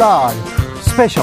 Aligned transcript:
라이브 0.00 0.80
스페셜 0.80 1.22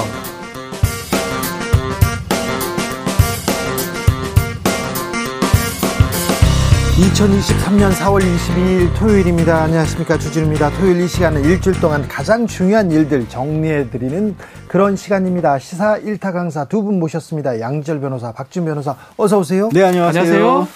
2023년 6.98 7.92
4월 7.92 8.22
22일 8.22 8.98
토요일입니다. 8.98 9.62
안녕하십니까. 9.62 10.18
주진우입니다. 10.18 10.70
토요일 10.70 11.00
이 11.00 11.08
시간은 11.08 11.44
일주일 11.44 11.80
동안 11.80 12.06
가장 12.08 12.46
중요한 12.46 12.90
일들 12.90 13.28
정리해 13.28 13.88
드리는 13.90 14.34
그런 14.66 14.96
시간입니다. 14.96 15.58
시사 15.60 16.00
1타 16.00 16.32
강사 16.32 16.64
두 16.64 16.82
분 16.82 16.98
모셨습니다. 16.98 17.60
양지열 17.60 18.00
변호사, 18.00 18.32
박지훈 18.32 18.64
변호사, 18.64 18.96
어서 19.16 19.38
오세요. 19.38 19.68
네, 19.72 19.82
안녕하세요. 19.84 20.22
안녕하세요. 20.22 20.68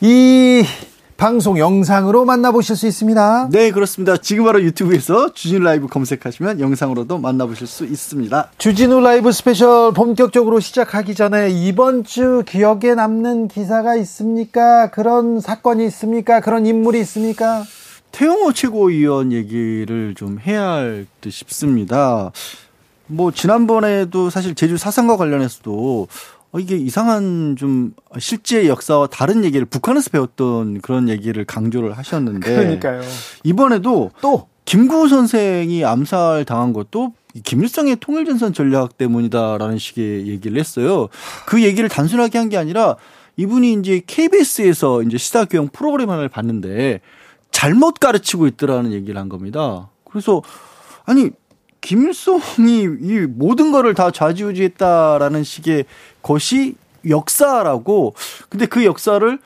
이 0.00 0.64
방송 1.18 1.58
영상으로 1.58 2.24
만나보실 2.24 2.76
수 2.76 2.86
있습니다. 2.86 3.48
네, 3.50 3.72
그렇습니다. 3.72 4.16
지금 4.16 4.44
바로 4.44 4.62
유튜브에서 4.62 5.32
주진우 5.32 5.64
라이브 5.64 5.88
검색하시면 5.88 6.60
영상으로도 6.60 7.18
만나보실 7.18 7.66
수 7.66 7.84
있습니다. 7.84 8.52
주진우 8.56 9.00
라이브 9.00 9.32
스페셜 9.32 9.92
본격적으로 9.92 10.60
시작하기 10.60 11.16
전에 11.16 11.50
이번 11.50 12.04
주 12.04 12.44
기억에 12.46 12.94
남는 12.94 13.48
기사가 13.48 13.96
있습니까? 13.96 14.92
그런 14.92 15.40
사건이 15.40 15.84
있습니까? 15.86 16.38
그런 16.40 16.66
인물이 16.66 17.00
있습니까? 17.00 17.64
태영호 18.12 18.52
최고위원 18.52 19.32
얘기를 19.32 20.14
좀 20.16 20.38
해야 20.38 20.62
할 20.70 21.06
듯 21.20 21.32
싶습니다. 21.32 22.30
뭐 23.08 23.32
지난번에도 23.32 24.30
사실 24.30 24.54
제주 24.54 24.76
4.3과 24.76 25.16
관련해서도 25.16 26.06
어, 26.58 26.60
이게 26.60 26.76
이상한 26.76 27.54
좀 27.56 27.94
실제 28.18 28.66
역사와 28.68 29.06
다른 29.06 29.44
얘기를 29.44 29.64
북한에서 29.64 30.10
배웠던 30.10 30.80
그런 30.80 31.08
얘기를 31.08 31.44
강조를 31.44 31.96
하셨는데. 31.96 32.54
그러니까요. 32.54 33.00
이번에도 33.44 34.10
또 34.20 34.48
김구 34.64 35.08
선생이 35.08 35.84
암살 35.84 36.44
당한 36.44 36.72
것도 36.72 37.14
김일성의 37.44 37.96
통일전선 38.00 38.52
전략 38.52 38.98
때문이다라는 38.98 39.78
식의 39.78 40.26
얘기를 40.26 40.58
했어요. 40.58 41.08
그 41.46 41.62
얘기를 41.62 41.88
단순하게 41.88 42.38
한 42.38 42.48
게 42.48 42.56
아니라 42.56 42.96
이분이 43.36 43.74
이제 43.74 44.02
KBS에서 44.06 45.02
이제 45.02 45.16
시사교양 45.16 45.68
프로그램 45.68 46.10
하나를 46.10 46.28
봤는데 46.28 47.00
잘못 47.52 48.00
가르치고 48.00 48.46
있더라는 48.48 48.92
얘기를 48.92 49.20
한 49.20 49.28
겁니다. 49.28 49.90
그래서 50.10 50.42
아니 51.04 51.30
김일성이 51.88 52.82
이 53.00 53.26
모든 53.26 53.72
거를 53.72 53.94
다 53.94 54.10
좌지우지했다라는 54.10 55.42
식의 55.42 55.86
것이 56.22 56.74
역사라고. 57.08 58.12
근데 58.50 58.66
그 58.66 58.84
역사를 58.84 59.38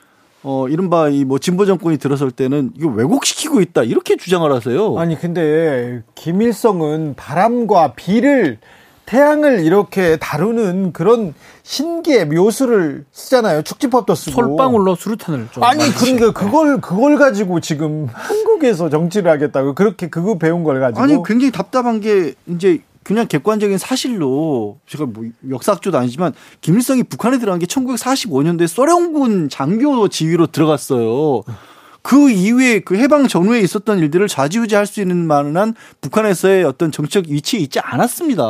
어 0.43 0.67
이른바 0.67 1.07
이 1.07 1.23
뭐 1.23 1.39
진보 1.39 1.65
정권이 1.65 1.97
들어설 1.99 2.31
때는 2.31 2.71
이거 2.77 2.89
왜곡시키고 2.89 3.61
있다 3.61 3.83
이렇게 3.83 4.17
주장을 4.17 4.51
하세요. 4.51 4.99
아니 4.99 5.17
근데 5.17 6.03
김일성은 6.15 7.13
바람과 7.15 7.93
비를 7.93 8.57
태양을 9.05 9.65
이렇게 9.65 10.17
다루는 10.17 10.93
그런 10.93 11.33
신기의 11.63 12.27
묘수를 12.27 13.05
쓰잖아요. 13.11 13.61
축지법도 13.63 14.15
쓰고. 14.15 14.31
솔방울로 14.31 14.95
수류탄을 14.95 15.49
좀. 15.51 15.63
아니 15.63 15.83
그러니까 15.93 16.31
그걸 16.31 16.79
그걸 16.79 17.17
가지고 17.17 17.59
지금 17.59 18.07
한국에서 18.11 18.89
정치를 18.89 19.29
하겠다고 19.31 19.75
그렇게 19.75 20.09
그거 20.09 20.37
배운 20.37 20.63
걸 20.63 20.79
가지고. 20.79 21.01
아니 21.01 21.13
굉장히 21.25 21.51
답답한 21.51 21.99
게 21.99 22.33
이제 22.47 22.79
그냥 23.03 23.27
객관적인 23.27 23.77
사실로 23.77 24.77
제가 24.87 25.05
뭐 25.05 25.25
역사학조도 25.49 25.97
아니지만 25.97 26.33
김일성이 26.61 27.03
북한에 27.03 27.37
들어간 27.37 27.59
게 27.59 27.65
1945년도에 27.65 28.67
소련군 28.67 29.49
장교 29.49 30.07
지휘로 30.07 30.47
들어갔어요. 30.47 31.43
그 32.03 32.29
이후에 32.29 32.79
그 32.81 32.97
해방 32.97 33.27
전후에 33.27 33.61
있었던 33.61 33.97
일들을 33.97 34.27
좌지우지할 34.27 34.85
수 34.85 35.01
있는 35.01 35.25
만한 35.25 35.73
북한에서의 36.01 36.65
어떤 36.65 36.91
정책 36.91 37.27
위치에 37.29 37.59
있지 37.61 37.79
않았습니다. 37.79 38.43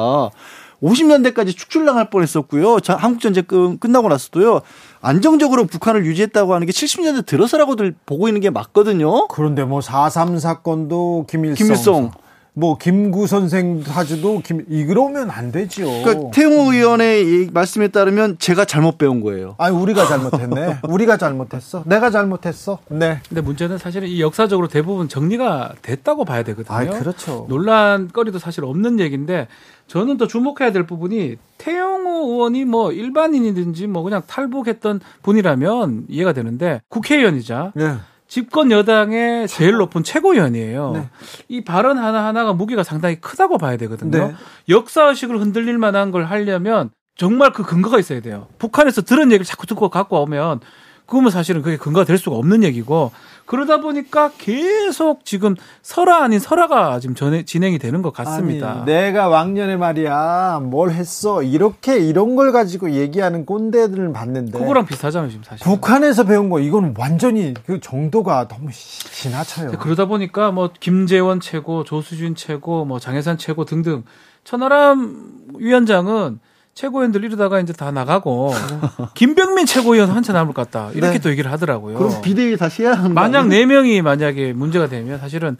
50년대까지 0.81 1.55
축출당할 1.55 2.09
뻔했었고요. 2.09 2.79
한국 2.97 3.21
전쟁 3.21 3.45
끝나고 3.79 4.09
나서도요. 4.09 4.61
안정적으로 5.01 5.65
북한을 5.65 6.05
유지했다고 6.05 6.53
하는 6.53 6.67
게 6.67 6.73
70년대 6.73 7.25
들어서라고들 7.25 7.95
보고 8.05 8.27
있는 8.27 8.41
게 8.41 8.49
맞거든요. 8.49 9.27
그런데 9.29 9.63
뭐 9.63 9.79
4.3 9.79 10.39
사건도 10.39 11.27
김일성. 11.29 11.55
김일성. 11.55 12.11
뭐 12.55 12.77
김구 12.77 13.25
선생 13.25 13.81
사주도 13.81 14.39
김 14.43 14.63
이러면 14.69 15.31
안 15.31 15.51
되죠. 15.51 15.85
그러니까 16.03 16.29
태웅 16.31 16.73
의원의 16.73 17.49
말씀에 17.51 17.87
따르면 17.87 18.37
제가 18.37 18.65
잘못 18.65 18.99
배운 18.99 19.21
거예요. 19.21 19.55
아니 19.57 19.75
우리가 19.75 20.05
잘못했네. 20.05 20.81
우리가 20.87 21.17
잘못했어. 21.17 21.83
내가 21.85 22.11
잘못했어. 22.11 22.77
네. 22.89 23.19
근데 23.27 23.41
문제는 23.41 23.79
사실은 23.79 24.07
이 24.07 24.21
역사적으로 24.21 24.67
대부분 24.67 25.09
정리가 25.09 25.73
됐다고 25.81 26.25
봐야 26.25 26.43
되거든요. 26.43 26.75
아, 26.75 26.85
그렇죠. 26.85 27.47
논란거리도 27.49 28.37
사실 28.37 28.63
없는 28.65 28.99
얘기인데 28.99 29.47
저는 29.87 30.17
더 30.17 30.27
주목해야 30.27 30.71
될 30.71 30.85
부분이 30.85 31.37
태영호 31.57 32.31
의원이 32.33 32.65
뭐 32.65 32.91
일반인이든지 32.91 33.87
뭐 33.87 34.03
그냥 34.03 34.21
탈북했던 34.27 35.01
분이라면 35.23 36.05
이해가 36.07 36.33
되는데 36.33 36.81
국회의원이자 36.89 37.71
네. 37.75 37.95
집권 38.33 38.71
여당의 38.71 39.47
제일 39.47 39.73
높은 39.73 40.01
최고위원이에요. 40.01 40.91
네. 40.93 41.09
이 41.49 41.63
발언 41.63 41.99
하나하나가 41.99 42.51
무게가 42.53 42.81
상당히 42.81 43.17
크다고 43.17 43.59
봐야 43.59 43.77
되거든요. 43.77 44.29
네. 44.29 44.35
역사의식을 44.69 45.39
흔들릴 45.39 45.77
만한 45.77 46.09
걸 46.09 46.23
하려면 46.23 46.89
정말 47.15 47.53
그 47.53 47.61
근거가 47.61 47.99
있어야 47.99 48.21
돼요. 48.21 48.47
북한에서 48.57 49.03
들은 49.03 49.25
얘기를 49.25 49.45
자꾸 49.45 49.67
듣고 49.67 49.89
갖고 49.89 50.19
오면 50.23 50.61
그러면 51.05 51.31
사실은 51.31 51.61
그게 51.61 51.77
근거가 51.77 52.05
될 52.05 52.17
수가 52.17 52.35
없는 52.37 52.63
얘기고 52.63 53.11
그러다 53.45 53.81
보니까 53.81 54.31
계속 54.37 55.25
지금 55.25 55.55
설화 55.81 56.23
아닌 56.23 56.39
설화가 56.39 56.99
지금 57.01 57.13
전에 57.13 57.43
진행이 57.43 57.77
되는 57.77 58.01
것 58.01 58.13
같습니다. 58.13 58.71
아니, 58.71 58.85
내가 58.85 59.27
왕년에 59.27 59.75
말이야 59.75 60.61
뭘 60.63 60.91
했어 60.91 61.43
이렇게 61.43 61.97
이런 61.99 62.35
걸 62.37 62.53
가지고 62.53 62.91
얘기하는 62.91 63.45
꼰대들을 63.45 64.13
봤는데 64.13 64.57
그거랑 64.57 64.85
비슷하잖아요 64.85 65.29
지금 65.29 65.43
사실. 65.43 65.63
북한에서 65.65 66.23
배운 66.23 66.49
거 66.49 66.59
이건 66.59 66.93
완전히 66.97 67.53
그 67.65 67.81
정도가 67.81 68.47
너무 68.47 68.69
지나쳐요. 68.71 69.71
그러다 69.71 70.05
보니까 70.05 70.51
뭐 70.51 70.71
김재원 70.79 71.39
최고, 71.41 71.83
조수진 71.83 72.35
최고, 72.35 72.85
뭐 72.85 72.99
장혜산 72.99 73.37
최고 73.37 73.65
등등 73.65 74.03
천하람 74.45 75.31
위원장은 75.57 76.39
최고위원들 76.73 77.23
이러다가 77.23 77.59
이제 77.59 77.71
다 77.73 77.91
나가고 77.91 78.51
김병민 79.13 79.65
최고위원 79.65 80.09
한차 80.09 80.33
남을 80.33 80.53
것 80.53 80.69
같다 80.69 80.91
이렇게 80.93 81.13
네. 81.13 81.19
또 81.19 81.29
얘기를 81.29 81.51
하더라고요. 81.51 81.97
그럼 81.97 82.21
비대위 82.21 82.57
다시 82.57 82.83
해야 82.83 82.93
한다. 82.93 83.09
만약 83.09 83.47
네 83.47 83.65
명이 83.65 84.01
만약에 84.01 84.53
문제가 84.53 84.87
되면 84.87 85.19
사실은 85.19 85.57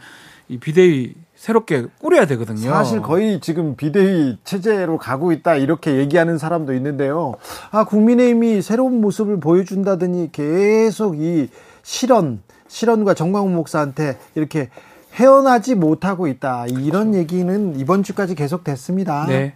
이 0.49 0.57
비대위 0.57 1.13
새롭게 1.35 1.87
꾸려야 1.99 2.25
되거든요. 2.25 2.69
사실 2.71 3.01
거의 3.01 3.39
지금 3.41 3.75
비대위 3.75 4.37
체제로 4.43 4.97
가고 4.97 5.31
있다 5.31 5.55
이렇게 5.55 5.97
얘기하는 5.97 6.37
사람도 6.37 6.73
있는데요. 6.73 7.35
아 7.71 7.83
국민의힘이 7.83 8.61
새로운 8.61 8.99
모습을 9.01 9.39
보여준다더니 9.39 10.31
계속 10.31 11.19
이 11.19 11.49
실언 11.83 12.41
실언과 12.67 13.13
정광훈 13.13 13.53
목사한테 13.53 14.17
이렇게 14.35 14.69
헤어나지 15.13 15.75
못하고 15.75 16.27
있다 16.27 16.65
이런 16.67 17.11
그렇죠. 17.11 17.17
얘기는 17.19 17.79
이번 17.79 18.01
주까지 18.01 18.33
계속 18.33 18.63
됐습니다. 18.63 19.25
네, 19.27 19.53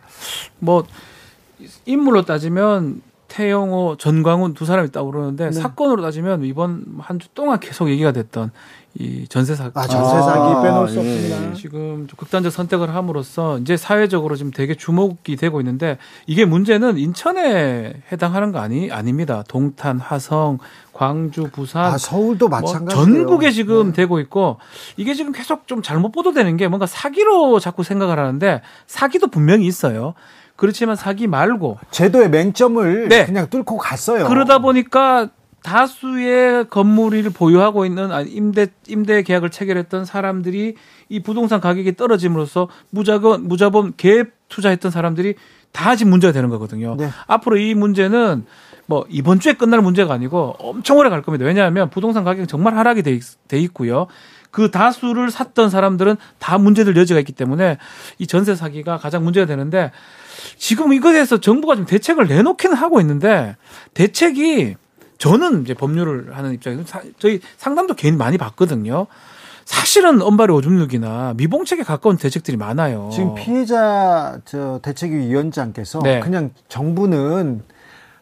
뭐 0.60 0.86
인물로 1.86 2.24
따지면 2.24 3.02
태영호, 3.28 3.98
전광훈 3.98 4.54
두 4.54 4.66
사람이 4.66 4.88
있다고 4.88 5.12
그러는데 5.12 5.46
네. 5.48 5.52
사건으로 5.52 6.02
따지면 6.02 6.46
이번 6.46 6.86
한 7.00 7.20
주 7.20 7.28
동안 7.34 7.60
계속 7.60 7.90
얘기가 7.90 8.14
됐던 8.14 8.52
이 9.00 9.28
전세 9.28 9.54
사기. 9.54 9.72
아, 9.76 9.86
전세 9.86 10.16
사기 10.16 10.40
아, 10.40 10.62
빼놓을 10.64 10.88
수 10.88 11.00
없습니다. 11.00 11.50
예. 11.50 11.54
지금 11.54 12.08
극단적 12.16 12.52
선택을 12.54 12.96
함으로써 12.96 13.60
이제 13.60 13.76
사회적으로 13.76 14.36
지금 14.38 14.52
되게 14.52 14.76
주목이 14.76 15.36
되고 15.36 15.60
있는데 15.60 15.98
이게 16.26 16.46
문제는 16.46 16.98
인천에 16.98 18.02
해당하는 18.12 18.52
거 18.54 18.60
아니 18.60 18.92
아닙니다. 18.92 19.44
동탄, 19.48 20.00
화성, 20.00 20.60
광주, 20.94 21.50
부산, 21.52 21.94
아, 21.94 21.98
서울도 21.98 22.48
마찬가지예요. 22.48 23.06
뭐 23.08 23.16
전국에 23.18 23.52
지금 23.52 23.88
네. 23.88 23.94
되고 23.94 24.20
있고 24.22 24.58
이게 24.96 25.14
지금 25.14 25.32
계속 25.34 25.68
좀 25.68 25.82
잘못 25.82 26.12
보도되는 26.12 26.56
게 26.58 26.68
뭔가 26.70 26.86
사기로 26.88 27.60
자꾸 27.60 27.84
생각을 27.84 28.18
하는데 28.18 28.62
사기도 28.88 29.28
분명히 29.28 29.68
있어요. 29.68 30.14
그렇지만 30.58 30.96
사기 30.98 31.28
말고 31.28 31.78
제도의 31.92 32.30
맹점을 32.30 33.08
네. 33.08 33.26
그냥 33.26 33.50
뚫고 33.50 33.78
갔어요. 33.78 34.28
그러다 34.28 34.58
보니까 34.60 35.30
다수의 35.64 36.66
건물을 36.70 37.30
보유하고 37.30 37.86
있는 37.86 38.10
임대 38.28 38.68
임대 38.88 39.22
계약을 39.22 39.50
체결했던 39.50 40.06
사람들이 40.06 40.76
이 41.10 41.20
부동산 41.22 41.62
가격이 41.62 41.96
떨어짐으로써 41.96 42.70
무자금 42.90 43.48
무자본 43.48 43.94
갭 43.94 44.32
투자했던 44.50 44.92
사람들이 44.92 45.36
다 45.72 45.96
지금 45.96 46.10
문제가 46.10 46.34
되는 46.34 46.50
거거든요. 46.50 46.96
네. 46.98 47.10
앞으로 47.28 47.58
이 47.58 47.74
문제는 47.74 48.46
뭐 48.88 49.06
이번 49.10 49.40
주에 49.40 49.54
끝날 49.54 49.82
문제가 49.82 50.14
아니고 50.14 50.56
엄청 50.58 50.98
오래 50.98 51.10
갈 51.10 51.22
겁니다. 51.22 51.46
왜냐하면 51.46 51.90
부동산 51.90 52.24
가격이 52.24 52.48
정말 52.48 52.76
하락이 52.78 53.04
돼, 53.04 53.12
있, 53.12 53.22
돼 53.48 53.60
있고요. 53.60 54.08
그 54.50 54.72
다수를 54.72 55.30
샀던 55.30 55.70
사람들은 55.70 56.16
다 56.40 56.58
문제될 56.58 56.96
여지가 56.96 57.20
있기 57.20 57.34
때문에 57.34 57.78
이 58.18 58.26
전세 58.26 58.56
사기가 58.56 58.98
가장 58.98 59.24
문제가 59.24 59.46
되는데 59.46 59.92
지금 60.58 60.94
이것에 60.94 61.14
대해서 61.14 61.40
정부가 61.40 61.76
좀 61.76 61.86
대책을 61.86 62.28
내놓기는 62.28 62.76
하고 62.76 63.00
있는데 63.02 63.56
대책이 63.94 64.76
저는 65.18 65.64
이제 65.64 65.74
법률을 65.74 66.36
하는 66.38 66.54
입장에서 66.54 66.84
사, 66.86 67.02
저희 67.20 67.40
상담도 67.58 67.96
개인 67.96 68.18
많이 68.18 68.38
받거든요. 68.38 69.08
사실은 69.66 70.22
엄발의 70.22 70.56
오줌 70.56 70.78
누기나 70.78 71.34
미봉책에 71.36 71.84
가까운 71.84 72.18
대책들이 72.18 72.56
많아요. 72.56 73.10
지금 73.12 73.36
피해자 73.36 74.40
저 74.46 74.80
대책위원장께서 74.82 76.00
네. 76.04 76.22
그냥 76.22 76.52
정부는 76.70 77.64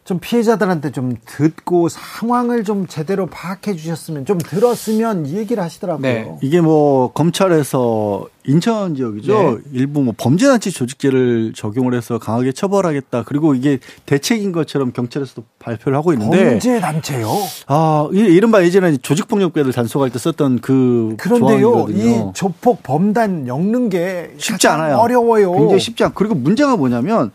좀 0.06 0.20
피해자들한테 0.20 0.92
좀 0.92 1.16
듣고 1.26 1.88
상황을 1.88 2.62
좀 2.62 2.86
제대로 2.86 3.26
파악해 3.26 3.74
주셨으면 3.74 4.24
좀 4.24 4.38
들었으면 4.38 5.26
이 5.26 5.36
얘기를 5.36 5.60
하시더라고요. 5.60 6.00
네. 6.00 6.38
이게 6.42 6.60
뭐 6.60 7.10
검찰에서 7.12 8.28
인천 8.44 8.94
지역이죠. 8.94 9.32
네. 9.32 9.56
일부 9.72 10.02
뭐 10.02 10.14
범죄단체 10.16 10.70
조직죄를 10.70 11.54
적용을 11.56 11.92
해서 11.94 12.18
강하게 12.18 12.52
처벌하겠다. 12.52 13.24
그리고 13.24 13.56
이게 13.56 13.80
대책인 14.06 14.52
것처럼 14.52 14.92
경찰에서도 14.92 15.42
발표를 15.58 15.98
하고 15.98 16.12
있는데 16.12 16.50
범죄단체요? 16.50 17.28
아, 17.66 18.08
이른바 18.12 18.62
예전에 18.62 18.98
조직폭력배들 18.98 19.72
단속할 19.72 20.10
때 20.10 20.20
썼던 20.20 20.60
그 20.60 21.16
그런데요. 21.18 21.60
조항이거든요. 21.60 22.30
이 22.30 22.32
조폭 22.32 22.84
범단 22.84 23.48
엮는 23.48 23.88
게 23.88 24.30
쉽지 24.38 24.68
않아요. 24.68 24.98
어려워요. 24.98 25.50
굉장히 25.52 25.80
쉽지 25.80 26.04
않고 26.04 26.14
그리고 26.14 26.36
문제가 26.36 26.76
뭐냐면 26.76 27.32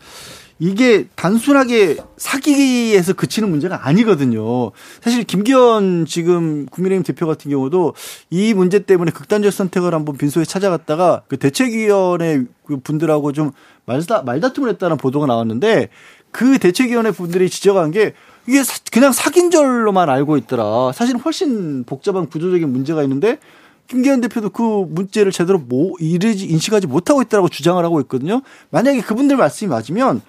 이게 0.64 1.08
단순하게 1.16 1.96
사기에서 2.16 3.14
그치는 3.14 3.50
문제가 3.50 3.88
아니거든요. 3.88 4.70
사실 5.00 5.24
김기현 5.24 6.06
지금 6.06 6.66
국민의힘 6.66 7.02
대표 7.02 7.26
같은 7.26 7.50
경우도 7.50 7.94
이 8.30 8.54
문제 8.54 8.78
때문에 8.78 9.10
극단적 9.10 9.52
선택을 9.52 9.92
한번 9.92 10.16
빈소에 10.16 10.44
찾아갔다가 10.44 11.22
그 11.26 11.36
대책위원회 11.36 12.44
그 12.64 12.76
분들하고 12.76 13.32
좀 13.32 13.50
말다, 13.86 14.22
말다툼을 14.22 14.68
했다는 14.70 14.98
보도가 14.98 15.26
나왔는데 15.26 15.88
그 16.30 16.60
대책위원회 16.60 17.10
분들이 17.10 17.50
지적한 17.50 17.90
게 17.90 18.14
이게 18.46 18.62
그냥 18.92 19.10
사귄 19.10 19.50
절로만 19.50 20.08
알고 20.08 20.36
있더라. 20.36 20.92
사실 20.94 21.16
훨씬 21.16 21.82
복잡한 21.82 22.28
구조적인 22.28 22.68
문제가 22.68 23.02
있는데 23.02 23.40
김기현 23.88 24.20
대표도 24.20 24.50
그 24.50 24.86
문제를 24.88 25.32
제대로 25.32 25.58
뭐 25.58 25.94
이르지 25.98 26.46
인식하지 26.46 26.86
못하고 26.86 27.20
있다라고 27.20 27.48
주장을 27.48 27.84
하고 27.84 28.00
있거든요. 28.02 28.42
만약에 28.70 29.00
그분들 29.00 29.36
말씀이 29.36 29.68
맞으면 29.68 30.22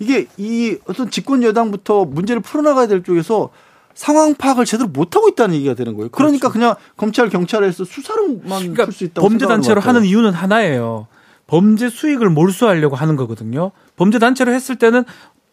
이게 0.00 0.26
이 0.36 0.76
어떤 0.86 1.10
집권 1.10 1.42
여당부터 1.44 2.06
문제를 2.06 2.42
풀어나가야 2.42 2.88
될 2.88 3.04
쪽에서 3.04 3.50
상황 3.94 4.34
파악을 4.34 4.64
제대로 4.64 4.88
못하고 4.88 5.28
있다는 5.28 5.54
얘기가 5.56 5.74
되는 5.74 5.94
거예요. 5.94 6.08
그러니까 6.08 6.48
그렇죠. 6.48 6.52
그냥 6.52 6.74
검찰 6.96 7.28
경찰에서 7.28 7.84
수사로만 7.84 8.42
그러니까 8.60 8.84
풀수 8.86 9.04
있다고 9.04 9.28
범죄 9.28 9.46
단체로 9.46 9.80
하는 9.80 10.04
이유는 10.04 10.32
하나예요. 10.32 11.06
범죄 11.46 11.88
수익을 11.90 12.30
몰수하려고 12.30 12.96
하는 12.96 13.16
거거든요. 13.16 13.72
범죄 13.96 14.18
단체로 14.18 14.52
했을 14.52 14.76
때는 14.76 15.04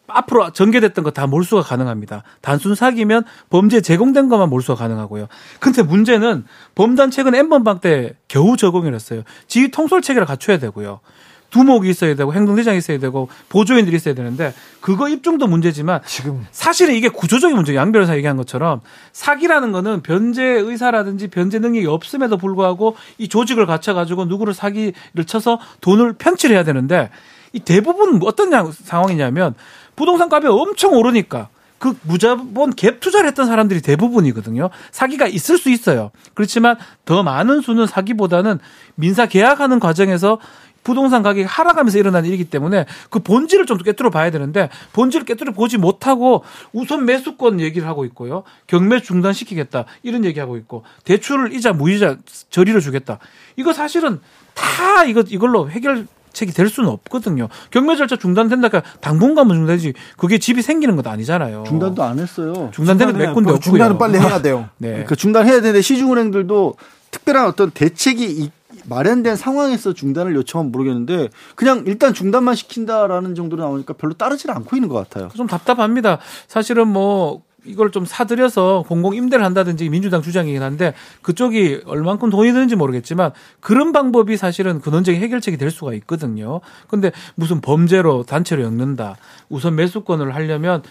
앞으로 0.06 0.50
전개됐던 0.52 1.04
거 1.04 1.10
다 1.10 1.26
몰수가 1.26 1.62
가능합니다. 1.62 2.22
단순 2.40 2.74
사기면 2.74 3.24
범죄 3.50 3.82
제공된 3.82 4.30
것만 4.30 4.48
몰수가 4.48 4.78
가능하고요. 4.78 5.26
근데 5.60 5.82
문제는 5.82 6.46
범단 6.74 7.10
최근 7.10 7.34
N번방 7.34 7.80
때 7.80 8.14
겨우 8.28 8.56
적용을 8.56 8.94
했어요. 8.94 9.22
지휘 9.48 9.70
통솔 9.70 10.00
체계를 10.00 10.26
갖춰야 10.26 10.58
되고요. 10.58 11.00
두목이 11.50 11.88
있어야 11.88 12.14
되고 12.14 12.32
행동대장이 12.34 12.78
있어야 12.78 12.98
되고 12.98 13.28
보조인들이 13.48 13.96
있어야 13.96 14.14
되는데 14.14 14.52
그거 14.80 15.08
입증도 15.08 15.46
문제지만 15.46 16.00
지금 16.06 16.46
사실은 16.50 16.94
이게 16.94 17.08
구조적인 17.08 17.56
문제 17.56 17.74
양 17.74 17.92
변호사 17.92 18.16
얘기한 18.16 18.36
것처럼 18.36 18.80
사기라는 19.12 19.72
거는 19.72 20.02
변제 20.02 20.42
의사라든지 20.42 21.28
변제 21.28 21.58
능력이 21.58 21.86
없음에도 21.86 22.36
불구하고 22.36 22.96
이 23.16 23.28
조직을 23.28 23.66
갖춰 23.66 23.94
가지고 23.94 24.26
누구를 24.26 24.52
사기를 24.54 24.92
쳐서 25.26 25.58
돈을 25.80 26.14
편취를 26.14 26.54
해야 26.54 26.64
되는데 26.64 27.10
이 27.52 27.60
대부분 27.60 28.20
어떤 28.24 28.50
상황이냐면 28.72 29.54
부동산 29.96 30.28
값이 30.30 30.46
엄청 30.48 30.92
오르니까 30.92 31.48
그 31.78 31.96
무자본 32.02 32.72
갭 32.72 33.00
투자를 33.00 33.28
했던 33.28 33.46
사람들이 33.46 33.80
대부분이거든요. 33.80 34.70
사기가 34.90 35.26
있을 35.26 35.58
수 35.58 35.70
있어요. 35.70 36.10
그렇지만 36.34 36.76
더 37.04 37.22
많은 37.22 37.60
수는 37.60 37.86
사기보다는 37.86 38.58
민사 38.96 39.26
계약하는 39.26 39.78
과정에서 39.78 40.38
부동산 40.88 41.22
가격이 41.22 41.44
하락하면서 41.44 41.98
일어난 41.98 42.24
일이기 42.24 42.46
때문에 42.46 42.86
그 43.10 43.18
본질을 43.18 43.66
좀 43.66 43.76
깨뜨려 43.76 44.08
봐야 44.08 44.30
되는데 44.30 44.70
본질을 44.94 45.26
깨뜨려 45.26 45.52
보지 45.52 45.76
못하고 45.76 46.44
우선 46.72 47.04
매수권 47.04 47.60
얘기를 47.60 47.86
하고 47.86 48.06
있고요. 48.06 48.42
경매 48.66 49.02
중단시키겠다 49.02 49.84
이런 50.02 50.24
얘기하고 50.24 50.56
있고 50.56 50.84
대출을 51.04 51.52
이자 51.52 51.74
무이자 51.74 52.16
저리로 52.48 52.80
주겠다. 52.80 53.18
이거 53.56 53.74
사실은 53.74 54.20
다 54.54 55.04
이거 55.04 55.22
이걸로 55.28 55.70
해결 55.70 56.06
책이 56.32 56.52
될 56.52 56.70
수는 56.70 56.88
없거든요. 56.88 57.48
경매 57.70 57.94
절차 57.96 58.16
중단된다니까 58.16 58.82
당분간은 59.02 59.56
중단되지 59.56 59.92
그게 60.16 60.38
집이 60.38 60.62
생기는 60.62 60.96
것도 60.96 61.10
아니잖아요. 61.10 61.64
중단도 61.66 62.02
안 62.02 62.18
했어요. 62.18 62.70
중단되는 62.72 63.14
몇 63.14 63.34
군데 63.34 63.50
없고요. 63.50 63.60
중단은 63.60 63.98
빨리 63.98 64.18
해야 64.18 64.40
돼요. 64.40 64.70
네. 64.78 65.04
그 65.04 65.16
중단해야 65.16 65.60
되는데 65.60 65.82
시중은행들도 65.82 66.76
특별한 67.10 67.46
어떤 67.46 67.70
대책이 67.72 68.50
마련된 68.88 69.36
상황에서 69.36 69.92
중단을 69.92 70.34
요청하면 70.36 70.72
모르겠는데 70.72 71.28
그냥 71.54 71.84
일단 71.86 72.14
중단만 72.14 72.54
시킨다라는 72.54 73.34
정도로 73.34 73.62
나오니까 73.62 73.94
별로 73.94 74.14
따르질 74.14 74.50
않고 74.50 74.76
있는 74.76 74.88
것 74.88 74.96
같아요. 74.96 75.28
좀 75.34 75.46
답답합니다. 75.46 76.18
사실은 76.46 76.88
뭐 76.88 77.42
이걸 77.64 77.90
좀 77.90 78.04
사들여서 78.04 78.84
공공 78.88 79.14
임대를 79.14 79.44
한다든지 79.44 79.88
민주당 79.88 80.22
주장이긴 80.22 80.62
한데 80.62 80.94
그쪽이 81.22 81.82
얼만큼 81.86 82.30
돈이 82.30 82.52
드는지 82.52 82.76
모르겠지만 82.76 83.32
그런 83.60 83.92
방법이 83.92 84.36
사실은 84.36 84.80
근원적인 84.80 85.20
해결책이 85.20 85.58
될 85.58 85.70
수가 85.70 85.92
있거든요. 85.94 86.60
근데 86.86 87.12
무슨 87.34 87.60
범죄로 87.60 88.22
단체로 88.22 88.62
엮는다. 88.62 89.16
우선 89.48 89.74
매수권을 89.74 90.34
하려면 90.34 90.82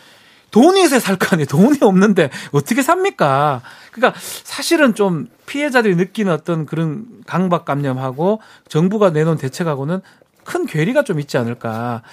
돈이 0.51 0.83
있어야 0.83 0.99
살 0.99 1.17
거 1.17 1.27
아니에요. 1.31 1.45
돈이 1.47 1.79
없는데 1.81 2.29
어떻게 2.51 2.81
삽니까? 2.81 3.61
그러니까 3.91 4.19
사실은 4.44 4.95
좀 4.95 5.27
피해자들이 5.45 5.95
느끼는 5.95 6.31
어떤 6.31 6.65
그런 6.65 7.05
강박감념하고 7.25 8.41
정부가 8.69 9.09
내놓은 9.09 9.38
대책하고는 9.38 10.01
큰 10.44 10.65
괴리가 10.65 11.03
좀 11.03 11.19
있지 11.19 11.38
않을까 11.38 12.03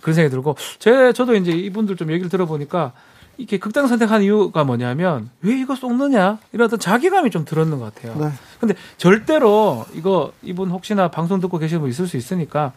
그런 0.00 0.14
생각이 0.14 0.30
들고 0.30 0.56
제 0.78 1.12
저도 1.12 1.36
이제 1.36 1.52
이분들 1.52 1.96
좀 1.96 2.10
얘기를 2.10 2.28
들어보니까 2.28 2.92
이렇게 3.38 3.58
극단 3.58 3.86
선택한 3.86 4.22
이유가 4.22 4.64
뭐냐면 4.64 5.30
왜 5.42 5.58
이거 5.58 5.76
쏟느냐 5.76 6.38
이런 6.52 6.66
어떤 6.66 6.78
자괴감이 6.80 7.30
좀 7.30 7.44
들었는 7.44 7.78
것 7.78 7.94
같아요. 7.94 8.16
네. 8.18 8.30
근데 8.58 8.74
절대로 8.96 9.84
이거 9.94 10.32
이분 10.42 10.70
혹시나 10.70 11.08
방송 11.08 11.38
듣고 11.40 11.58
계시는 11.58 11.82
분 11.82 11.90
있을 11.90 12.06
수 12.08 12.16
있으니까 12.16 12.72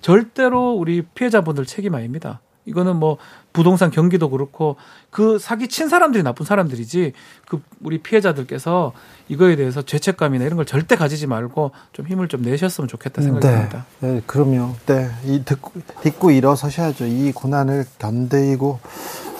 절대로 0.00 0.72
우리 0.72 1.02
피해자분들 1.02 1.64
책임 1.66 1.94
아닙니다. 1.94 2.40
이거는 2.64 2.96
뭐 2.96 3.18
부동산 3.52 3.90
경기도 3.90 4.30
그렇고 4.30 4.76
그 5.10 5.38
사기 5.38 5.68
친 5.68 5.88
사람들이 5.88 6.22
나쁜 6.22 6.46
사람들이지 6.46 7.12
그 7.48 7.60
우리 7.82 7.98
피해자들께서 7.98 8.92
이거에 9.28 9.56
대해서 9.56 9.82
죄책감이나 9.82 10.44
이런 10.44 10.56
걸 10.56 10.64
절대 10.64 10.96
가지지 10.96 11.26
말고 11.26 11.72
좀 11.92 12.06
힘을 12.06 12.28
좀 12.28 12.42
내셨으면 12.42 12.88
좋겠다 12.88 13.20
네. 13.20 13.26
듭니다. 13.26 13.86
네, 14.00 14.22
그럼요. 14.26 14.74
네, 14.86 15.10
이 15.24 15.44
듣고 15.44 15.72
딛고 16.02 16.30
일어서셔야죠. 16.30 17.06
이 17.06 17.32
고난을 17.32 17.84
견디고 17.98 18.80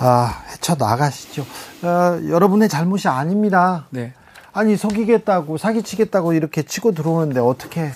아 0.00 0.42
헤쳐 0.50 0.74
나가시죠. 0.74 1.46
아, 1.82 2.20
여러분의 2.28 2.68
잘못이 2.68 3.08
아닙니다. 3.08 3.86
네. 3.90 4.12
아니 4.52 4.76
속이겠다고 4.76 5.56
사기치겠다고 5.56 6.34
이렇게 6.34 6.62
치고 6.62 6.92
들어오는데 6.92 7.40
어떻게 7.40 7.92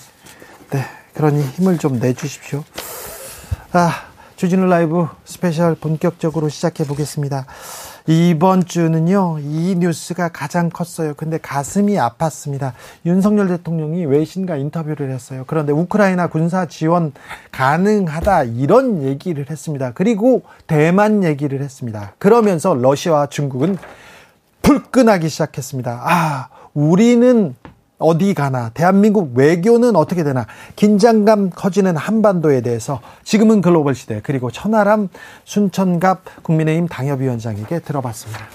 네 0.71 0.85
그러니 1.13 1.43
힘을 1.43 1.77
좀 1.77 1.99
내주십시오. 1.99 2.63
아 3.73 4.06
주진우 4.37 4.67
라이브 4.67 5.07
스페셜 5.25 5.73
본격적으로 5.73 6.47
시작해 6.47 6.83
보겠습니다. 6.83 7.47
이번 8.05 8.65
주는요, 8.65 9.39
이 9.39 9.75
뉴스가 9.79 10.29
가장 10.29 10.69
컸어요. 10.69 11.15
근데 11.15 11.39
가슴이 11.39 11.95
아팠습니다. 11.95 12.73
윤석열 13.07 13.47
대통령이 13.47 14.05
외신과 14.05 14.57
인터뷰를 14.57 15.09
했어요. 15.09 15.43
그런데 15.47 15.73
우크라이나 15.73 16.27
군사 16.27 16.67
지원 16.67 17.13
가능하다, 17.51 18.43
이런 18.43 19.01
얘기를 19.01 19.49
했습니다. 19.49 19.93
그리고 19.93 20.43
대만 20.67 21.23
얘기를 21.23 21.59
했습니다. 21.63 22.13
그러면서 22.19 22.75
러시아와 22.75 23.29
중국은 23.29 23.79
불끈하기 24.61 25.29
시작했습니다. 25.29 26.01
아, 26.03 26.49
우리는 26.75 27.55
어디 27.99 28.33
가나 28.33 28.69
대한민국 28.69 29.35
외교는 29.35 29.95
어떻게 29.95 30.23
되나 30.23 30.45
긴장감 30.75 31.49
커지는 31.49 31.97
한반도에 31.97 32.61
대해서 32.61 33.01
지금은 33.23 33.61
글로벌 33.61 33.95
시대 33.95 34.21
그리고 34.23 34.51
천하람 34.51 35.09
순천갑 35.45 36.43
국민의힘 36.43 36.87
당협위원장에게 36.87 37.79
들어봤습니다. 37.79 38.45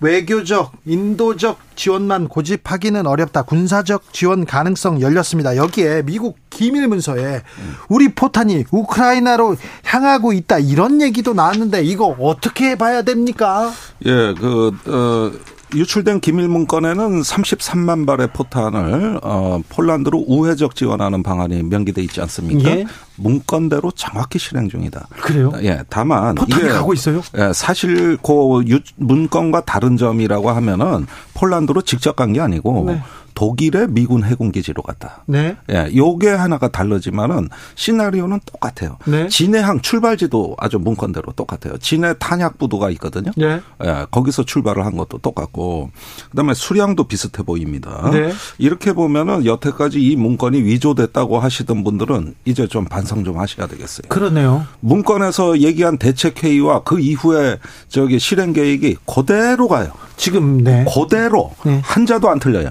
외교적, 0.00 0.72
인도적 0.84 1.58
지원만 1.76 2.26
고집하기는 2.26 3.06
어렵다. 3.06 3.42
군사적 3.42 4.12
지원 4.12 4.44
가능성 4.44 5.00
열렸습니다. 5.00 5.56
여기에 5.56 6.02
미국 6.02 6.36
기밀 6.50 6.88
문서에 6.88 7.42
우리 7.88 8.12
포탄이 8.12 8.64
우크라이나로 8.72 9.56
향하고 9.84 10.32
있다. 10.32 10.58
이런 10.58 11.00
얘기도 11.00 11.34
나왔는데 11.34 11.84
이거 11.84 12.16
어떻게 12.18 12.74
봐야 12.74 13.02
됩니까? 13.02 13.70
예, 14.04 14.34
그, 14.34 14.72
어, 14.86 15.30
유출된 15.74 16.20
기밀 16.20 16.48
문건에는 16.48 17.22
33만 17.22 18.06
발의 18.06 18.28
포탄을 18.32 19.20
어, 19.22 19.60
폴란드로 19.68 20.24
우회적 20.26 20.74
지원하는 20.76 21.22
방안이 21.22 21.62
명기돼 21.62 22.02
있지 22.02 22.20
않습니까? 22.20 22.70
예? 22.70 22.84
문건대로 23.16 23.90
정확히 23.92 24.38
실행 24.38 24.68
중이다. 24.68 25.06
그래요? 25.22 25.52
예, 25.62 25.82
다만 25.88 26.34
포탄이 26.34 26.68
가고 26.68 26.92
있어요? 26.92 27.22
예, 27.38 27.52
사실 27.54 28.16
그 28.22 28.62
문건과 28.96 29.64
다른 29.64 29.96
점이라고 29.96 30.50
하면은 30.50 31.06
폴란드로 31.34 31.82
직접 31.82 32.16
간 32.16 32.32
게 32.32 32.40
아니고 32.40 32.84
네. 32.88 33.02
독일의 33.34 33.88
미군 33.88 34.24
해군 34.24 34.52
기지로 34.52 34.82
갔다. 34.82 35.24
네. 35.26 35.56
예, 35.70 35.90
요게 35.94 36.28
하나가 36.30 36.68
다르지만은 36.68 37.48
시나리오는 37.74 38.40
똑같아요. 38.46 38.98
네. 39.06 39.28
진해항 39.28 39.80
출발지도 39.80 40.56
아주 40.58 40.78
문건대로 40.78 41.32
똑같아요. 41.32 41.78
진해 41.78 42.14
탄약 42.18 42.58
부도가 42.58 42.90
있거든요. 42.90 43.32
네. 43.36 43.60
예, 43.84 44.06
거기서 44.10 44.44
출발을 44.44 44.84
한 44.84 44.96
것도 44.96 45.18
똑같고 45.18 45.90
그다음에 46.30 46.54
수량도 46.54 47.04
비슷해 47.04 47.42
보입니다. 47.42 48.10
네. 48.10 48.32
이렇게 48.58 48.92
보면은 48.92 49.46
여태까지 49.46 50.00
이 50.00 50.16
문건이 50.16 50.62
위조됐다고 50.62 51.38
하시던 51.38 51.84
분들은 51.84 52.34
이제 52.44 52.66
좀 52.66 52.84
반성 52.84 53.24
좀 53.24 53.38
하셔야 53.38 53.66
되겠어요. 53.66 54.08
그러네요. 54.08 54.66
문건에서 54.80 55.60
얘기한 55.60 55.98
대책 55.98 56.42
회의와 56.42 56.82
그 56.82 57.00
이후에 57.00 57.58
저기 57.88 58.18
실행 58.18 58.52
계획이 58.52 58.96
그대로 59.06 59.68
가요. 59.68 59.92
지금 60.22 60.62
네. 60.62 60.84
그대로 60.88 61.50
네. 61.64 61.80
한자도 61.82 62.30
안 62.30 62.38
틀려요. 62.38 62.70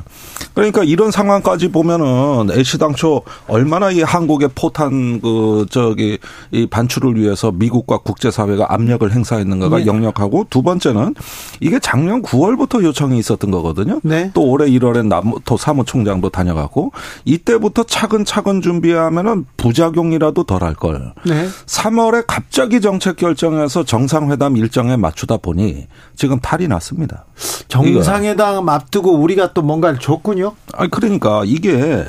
그러니까 0.54 0.86
이런 0.86 1.12
상황까지 1.12 1.68
보면은 1.70 2.50
애시당초 2.50 3.24
얼마나 3.48 3.92
이 3.92 4.02
한국의 4.02 4.52
포탄 4.56 5.20
그 5.20 5.66
저기 5.70 6.18
이 6.52 6.66
반출을 6.68 7.18
위해서 7.18 7.52
미국과 7.52 7.98
국제사회가 7.98 8.74
압력을 8.74 9.12
행사했는가가 9.12 9.80
네. 9.80 9.86
역력하고 9.86 10.48
두 10.50 10.62
번째는 10.62 11.16
이게 11.60 11.78
작년 11.80 12.22
9월부터 12.22 12.84
요청이 12.84 13.20
있었던 13.20 13.52
거거든요. 13.52 14.00
네. 14.04 14.32
또 14.34 14.44
올해 14.44 14.70
1월에 14.70 15.06
남토 15.06 15.58
사무총장도 15.58 16.30
다녀가고 16.30 16.94
이때부터 17.26 17.84
차근차근 17.84 18.62
준비하면은 18.62 19.46
부작용이라도 19.58 20.46
덜할 20.46 20.76
걸. 20.76 21.14
네. 21.26 21.50
3월에 21.66 22.24
갑자기 22.26 22.80
정책 22.80 23.18
결정해서 23.18 23.84
정상회담 23.84 24.56
일정에 24.56 24.96
맞추다 24.96 25.36
보니 25.36 25.88
지금 26.16 26.40
탈이 26.40 26.70
났습니다. 26.70 27.26
정상회담 27.68 28.68
앞두고 28.68 29.16
우리가 29.18 29.54
또 29.54 29.62
뭔가를 29.62 30.00
줬군요. 30.00 30.54
아 30.74 30.88
그러니까 30.88 31.44
이게 31.46 32.06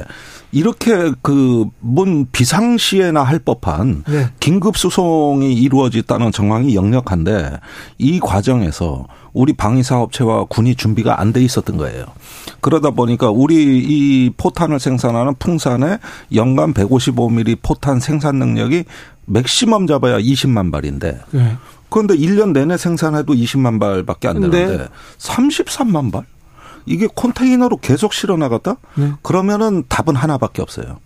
이렇게 0.55 1.13
그문 1.23 2.27
비상시에나 2.31 3.23
할 3.23 3.39
법한 3.39 4.05
네. 4.07 4.29
긴급 4.39 4.77
수송이 4.77 5.55
이루어졌다는 5.55 6.31
정황이 6.31 6.75
역력한데 6.75 7.59
이 7.97 8.21
과정에서 8.21 9.07
우리 9.33 9.55
방위사업체와 9.55 10.45
군이 10.45 10.75
준비가 10.75 11.19
안 11.21 11.33
돼 11.33 11.41
있었던 11.43 11.79
거예요. 11.79 12.05
그러다 12.61 12.91
보니까 12.91 13.31
우리 13.31 13.79
이 13.79 14.31
포탄을 14.37 14.79
생산하는 14.79 15.35
풍산의 15.39 15.99
연간 16.35 16.75
155mm 16.75 17.63
포탄 17.63 17.99
생산 17.99 18.37
능력이 18.37 18.85
맥시멈 19.25 19.87
잡아야 19.87 20.19
20만 20.19 20.71
발인데 20.71 21.19
네. 21.31 21.57
그런데 21.93 22.17
1년 22.17 22.53
내내 22.53 22.79
생산해도 22.79 23.35
20만 23.35 23.79
발밖에 23.79 24.27
안 24.27 24.41
되는데 24.41 24.79
네. 24.79 24.89
33만 25.19 26.11
발? 26.11 26.25
이게 26.87 27.07
컨테이너로 27.07 27.77
계속 27.77 28.15
실어 28.15 28.37
나갔다? 28.37 28.77
네. 28.95 29.13
그러면은 29.23 29.85
답은 29.89 30.17
하나밖에 30.17 30.63
없어요. 30.63 30.99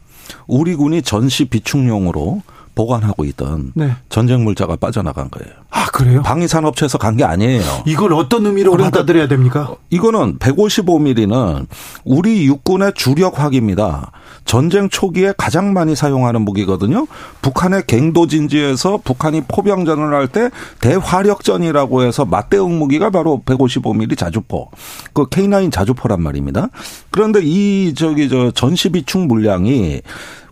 우리 0.47 0.77
군이 0.77 1.03
전시 1.03 1.47
비축용으로 1.47 2.43
보관하고 2.77 3.25
있던 3.25 3.73
네. 3.75 3.91
전쟁 4.11 4.45
물자가 4.45 4.77
빠져나간 4.77 5.29
거예요. 5.31 5.53
아 5.71 5.87
그래요? 5.87 6.23
방위산업체에서 6.23 6.99
간 6.99 7.17
게 7.17 7.25
아니에요. 7.25 7.63
이걸 7.87 8.13
어떤 8.13 8.45
의미로 8.47 8.71
그러니까 8.73 8.99
받아들여야 8.99 9.27
됩니까? 9.29 9.75
이거는 9.91 10.39
155mm는 10.39 11.67
우리 12.05 12.45
육군의 12.47 12.93
주력 12.95 13.41
화기입니다. 13.41 14.13
전쟁 14.45 14.89
초기에 14.91 15.33
가장 15.37 15.73
많이 15.73 15.97
사용하는 15.97 16.43
무기거든요. 16.43 17.07
북한의 17.43 17.85
갱도 17.87 18.27
진지에서 18.27 18.99
북한이 19.03 19.43
포병전을 19.49 20.13
할 20.15 20.29
때 20.29 20.51
대화력전이라고 20.81 22.03
해서 22.03 22.25
맞대응 22.25 22.79
무기가 22.79 23.11
바로 23.11 23.41
155mm 23.47 24.19
자주포. 24.19 24.71
그 25.15 25.27
K9 25.27 25.73
자주포란 25.73 26.21
말입니다. 26.23 26.69
그런데 27.11 27.41
이 27.43 27.95
저기 27.97 28.29
저 28.29 28.51
전시 28.51 28.91
비축 28.91 29.27
물량이 29.27 30.03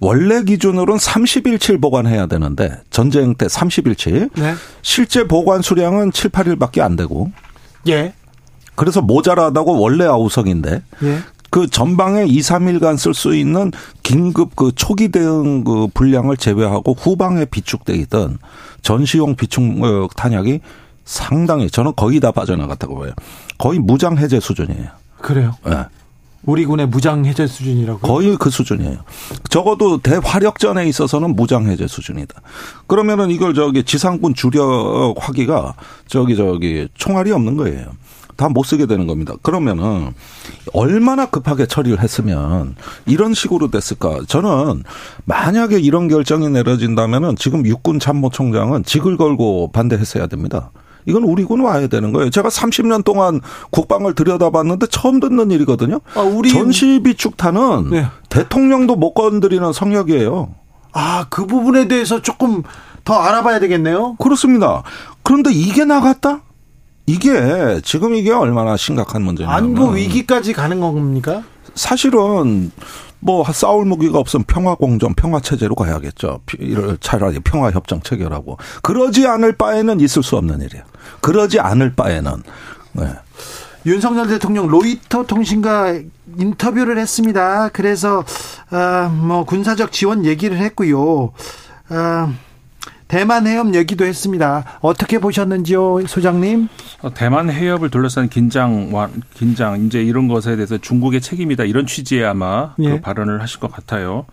원래 0.00 0.42
기준으로는 0.42 0.96
30일치 0.98 1.80
보관해야 1.80 2.26
되는데 2.26 2.80
전쟁 2.90 3.34
때 3.34 3.46
30일치. 3.46 4.30
네. 4.34 4.54
실제 4.82 5.26
보관 5.26 5.62
수량은 5.62 6.12
7, 6.12 6.30
8일밖에 6.30 6.80
안 6.80 6.96
되고. 6.96 7.30
예. 7.88 8.14
그래서 8.74 9.00
모자라다고 9.00 9.78
원래 9.78 10.04
아우성인데 10.04 10.82
예. 11.04 11.18
그 11.50 11.68
전방에 11.68 12.24
2, 12.26 12.40
3일간 12.40 12.98
쓸 12.98 13.14
수 13.14 13.34
있는 13.34 13.70
긴급 14.02 14.56
그 14.56 14.72
초기 14.74 15.08
대응 15.10 15.62
그 15.62 15.86
분량을 15.94 16.36
제외하고 16.36 16.94
후방에 16.94 17.44
비축돼 17.44 17.94
있던 17.94 18.38
전시용 18.82 19.36
비축 19.36 19.62
어, 19.84 20.08
탄약이 20.16 20.60
상당히 21.04 21.70
저는 21.70 21.92
거의 21.94 22.18
다 22.18 22.32
빠져나갔다고 22.32 22.98
봐요. 22.98 23.12
거의 23.58 23.78
무장 23.78 24.18
해제 24.18 24.40
수준이에요. 24.40 24.88
그래요? 25.20 25.54
네. 25.64 25.84
우리 26.46 26.64
군의 26.66 26.86
무장 26.86 27.24
해제 27.24 27.46
수준이라고 27.46 28.00
거의 28.00 28.36
그 28.36 28.50
수준이에요. 28.50 28.98
적어도 29.48 29.98
대화력전에 29.98 30.86
있어서는 30.88 31.34
무장 31.36 31.66
해제 31.68 31.86
수준이다. 31.86 32.40
그러면은 32.86 33.30
이걸 33.30 33.54
저기 33.54 33.82
지상군 33.82 34.34
주력 34.34 35.14
화기가 35.18 35.74
저기 36.06 36.36
저기 36.36 36.88
총알이 36.94 37.32
없는 37.32 37.56
거예요. 37.56 37.86
다 38.36 38.48
못 38.48 38.64
쓰게 38.64 38.86
되는 38.86 39.06
겁니다. 39.06 39.34
그러면은 39.42 40.12
얼마나 40.72 41.26
급하게 41.26 41.66
처리를 41.66 42.00
했으면 42.02 42.74
이런 43.06 43.32
식으로 43.32 43.70
됐을까? 43.70 44.22
저는 44.26 44.82
만약에 45.24 45.78
이런 45.78 46.08
결정이 46.08 46.48
내려진다면은 46.50 47.36
지금 47.36 47.64
육군 47.64 48.00
참모총장은 48.00 48.84
직을 48.84 49.16
걸고 49.16 49.70
반대했어야 49.72 50.26
됩니다. 50.26 50.72
이건 51.06 51.24
우리 51.24 51.44
군 51.44 51.60
와야 51.60 51.86
되는 51.86 52.12
거예요. 52.12 52.30
제가 52.30 52.48
30년 52.48 53.04
동안 53.04 53.40
국방을 53.70 54.14
들여다봤는데 54.14 54.86
처음 54.90 55.20
듣는 55.20 55.50
일이거든요. 55.50 56.00
아, 56.14 56.20
우리 56.20 56.50
전시 56.50 57.00
비축탄은 57.02 57.90
네. 57.90 58.06
대통령도 58.28 58.96
못 58.96 59.14
건드리는 59.14 59.72
성역이에요. 59.72 60.54
아, 60.92 61.26
그 61.28 61.46
부분에 61.46 61.88
대해서 61.88 62.22
조금 62.22 62.62
더 63.04 63.14
알아봐야 63.14 63.60
되겠네요. 63.60 64.16
그렇습니다. 64.18 64.82
그런데 65.22 65.50
이게 65.52 65.84
나갔다? 65.84 66.42
이게 67.06 67.80
지금 67.84 68.14
이게 68.14 68.32
얼마나 68.32 68.76
심각한 68.76 69.22
문제냐면 69.22 69.56
안보 69.56 69.88
위기까지 69.88 70.54
가는 70.54 70.80
겁니까? 70.80 71.42
사실은 71.74 72.70
뭐 73.24 73.42
싸울 73.50 73.86
무기가 73.86 74.18
없으면 74.18 74.44
평화 74.44 74.74
공정, 74.74 75.14
평화 75.14 75.40
체제로 75.40 75.74
가야겠죠. 75.74 76.40
이를 76.58 76.98
차라리 77.00 77.40
평화 77.40 77.70
협정 77.70 78.02
체결하고 78.02 78.58
그러지 78.82 79.26
않을 79.26 79.56
바에는 79.56 79.98
있을 80.00 80.22
수 80.22 80.36
없는 80.36 80.60
일이에요. 80.60 80.84
그러지 81.22 81.58
않을 81.58 81.94
바에는 81.94 82.42
네. 82.92 83.08
윤석열 83.86 84.28
대통령 84.28 84.66
로이터 84.66 85.24
통신과 85.24 86.00
인터뷰를 86.36 86.98
했습니다. 86.98 87.70
그래서 87.70 88.24
어뭐 88.70 89.44
군사적 89.44 89.90
지원 89.90 90.26
얘기를 90.26 90.58
했고요. 90.58 91.32
어 91.90 92.34
대만 93.14 93.46
해협 93.46 93.72
얘기도 93.76 94.04
했습니다. 94.04 94.64
어떻게 94.80 95.20
보셨는지요, 95.20 96.04
소장님? 96.04 96.66
어, 97.02 97.14
대만 97.14 97.48
해협을 97.48 97.88
둘러싼 97.88 98.28
긴장, 98.28 98.90
긴장 99.34 99.86
이제 99.86 100.02
이런 100.02 100.26
것에 100.26 100.56
대해서 100.56 100.78
중국의 100.78 101.20
책임이다 101.20 101.62
이런 101.62 101.86
취지의 101.86 102.24
아마 102.24 102.74
그 102.74 102.84
예. 102.84 102.90
그 102.90 103.00
발언을 103.00 103.40
하실 103.40 103.60
것 103.60 103.70
같아요. 103.70 104.26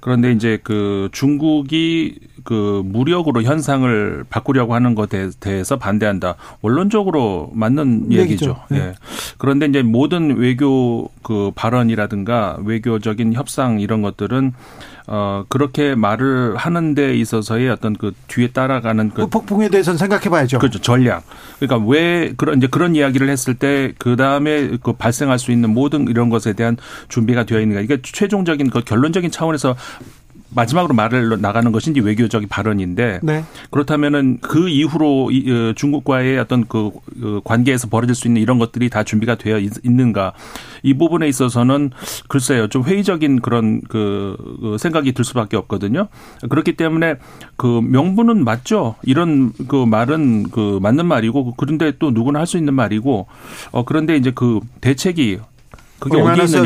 그런데 0.00 0.32
이제 0.32 0.58
그 0.64 1.08
중국이 1.12 2.18
그 2.42 2.82
무력으로 2.84 3.42
현상을 3.42 4.24
바꾸려고 4.28 4.74
하는 4.74 4.96
것에 4.96 5.30
대해서 5.38 5.76
반대한다. 5.76 6.34
원론적으로 6.60 7.52
맞는 7.54 8.10
얘기죠. 8.10 8.20
얘기죠. 8.22 8.56
네. 8.70 8.78
예. 8.78 8.94
그런데 9.38 9.66
이제 9.66 9.82
모든 9.82 10.38
외교 10.38 11.08
그 11.22 11.52
발언이라든가 11.54 12.58
외교적인 12.64 13.34
협상 13.34 13.78
이런 13.78 14.02
것들은 14.02 14.54
어 15.08 15.44
그렇게 15.48 15.94
말을 15.94 16.56
하는 16.56 16.94
데 16.94 17.14
있어서의 17.16 17.70
어떤 17.70 17.94
그 17.94 18.12
뒤에 18.28 18.48
따라가는 18.48 19.10
그, 19.10 19.22
그 19.22 19.26
폭풍에 19.26 19.68
대해서는 19.68 19.98
생각해 19.98 20.28
봐야죠. 20.28 20.58
그렇죠. 20.58 20.78
전략. 20.80 21.24
그러니까 21.58 21.90
왜 21.90 22.32
그런 22.36 22.58
이제 22.58 22.66
그런 22.66 22.94
이야기를 22.94 23.28
했을 23.28 23.54
때 23.54 23.88
그 23.98 24.16
다음에 24.16 24.76
그 24.82 24.92
발생할 24.92 25.38
수 25.38 25.52
있는 25.52 25.70
모든 25.70 26.08
이런 26.08 26.30
것에 26.30 26.52
대한 26.52 26.76
준비가 27.08 27.44
되어 27.44 27.60
있는가. 27.60 27.80
이게 27.80 28.00
최종적인 28.02 28.70
그 28.70 28.82
결론적인 28.82 29.30
차원에서 29.30 29.76
마지막으로 30.50 30.94
말을 30.94 31.40
나가는 31.40 31.70
것인지 31.70 32.00
외교적인 32.00 32.48
발언인데 32.48 33.20
네. 33.22 33.44
그렇다면은 33.70 34.38
그 34.40 34.68
이후로 34.68 35.26
어, 35.26 35.72
중국과의 35.74 36.38
어떤 36.38 36.66
그, 36.66 36.90
그 37.20 37.40
관계에서 37.44 37.88
벌어질 37.88 38.14
수 38.14 38.26
있는 38.26 38.42
이런 38.42 38.58
것들이 38.58 38.88
다 38.90 39.04
준비가 39.04 39.36
되어 39.36 39.58
있는가 39.58 40.32
이 40.82 40.94
부분에 40.94 41.28
있어서는 41.28 41.90
글쎄요 42.28 42.68
좀 42.68 42.82
회의적인 42.82 43.40
그런 43.40 43.80
그, 43.88 44.36
그 44.60 44.76
생각이 44.78 45.12
들 45.12 45.24
수밖에 45.24 45.56
없거든요. 45.56 46.08
그렇기 46.48 46.72
때문에 46.76 47.16
그 47.56 47.80
명분은 47.82 48.44
맞죠. 48.44 48.96
이런 49.02 49.52
그 49.68 49.84
말은 49.84 50.50
그 50.50 50.78
맞는 50.82 51.06
말이고 51.06 51.54
그런데 51.56 51.92
또 51.98 52.10
누구나 52.10 52.40
할 52.40 52.48
수 52.48 52.56
있는 52.56 52.72
말이고 52.72 53.26
어 53.72 53.84
그런데 53.84 54.16
이제 54.16 54.32
그 54.34 54.60
대책이 54.80 55.38
그게 55.98 56.16
어디에 56.20 56.44
있느냐. 56.44 56.62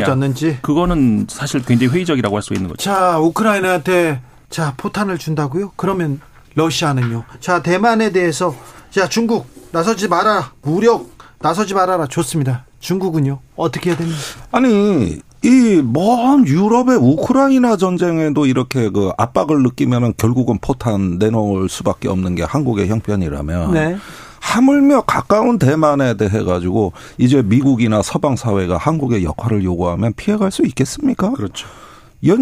그거는 0.61 1.27
사실 1.29 1.63
굉장히 1.63 1.91
회의적이라고 1.93 2.35
할 2.35 2.41
수 2.43 2.53
있는 2.53 2.69
거죠. 2.69 2.83
자, 2.83 3.19
우크라이나한테 3.19 4.21
자, 4.49 4.73
포탄을 4.77 5.17
준다고요? 5.17 5.71
그러면 5.75 6.19
러시아는요. 6.55 7.23
자, 7.39 7.63
대만에 7.63 8.11
대해서 8.11 8.55
자, 8.91 9.09
중국 9.09 9.47
나서지 9.71 10.07
마라. 10.07 10.51
무력 10.61 11.09
나서지 11.39 11.73
말아라. 11.73 12.07
좋습니다. 12.07 12.65
중국은요? 12.79 13.39
어떻게 13.55 13.89
해야 13.89 13.97
됩니까? 13.97 14.19
아니 14.51 15.19
이먼 15.43 16.47
유럽의 16.47 16.97
우크라이나 16.97 17.75
전쟁에도 17.77 18.45
이렇게 18.45 18.89
그 18.89 19.11
압박을 19.17 19.63
느끼면은 19.63 20.13
결국은 20.17 20.57
포탄 20.61 21.17
내놓을 21.17 21.69
수밖에 21.69 22.07
없는 22.07 22.35
게 22.35 22.43
한국의 22.43 22.87
형편이라면 22.89 23.73
네. 23.73 23.97
하물며 24.43 25.01
가까운 25.01 25.57
대만에 25.57 26.15
대해 26.15 26.43
가지고 26.43 26.91
이제 27.17 27.41
미국이나 27.41 28.01
서방 28.01 28.35
사회가 28.35 28.77
한국의 28.77 29.23
역할을 29.23 29.63
요구하면 29.63 30.13
피해갈 30.13 30.51
수 30.51 30.63
있겠습니까? 30.65 31.31
그렇죠. 31.31 31.67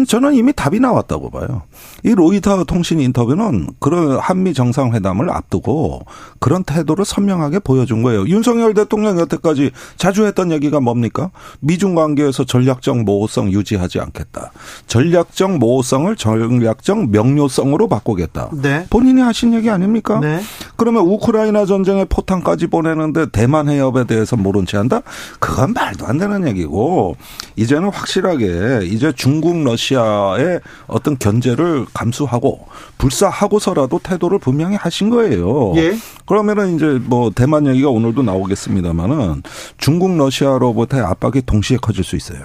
저는 0.06 0.34
이미 0.34 0.52
답이 0.52 0.78
나왔다고 0.80 1.30
봐요. 1.30 1.62
이 2.04 2.14
로이터 2.14 2.64
통신 2.64 3.00
인터뷰는 3.00 3.68
그런 3.80 4.18
한미 4.18 4.54
정상회담을 4.54 5.30
앞두고 5.30 6.02
그런 6.38 6.62
태도를 6.62 7.04
선명하게 7.04 7.60
보여준 7.60 8.02
거예요. 8.02 8.26
윤석열 8.26 8.74
대통령 8.74 9.18
여태까지 9.18 9.70
자주 9.96 10.24
했던 10.24 10.52
얘기가 10.52 10.80
뭡니까? 10.80 11.30
미중 11.60 11.94
관계에서 11.94 12.44
전략적 12.44 13.02
모호성 13.02 13.50
유지하지 13.52 14.00
않겠다. 14.00 14.52
전략적 14.86 15.58
모호성을 15.58 16.14
전략적 16.16 17.10
명료성으로 17.10 17.88
바꾸겠다. 17.88 18.50
네. 18.62 18.86
본인이 18.90 19.20
하신 19.20 19.54
얘기 19.54 19.70
아닙니까? 19.70 20.20
네. 20.20 20.40
그러면 20.76 21.02
우크라이나 21.04 21.66
전쟁에 21.66 22.04
포탄까지 22.04 22.68
보내는데 22.68 23.26
대만 23.30 23.68
해협에 23.68 24.04
대해서 24.04 24.36
모른 24.36 24.66
채 24.66 24.76
한다? 24.76 25.02
그건 25.38 25.72
말도 25.72 26.06
안 26.06 26.18
되는 26.18 26.46
얘기고 26.46 27.16
이제는 27.56 27.90
확실하게 27.90 28.80
이제 28.84 29.12
중국 29.14 29.56
러시아의 29.72 30.60
어떤 30.86 31.18
견제를 31.18 31.86
감수하고 31.92 32.66
불사하고서라도 32.98 34.00
태도를 34.02 34.38
분명히 34.38 34.76
하신 34.76 35.10
거예요. 35.10 35.72
예. 35.76 35.96
그러면은 36.26 36.76
이제 36.76 36.86
뭐 37.02 37.30
대만 37.34 37.66
얘기가 37.66 37.88
오늘도 37.90 38.22
나오겠습니다만은 38.22 39.42
중국 39.78 40.16
러시아로부터의 40.16 41.04
압박이 41.04 41.42
동시에 41.46 41.78
커질 41.78 42.04
수 42.04 42.16
있어요. 42.16 42.40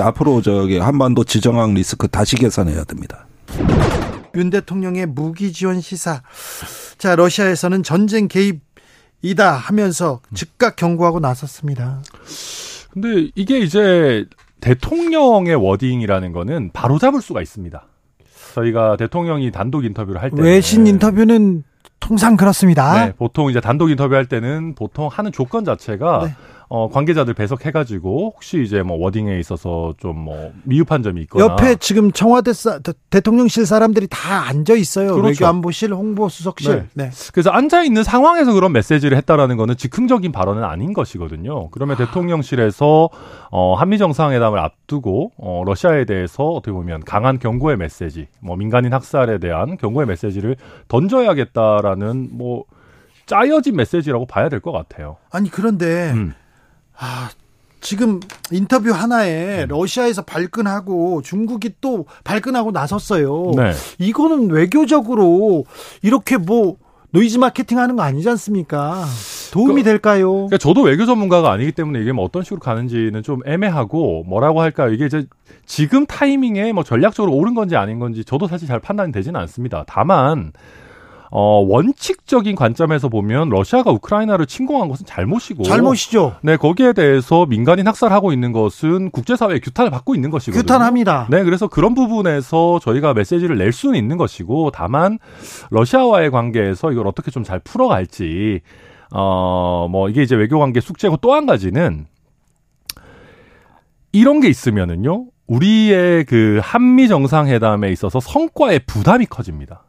앞으로 0.00 0.42
저기 0.42 0.78
한반도 0.78 1.24
지정학 1.24 1.72
리스크 1.72 2.08
다시 2.08 2.36
계산해야 2.36 2.84
됩니다. 2.84 3.26
윤 4.34 4.50
대통령의 4.50 5.06
무기 5.06 5.52
지원 5.52 5.80
시사. 5.80 6.22
자, 6.98 7.16
러시아에서는 7.16 7.82
전쟁 7.82 8.28
개입이다 8.28 9.52
하면서 9.52 10.20
즉각 10.34 10.76
경고하고 10.76 11.20
나섰습니다. 11.20 12.02
근데 12.90 13.30
이게 13.34 13.58
이제 13.60 14.24
대통령의 14.66 15.54
워딩이라는 15.54 16.32
거는 16.32 16.70
바로 16.72 16.98
잡을 16.98 17.20
수가 17.20 17.40
있습니다. 17.40 17.86
저희가 18.54 18.96
대통령이 18.96 19.52
단독 19.52 19.84
인터뷰를 19.84 20.20
할 20.20 20.30
때. 20.30 20.42
외신 20.42 20.88
인터뷰는 20.88 21.62
통상 22.00 22.36
그렇습니다. 22.36 23.06
네, 23.06 23.12
보통 23.12 23.48
이제 23.48 23.60
단독 23.60 23.90
인터뷰 23.90 24.16
할 24.16 24.26
때는 24.26 24.74
보통 24.74 25.08
하는 25.08 25.30
조건 25.30 25.64
자체가 25.64 26.24
네. 26.24 26.34
어, 26.68 26.88
관계자들 26.88 27.34
배석해가지고 27.34 28.32
혹시 28.34 28.62
이제 28.62 28.82
뭐 28.82 28.96
워딩에 28.98 29.38
있어서 29.38 29.94
좀 29.98 30.16
뭐 30.26 30.50
미흡한 30.64 31.02
점이 31.02 31.20
있거나 31.22 31.44
옆에 31.44 31.76
지금 31.76 32.10
청와대 32.10 32.52
사, 32.52 32.80
대통령실 33.10 33.64
사람들이 33.66 34.08
다 34.10 34.48
앉아 34.48 34.74
있어요. 34.74 35.14
그렇죠. 35.14 35.28
외교안보실, 35.44 35.92
홍보수석실. 35.94 36.88
네. 36.94 37.04
네. 37.04 37.10
그래서 37.32 37.50
앉아 37.50 37.84
있는 37.84 38.02
상황에서 38.02 38.52
그런 38.54 38.72
메시지를 38.72 39.16
했다라는 39.18 39.56
거는 39.56 39.76
즉흥적인 39.76 40.32
발언은 40.32 40.64
아닌 40.64 40.92
것이거든요. 40.94 41.68
그러면 41.70 41.94
아. 41.94 41.98
대통령실에서 41.98 43.08
어, 43.50 43.74
한미 43.74 43.98
정상회담을 43.98 44.58
앞두고 44.58 45.32
어, 45.36 45.62
러시아에 45.64 46.04
대해서 46.06 46.42
어떻게 46.44 46.72
보면 46.72 47.04
강한 47.04 47.38
경고의 47.38 47.76
메시지, 47.76 48.26
뭐 48.40 48.56
민간인 48.56 48.92
학살에 48.92 49.38
대한 49.38 49.76
경고의 49.76 50.06
메시지를 50.08 50.56
던져야겠다라는 50.88 52.30
뭐 52.32 52.64
짜여진 53.26 53.76
메시지라고 53.76 54.26
봐야 54.26 54.48
될 54.48 54.60
것 54.60 54.72
같아요. 54.72 55.16
아니 55.30 55.50
그런데. 55.50 56.10
음. 56.14 56.34
아, 56.98 57.30
지금 57.80 58.20
인터뷰 58.50 58.90
하나에 58.90 59.64
음. 59.64 59.68
러시아에서 59.68 60.22
발끈하고 60.22 61.22
중국이 61.22 61.74
또 61.80 62.06
발끈하고 62.24 62.72
나섰어요. 62.72 63.52
네. 63.56 63.72
이거는 63.98 64.50
외교적으로 64.50 65.64
이렇게 66.02 66.36
뭐 66.36 66.76
노이즈 67.10 67.38
마케팅 67.38 67.78
하는 67.78 67.96
거 67.96 68.02
아니지 68.02 68.28
않습니까? 68.28 69.04
도움이 69.52 69.82
그, 69.82 69.88
될까요? 69.88 70.32
그러니까 70.32 70.58
저도 70.58 70.82
외교 70.82 71.06
전문가가 71.06 71.52
아니기 71.52 71.72
때문에 71.72 72.00
이게 72.00 72.12
뭐 72.12 72.24
어떤 72.24 72.42
식으로 72.42 72.60
가는지는 72.60 73.22
좀 73.22 73.40
애매하고 73.46 74.24
뭐라고 74.26 74.60
할까요? 74.60 74.92
이게 74.92 75.06
이제 75.06 75.24
지금 75.64 76.06
타이밍에 76.06 76.72
뭐 76.72 76.82
전략적으로 76.82 77.32
옳은 77.34 77.54
건지 77.54 77.76
아닌 77.76 77.98
건지 77.98 78.24
저도 78.24 78.48
사실 78.48 78.66
잘 78.66 78.80
판단이 78.80 79.12
되지는 79.12 79.40
않습니다. 79.40 79.84
다만 79.86 80.52
어, 81.30 81.64
원칙적인 81.68 82.54
관점에서 82.56 83.08
보면 83.08 83.48
러시아가 83.48 83.90
우크라이나를 83.90 84.46
침공한 84.46 84.88
것은 84.88 85.06
잘못이고 85.06 85.64
잘못이죠. 85.64 86.36
네, 86.42 86.56
거기에 86.56 86.92
대해서 86.92 87.46
민간인 87.46 87.86
학살하고 87.88 88.32
있는 88.32 88.52
것은 88.52 89.10
국제사회의 89.10 89.60
규탄을 89.60 89.90
받고 89.90 90.14
있는 90.14 90.30
것이거든요. 90.30 90.60
규탄합니다. 90.62 91.28
네, 91.30 91.42
그래서 91.44 91.66
그런 91.68 91.94
부분에서 91.94 92.78
저희가 92.80 93.14
메시지를 93.14 93.58
낼 93.58 93.72
수는 93.72 93.96
있는 93.96 94.16
것이고 94.16 94.70
다만 94.72 95.18
러시아와의 95.70 96.30
관계에서 96.30 96.92
이걸 96.92 97.06
어떻게 97.06 97.30
좀 97.30 97.46
잘 97.46 97.60
풀어갈지 97.60 98.60
어, 99.14 99.86
뭐 99.90 100.08
이게 100.08 100.22
이제 100.22 100.34
외교 100.34 100.58
관계 100.58 100.80
숙제고 100.80 101.16
또 101.18 101.32
한 101.32 101.46
가지는 101.46 102.06
이런 104.12 104.40
게 104.40 104.48
있으면은요. 104.48 105.26
우리의 105.46 106.24
그 106.24 106.58
한미 106.62 107.06
정상회담에 107.06 107.90
있어서 107.92 108.18
성과의 108.18 108.80
부담이 108.86 109.26
커집니다. 109.26 109.84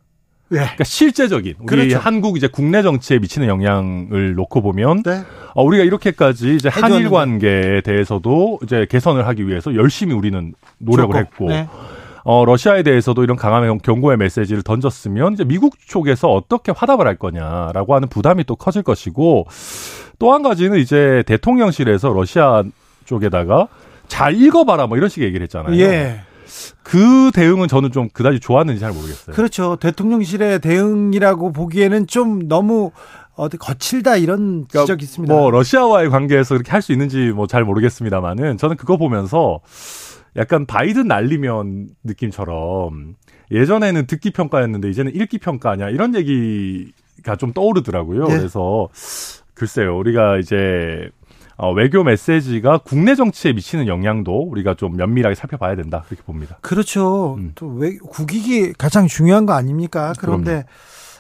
네. 0.50 0.60
그러니까 0.60 0.84
실제적인 0.84 1.56
우리 1.60 1.66
그렇죠. 1.66 1.98
한국 1.98 2.38
이제 2.38 2.48
국내 2.48 2.82
정치에 2.82 3.20
미치는 3.20 3.48
영향을 3.48 4.36
놓고 4.36 4.62
보면 4.62 5.04
네. 5.04 5.24
어, 5.54 5.64
우리가 5.64 5.84
이렇게까지 5.84 6.56
이제 6.56 6.70
한일 6.70 7.10
관계에 7.10 7.82
대해서도 7.82 8.60
이제 8.64 8.86
개선을 8.90 9.28
하기 9.28 9.48
위해서 9.48 9.76
열심히 9.76 10.14
우리는 10.14 10.54
노력을 10.78 11.14
좋고. 11.14 11.18
했고 11.18 11.50
네. 11.50 11.68
어, 12.24 12.44
러시아에 12.46 12.84
대해서도 12.84 13.24
이런 13.24 13.38
강한 13.38 13.78
경고의 13.80 14.18
메시지를 14.18 14.62
던졌으면 14.62 15.34
이제 15.34 15.44
미국 15.46 15.76
쪽에서 15.88 16.30
어떻게 16.30 16.74
화답을 16.76 17.08
할 17.08 17.16
거냐라고 17.16 17.96
하는 17.96 18.08
부담이 18.10 18.44
또 18.44 18.56
커질 18.56 18.84
것이고 18.84 19.48
또 20.20 20.34
한 20.34 20.44
가지는 20.44 20.80
이제 20.80 21.24
대통령실에서 21.26 22.12
러시아 22.12 22.64
쪽에다가 23.06 23.68
잘 24.08 24.36
읽어봐라 24.36 24.88
뭐 24.88 24.98
이런 24.98 25.10
식의 25.10 25.28
얘기를 25.28 25.44
했잖아요. 25.44 25.80
예. 25.80 26.22
그 26.84 27.32
대응은 27.34 27.68
저는 27.68 27.92
좀 27.92 28.10
그다지 28.10 28.40
좋았는지 28.40 28.80
잘 28.80 28.92
모르겠어요. 28.92 29.36
그렇죠. 29.36 29.76
대통령실의 29.78 30.60
대응이라고 30.60 31.52
보기에는 31.52 32.08
좀 32.08 32.48
너무 32.48 32.92
어디 33.36 33.58
거칠다 33.58 34.18
이런 34.18 34.66
그러니까 34.68 34.82
지적이 34.82 35.04
있습니다. 35.04 35.34
뭐 35.34 35.52
러시아와의 35.52 36.10
관계에서 36.10 36.56
그렇게 36.56 36.72
할 36.72 36.82
수 36.82 36.92
있는지 36.92 37.32
뭐 37.32 37.46
잘 37.48 37.64
모르겠습니다만은 37.64 38.58
저는 38.58 38.78
그거 38.78 38.98
보면서 38.98 39.60
약간 40.36 40.66
바이든 40.66 41.08
날리면 41.08 41.90
느낌처럼 42.04 43.16
예전에는 43.52 44.08
듣기 44.08 44.32
평가였는데 44.32 44.90
이제는 44.90 45.16
읽기 45.16 45.38
평가냐 45.38 45.90
이런 45.90 46.16
얘기가 46.16 47.36
좀 47.38 47.54
떠오르더라고요. 47.54 48.26
네. 48.26 48.38
그래서 48.38 48.90
글쎄요, 49.54 49.98
우리가 49.98 50.38
이제 50.38 51.10
어, 51.58 51.74
외교 51.74 52.04
메시지가 52.04 52.80
국내 52.80 53.16
정치에 53.16 53.52
미치는 53.54 53.88
영향도 53.88 54.44
우리가 54.50 54.76
좀 54.76 54.96
면밀하게 54.96 55.34
살펴봐야 55.34 55.76
된다 55.76 56.04
그렇게 56.08 56.24
봅니다. 56.24 56.60
그렇죠. 56.62 57.36
음. 57.36 57.54
또 57.56 57.68
왜, 57.68 57.98
국익이 57.98 58.74
가장 58.74 59.08
중요한 59.08 59.46
거 59.48 59.54
아닙니까? 59.54 60.14
그런데 60.20 60.52
그럼요. 60.52 60.66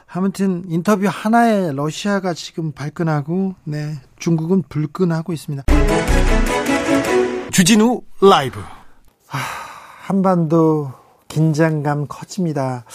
아무튼 0.09 0.63
인터뷰 0.67 1.07
하나에 1.09 1.71
러시아가 1.73 2.33
지금 2.33 2.71
발끈하고 2.71 3.55
네 3.65 3.95
중국은 4.19 4.63
불끈하고 4.69 5.33
있습니다. 5.33 5.63
주진우 7.51 8.01
라이브. 8.21 8.59
아, 9.31 9.37
한반도 10.01 10.93
긴장감 11.27 12.07
커집니다. 12.07 12.85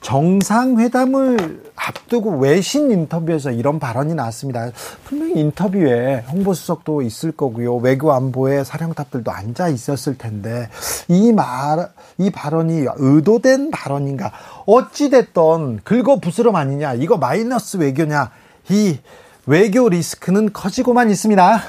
정상회담을 0.00 1.62
앞두고 1.74 2.38
외신 2.38 2.90
인터뷰에서 2.90 3.50
이런 3.50 3.78
발언이 3.78 4.14
나왔습니다. 4.14 4.70
분명히 5.04 5.40
인터뷰에 5.40 6.24
홍보수석도 6.30 7.02
있을 7.02 7.32
거고요. 7.32 7.76
외교안보의 7.76 8.64
사령탑들도 8.64 9.30
앉아 9.30 9.68
있었을 9.68 10.18
텐데 10.18 10.68
이 11.08 11.32
말, 11.32 11.90
이 12.18 12.30
발언이 12.30 12.86
의도된 12.96 13.70
발언인가? 13.70 14.32
어찌됐던 14.66 15.80
긁어 15.84 16.20
부스럼 16.20 16.56
아니냐? 16.56 16.94
이거 16.94 17.16
마이너스 17.16 17.78
외교냐? 17.78 18.30
이 18.70 18.98
외교 19.46 19.88
리스크는 19.88 20.52
커지고만 20.52 21.10
있습니다. 21.10 21.60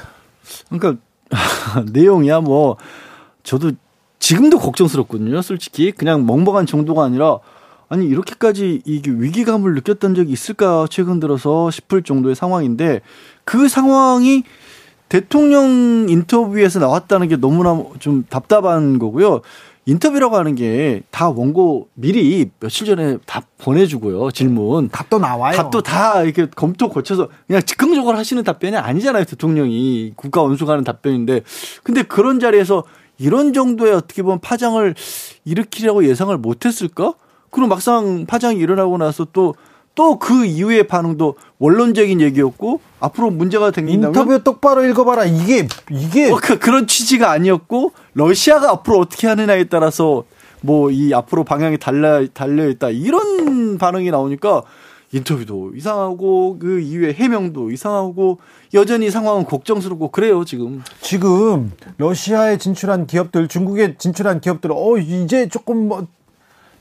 그러니까 0.68 1.02
내용이야 1.92 2.40
뭐 2.40 2.76
저도 3.42 3.72
지금도 4.20 4.58
걱정스럽거든요. 4.58 5.42
솔직히 5.42 5.90
그냥 5.90 6.24
멍멍한 6.26 6.66
정도가 6.66 7.02
아니라 7.04 7.38
아니 7.88 8.06
이렇게까지 8.06 8.82
이게 8.84 9.10
위기감을 9.10 9.74
느꼈던 9.74 10.14
적이 10.14 10.30
있을까 10.32 10.86
최근 10.88 11.18
들어서 11.18 11.70
싶을 11.72 12.02
정도의 12.02 12.36
상황인데 12.36 13.00
그 13.44 13.68
상황이 13.68 14.44
대통령 15.08 16.06
인터뷰에서 16.08 16.78
나왔다는 16.78 17.26
게 17.26 17.36
너무나 17.36 17.82
좀 17.98 18.24
답답한 18.30 19.00
거고요. 19.00 19.40
인터뷰라고 19.86 20.36
하는 20.36 20.54
게 20.54 21.02
다 21.10 21.28
원고 21.28 21.88
미리 21.94 22.48
며칠 22.60 22.86
전에 22.86 23.18
다 23.26 23.42
보내주고요. 23.58 24.30
질문. 24.30 24.88
답도 24.88 25.18
나와요. 25.18 25.56
답도 25.56 25.82
다 25.82 26.22
이렇게 26.22 26.46
검토 26.54 26.88
거쳐서 26.88 27.28
그냥 27.46 27.60
즉흥적으로 27.62 28.16
하시는 28.16 28.42
답변이 28.44 28.76
아니잖아요. 28.76 29.24
대통령이 29.24 30.12
국가 30.16 30.42
원수가는 30.42 30.84
답변인데. 30.84 31.40
근데 31.82 32.02
그런 32.02 32.38
자리에서 32.38 32.84
이런 33.20 33.52
정도의 33.52 33.92
어떻게 33.92 34.22
보면 34.22 34.40
파장을 34.40 34.94
일으키려고 35.44 36.04
예상을 36.04 36.36
못했을까? 36.38 37.14
그리고 37.50 37.68
막상 37.68 38.26
파장이 38.26 38.58
일어나고 38.58 38.98
나서 38.98 39.26
또 39.32 39.54
또 39.94 40.18
그 40.18 40.44
이후의 40.46 40.86
반응도 40.86 41.34
원론적인 41.58 42.20
얘기였고 42.20 42.80
앞으로 43.00 43.30
문제가 43.30 43.70
생긴다면? 43.72 44.14
인터뷰 44.14 44.42
똑바로 44.42 44.84
읽어봐라. 44.86 45.24
이게 45.24 45.66
이게 45.90 46.30
어, 46.30 46.38
그, 46.40 46.58
그런 46.58 46.86
취지가 46.86 47.30
아니었고 47.30 47.92
러시아가 48.14 48.70
앞으로 48.70 48.98
어떻게 48.98 49.26
하느냐에 49.26 49.64
따라서 49.64 50.24
뭐 50.62 50.90
이 50.90 51.12
앞으로 51.12 51.44
방향이 51.44 51.78
달라 51.78 52.24
달려 52.32 52.68
있다. 52.68 52.90
이런 52.90 53.78
반응이 53.78 54.10
나오니까 54.10 54.62
인터뷰도 55.12 55.72
이상하고 55.74 56.58
그 56.58 56.80
이후에 56.80 57.12
해명도 57.12 57.70
이상하고 57.70 58.38
여전히 58.74 59.10
상황은 59.10 59.44
걱정스럽고 59.44 60.10
그래요 60.10 60.44
지금. 60.44 60.82
지금 61.00 61.72
러시아에 61.98 62.58
진출한 62.58 63.06
기업들, 63.06 63.48
중국에 63.48 63.96
진출한 63.98 64.40
기업들, 64.40 64.70
어 64.72 64.96
이제 64.98 65.48
조금 65.48 65.88
뭐 65.88 66.06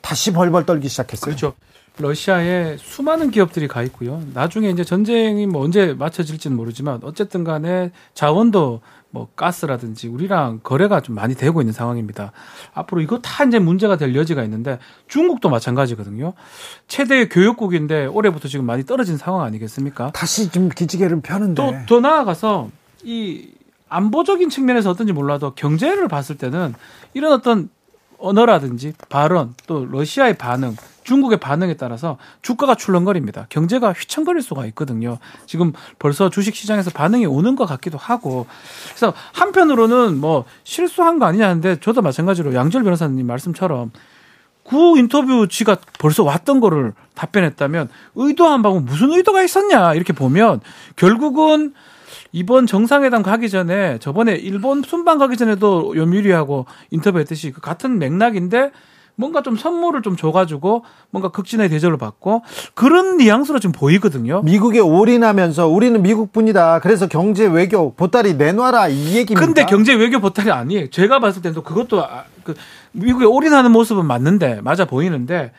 다시 0.01 0.31
벌벌 0.31 0.65
떨기 0.65 0.87
시작했어요. 0.87 1.25
그렇죠. 1.25 1.53
러시아에 1.97 2.77
수많은 2.77 3.29
기업들이 3.29 3.67
가 3.67 3.83
있고요. 3.83 4.21
나중에 4.33 4.69
이제 4.69 4.83
전쟁이 4.85 5.45
뭐 5.45 5.63
언제 5.63 5.93
맞춰질지는 5.93 6.55
모르지만 6.55 7.01
어쨌든 7.03 7.43
간에 7.43 7.91
자원도 8.13 8.81
뭐 9.11 9.27
가스라든지 9.35 10.07
우리랑 10.07 10.59
거래가 10.63 11.01
좀 11.01 11.15
많이 11.15 11.33
되고 11.35 11.61
있는 11.61 11.73
상황입니다. 11.73 12.31
앞으로 12.73 13.01
이거 13.01 13.19
다 13.19 13.43
이제 13.43 13.57
문제가 13.57 13.97
될 13.97 14.15
여지가 14.15 14.43
있는데 14.43 14.77
중국도 15.07 15.49
마찬가지거든요. 15.49 16.33
최대 16.87 17.27
교역국인데 17.27 18.05
올해부터 18.05 18.47
지금 18.47 18.65
많이 18.65 18.85
떨어진 18.85 19.17
상황 19.17 19.41
아니겠습니까? 19.41 20.11
다시 20.11 20.51
좀 20.51 20.69
기지개를 20.69 21.21
펴는데 21.21 21.55
또 21.55 21.73
더 21.87 21.99
나아가서 21.99 22.69
이 23.03 23.49
안보적인 23.89 24.49
측면에서 24.49 24.91
어떤지 24.91 25.13
몰라도 25.13 25.53
경제를 25.55 26.07
봤을 26.07 26.37
때는 26.37 26.75
이런 27.15 27.33
어떤 27.33 27.69
언어라든지 28.19 28.93
발언 29.09 29.55
또 29.65 29.85
러시아의 29.85 30.37
반응 30.37 30.75
중국의 31.09 31.39
반응에 31.39 31.73
따라서 31.73 32.17
주가가 32.43 32.75
출렁거립니다. 32.75 33.47
경제가 33.49 33.93
휘청거릴 33.93 34.43
수가 34.43 34.67
있거든요. 34.67 35.17
지금 35.47 35.73
벌써 35.97 36.29
주식 36.29 36.55
시장에서 36.55 36.91
반응이 36.91 37.25
오는 37.25 37.55
것 37.55 37.65
같기도 37.65 37.97
하고. 37.97 38.45
그래서 38.89 39.15
한편으로는 39.33 40.19
뭐 40.19 40.45
실수한 40.63 41.17
거 41.17 41.25
아니냐는데 41.25 41.79
저도 41.79 42.03
마찬가지로 42.03 42.53
양절 42.53 42.83
변호사님 42.83 43.25
말씀처럼 43.25 43.91
구 44.61 44.99
인터뷰 44.99 45.47
지가 45.47 45.77
벌써 45.97 46.23
왔던 46.23 46.59
거를 46.59 46.93
답변했다면 47.15 47.89
의도한 48.13 48.61
바고 48.61 48.79
무슨 48.79 49.11
의도가 49.11 49.41
있었냐 49.41 49.95
이렇게 49.95 50.13
보면 50.13 50.61
결국은 50.95 51.73
이번 52.31 52.67
정상회담 52.67 53.23
가기 53.23 53.49
전에 53.49 53.97
저번에 53.97 54.35
일본 54.35 54.83
순방 54.83 55.17
가기 55.17 55.37
전에도 55.37 55.95
요미리하고 55.95 56.67
인터뷰했듯이 56.91 57.51
그 57.51 57.61
같은 57.61 57.97
맥락인데 57.97 58.71
뭔가 59.19 59.41
좀 59.41 59.57
선물을 59.57 60.01
좀 60.01 60.15
줘가지고 60.15 60.85
뭔가 61.09 61.27
극진의 61.29 61.67
대접을 61.67 61.97
받고 61.97 62.41
그런 62.73 63.17
뉘앙스로 63.17 63.59
지금 63.59 63.73
보이거든요. 63.73 64.41
미국에 64.43 64.79
올인하면서 64.79 65.67
우리는 65.67 66.01
미국 66.01 66.31
분이다. 66.31 66.79
그래서 66.79 67.07
경제 67.07 67.45
외교 67.45 67.93
보따리 67.93 68.35
내놔라 68.35 68.87
이 68.87 69.17
얘기입니다. 69.17 69.41
근데 69.41 69.65
경제 69.65 69.93
외교 69.93 70.21
보따리 70.21 70.51
아니에요. 70.51 70.89
제가 70.89 71.19
봤을 71.19 71.41
때도 71.41 71.63
그것도 71.63 72.01
아, 72.01 72.23
그 72.45 72.55
미국에 72.93 73.25
올인하는 73.25 73.73
모습은 73.73 74.05
맞는데 74.05 74.61
맞아 74.61 74.85
보이는데 74.85 75.51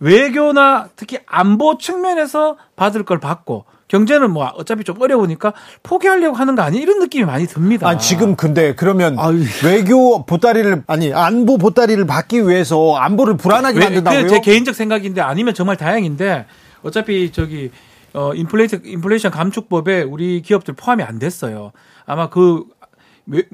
외교나 0.00 0.88
특히 0.96 1.18
안보 1.26 1.78
측면에서 1.78 2.56
받을 2.74 3.04
걸 3.04 3.20
받고 3.20 3.64
경제는 3.94 4.32
뭐 4.32 4.46
어차피 4.56 4.82
좀 4.82 5.00
어려우니까 5.00 5.52
포기하려고 5.84 6.34
하는 6.36 6.56
거 6.56 6.62
아니 6.62 6.78
이런 6.78 6.98
느낌이 6.98 7.24
많이 7.24 7.46
듭니다. 7.46 7.86
아 7.88 7.96
지금 7.96 8.34
근데 8.34 8.74
그러면 8.74 9.16
아유. 9.20 9.44
외교 9.64 10.26
보따리를 10.26 10.82
아니 10.88 11.12
안보 11.14 11.58
보따리를 11.58 12.04
받기 12.04 12.48
위해서 12.48 12.96
안보를 12.96 13.36
불안하게 13.36 13.78
왜, 13.78 13.84
만든다고요? 13.84 14.28
제 14.28 14.40
개인적 14.40 14.74
생각인데 14.74 15.20
아니면 15.20 15.54
정말 15.54 15.76
다행인데 15.76 16.46
어차피 16.82 17.30
저기 17.30 17.70
어 18.14 18.32
인플레이션 18.34 18.82
인플레이션 18.84 19.30
감축법에 19.30 20.02
우리 20.02 20.42
기업들 20.42 20.74
포함이 20.74 21.04
안 21.04 21.20
됐어요. 21.20 21.70
아마 22.04 22.28
그 22.28 22.64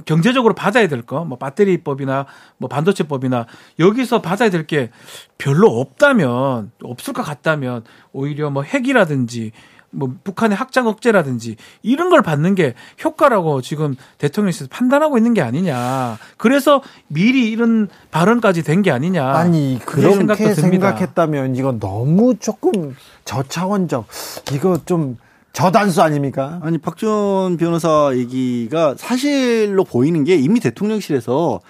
경제적으로 0.04 0.54
받아야 0.54 0.88
될 0.88 1.02
거, 1.02 1.24
뭐 1.24 1.38
배터리법이나 1.38 2.26
뭐 2.58 2.68
반도체법이나 2.68 3.46
여기서 3.78 4.20
받아야 4.20 4.48
될 4.50 4.66
게 4.66 4.90
별로 5.38 5.68
없다면 5.80 6.72
없을 6.82 7.12
것 7.12 7.22
같다면 7.22 7.84
오히려 8.12 8.50
뭐 8.50 8.62
핵이라든지 8.64 9.52
뭐 9.92 10.14
북한의 10.22 10.56
확장 10.56 10.86
억제라든지 10.86 11.56
이런 11.82 12.10
걸 12.10 12.22
받는 12.22 12.54
게 12.54 12.74
효과라고 13.04 13.60
지금 13.60 13.96
대통령께서 14.18 14.66
판단하고 14.70 15.16
있는 15.18 15.34
게 15.34 15.42
아니냐. 15.42 16.18
그래서 16.36 16.80
미리 17.08 17.50
이런 17.50 17.88
발언까지 18.10 18.62
된 18.62 18.80
게 18.82 18.90
아니냐. 18.90 19.26
아니 19.26 19.78
그렇게 19.84 20.54
생각했다면 20.54 21.56
이건 21.56 21.80
너무 21.80 22.36
조금 22.36 22.94
저차원적 23.24 24.06
이거 24.52 24.78
좀 24.86 25.18
저단수 25.52 26.00
아닙니까? 26.02 26.60
아니 26.62 26.78
박지원 26.78 27.56
변호사 27.56 28.12
얘기가 28.14 28.94
사실로 28.96 29.84
보이는 29.84 30.22
게 30.24 30.36
이미 30.36 30.60
대통령실에서 30.60 31.60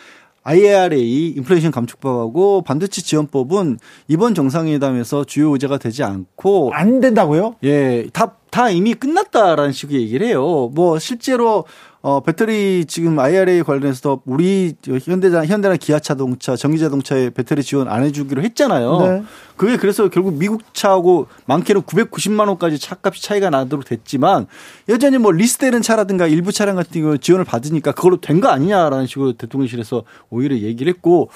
IRA 0.43 1.35
인플레이션 1.37 1.71
감축법하고 1.71 2.63
반도체 2.63 3.03
지원법은 3.03 3.79
이번 4.09 4.35
정상회담에서 4.35 5.25
주요 5.25 5.51
의제가 5.51 5.79
되지 5.79 6.03
않고 6.03 6.71
안 6.73 7.01
된다고요? 7.01 7.57
예, 7.65 8.07
다, 8.13 8.37
다 8.51 8.71
이미 8.71 8.95
끝났다라는 8.95 9.73
식의 9.73 10.01
얘기를 10.01 10.27
해요. 10.27 10.71
뭐 10.75 10.99
실제로 10.99 11.65
어, 12.03 12.21
배터리 12.21 12.87
지금 12.87 13.19
IRA 13.19 13.63
관련해서 13.63 14.23
우리 14.25 14.75
현대자, 15.05 15.45
현대나 15.45 15.77
기아 15.77 15.99
자동차, 15.99 16.57
전기 16.57 16.79
자동차에 16.79 17.29
배터리 17.29 17.63
지원 17.63 17.89
안 17.89 18.03
해주기로 18.05 18.43
했잖아요. 18.43 18.99
네. 19.01 19.23
그게 19.57 19.77
그래서 19.77 20.09
결국 20.09 20.35
미국 20.39 20.73
차하고 20.73 21.27
많게는 21.45 21.83
990만 21.83 22.49
원까지 22.49 22.79
차값이 22.79 23.23
차이가 23.23 23.51
나도록 23.51 23.85
됐지만 23.85 24.47
여전히 24.89 25.19
뭐 25.19 25.31
리스트되는 25.31 25.83
차라든가 25.83 26.27
일부 26.27 26.53
차량 26.53 26.77
같은 26.77 27.03
경우 27.03 27.19
지원을 27.19 27.45
받으니까 27.45 27.93
그걸로 27.93 28.19
된 28.19 28.41
거 28.41 28.49
아니냐라는 28.49 29.07
식으로 29.07 29.35
대통령실에서 29.35 30.05
오히려 30.31 30.57
얘기를 30.57 30.91
했고 30.91 31.29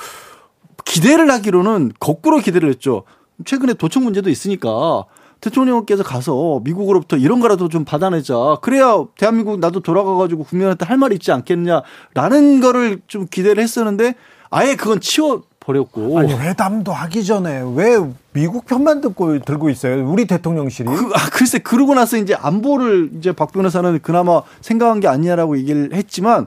기대를 0.87 1.31
하기로는 1.31 1.93
거꾸로 2.01 2.39
기대를 2.39 2.71
했죠. 2.71 3.03
최근에 3.45 3.75
도청 3.75 4.05
문제도 4.05 4.31
있으니까 4.31 5.05
대통령께서 5.45 6.03
가서 6.03 6.61
미국으로부터 6.65 7.17
이런 7.17 7.41
거라도 7.41 7.69
좀 7.69 7.85
받아내자. 7.85 8.59
그래야 8.63 9.05
대한민국 9.17 9.61
나도 9.61 9.81
돌아가가지고 9.81 10.45
국민한테 10.45 10.85
할 10.87 10.97
말이 10.97 11.15
있지 11.17 11.33
않겠냐라는 11.33 12.61
거를 12.61 13.01
좀 13.07 13.27
기대를 13.31 13.63
했었는데 13.63 14.15
아예 14.51 14.77
그건 14.77 15.01
치워 15.01 15.43
버렸고. 15.61 16.19
아니 16.19 16.33
회담도 16.35 16.93
하기 16.93 17.25
전에 17.25 17.63
왜 17.75 17.99
미국 18.33 18.67
편만 18.67 19.01
듣고 19.01 19.39
들고 19.41 19.71
있어요? 19.71 20.07
우리 20.09 20.27
대통령실이. 20.27 20.89
그, 20.89 21.11
아, 21.15 21.31
글쎄 21.33 21.59
그러고 21.59 21.95
나서 21.95 22.17
이제 22.17 22.35
안보를 22.35 23.11
이제 23.19 23.33
박 23.33 23.53
변호사는 23.53 24.01
그나마 24.03 24.43
생각한 24.61 25.01
게 25.01 25.09
아니냐라고 25.09 25.57
얘기를 25.59 25.93
했지만 25.93 26.47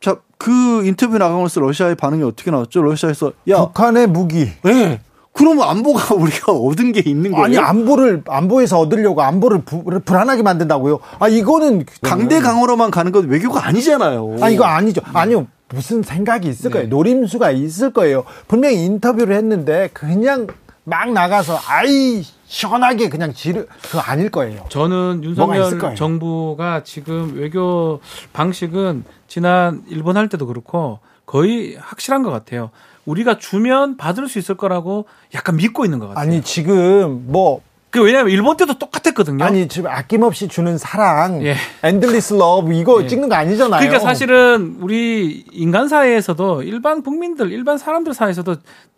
자 0.00 0.16
그 0.40 0.86
인터뷰 0.86 1.18
나가면서 1.18 1.60
러시아의 1.60 1.96
반응이 1.96 2.22
어떻게 2.22 2.50
나왔죠? 2.50 2.80
러시아에서 2.80 3.32
야 3.48 3.58
북한의 3.66 4.06
무기. 4.06 4.50
네. 4.64 4.98
그러면 5.32 5.68
안보가 5.68 6.14
우리가 6.20 6.52
얻은 6.52 6.92
게 6.92 7.02
있는 7.04 7.30
거예요? 7.32 7.44
아니 7.44 7.58
안보를 7.58 8.22
안보에서 8.26 8.78
얻으려고 8.78 9.22
안보를 9.22 9.62
부, 9.62 9.84
불안하게 9.84 10.42
만든다고요? 10.42 10.98
아 11.18 11.28
이거는 11.28 11.86
강대 12.02 12.40
강으로만 12.40 12.90
가는 12.90 13.12
건 13.12 13.28
외교가 13.28 13.66
아니잖아요. 13.66 14.36
아 14.40 14.48
이거 14.50 14.64
아니죠. 14.64 15.00
아니요. 15.12 15.46
무슨 15.72 16.02
생각이 16.02 16.48
있을 16.48 16.70
네. 16.70 16.74
거예요. 16.74 16.88
노림수가 16.88 17.52
있을 17.52 17.92
거예요. 17.92 18.24
분명히 18.48 18.84
인터뷰를 18.84 19.36
했는데 19.36 19.88
그냥 19.92 20.48
막 20.84 21.12
나가서 21.12 21.58
아이 21.68 22.24
시원하게 22.46 23.08
그냥 23.08 23.32
지르 23.32 23.66
그거 23.80 24.00
아닐 24.00 24.28
거예요. 24.30 24.64
저는 24.68 25.20
윤석열 25.22 25.94
정부가 25.94 26.82
지금 26.82 27.34
외교 27.36 28.00
방식은 28.32 29.04
지난 29.28 29.84
일본 29.88 30.16
할 30.16 30.28
때도 30.28 30.46
그렇고 30.46 30.98
거의 31.26 31.76
확실한 31.78 32.24
것 32.24 32.30
같아요. 32.30 32.70
우리가 33.04 33.38
주면 33.38 33.96
받을 33.96 34.28
수 34.28 34.38
있을 34.38 34.56
거라고 34.56 35.06
약간 35.34 35.56
믿고 35.56 35.84
있는 35.84 35.98
것 35.98 36.08
같아요. 36.08 36.22
아니 36.22 36.42
지금 36.42 37.24
뭐. 37.28 37.62
그 37.90 38.00
왜냐하면 38.00 38.30
일본 38.30 38.56
때도 38.56 38.78
똑같았거든요. 38.78 39.44
아니 39.44 39.66
지금 39.66 39.90
아낌없이 39.90 40.46
주는 40.46 40.78
사랑, 40.78 41.44
예. 41.44 41.56
Endless 41.82 42.34
Love 42.34 42.72
이거 42.72 43.02
예. 43.02 43.08
찍는 43.08 43.28
거 43.28 43.34
아니잖아요. 43.34 43.80
그러니까 43.80 43.98
사실은 43.98 44.76
우리 44.80 45.44
인간 45.50 45.88
사회에서도 45.88 46.62
일반 46.62 47.02
국민들, 47.02 47.50
일반 47.50 47.78
사람들 47.78 48.14
사이에서도 48.14 48.54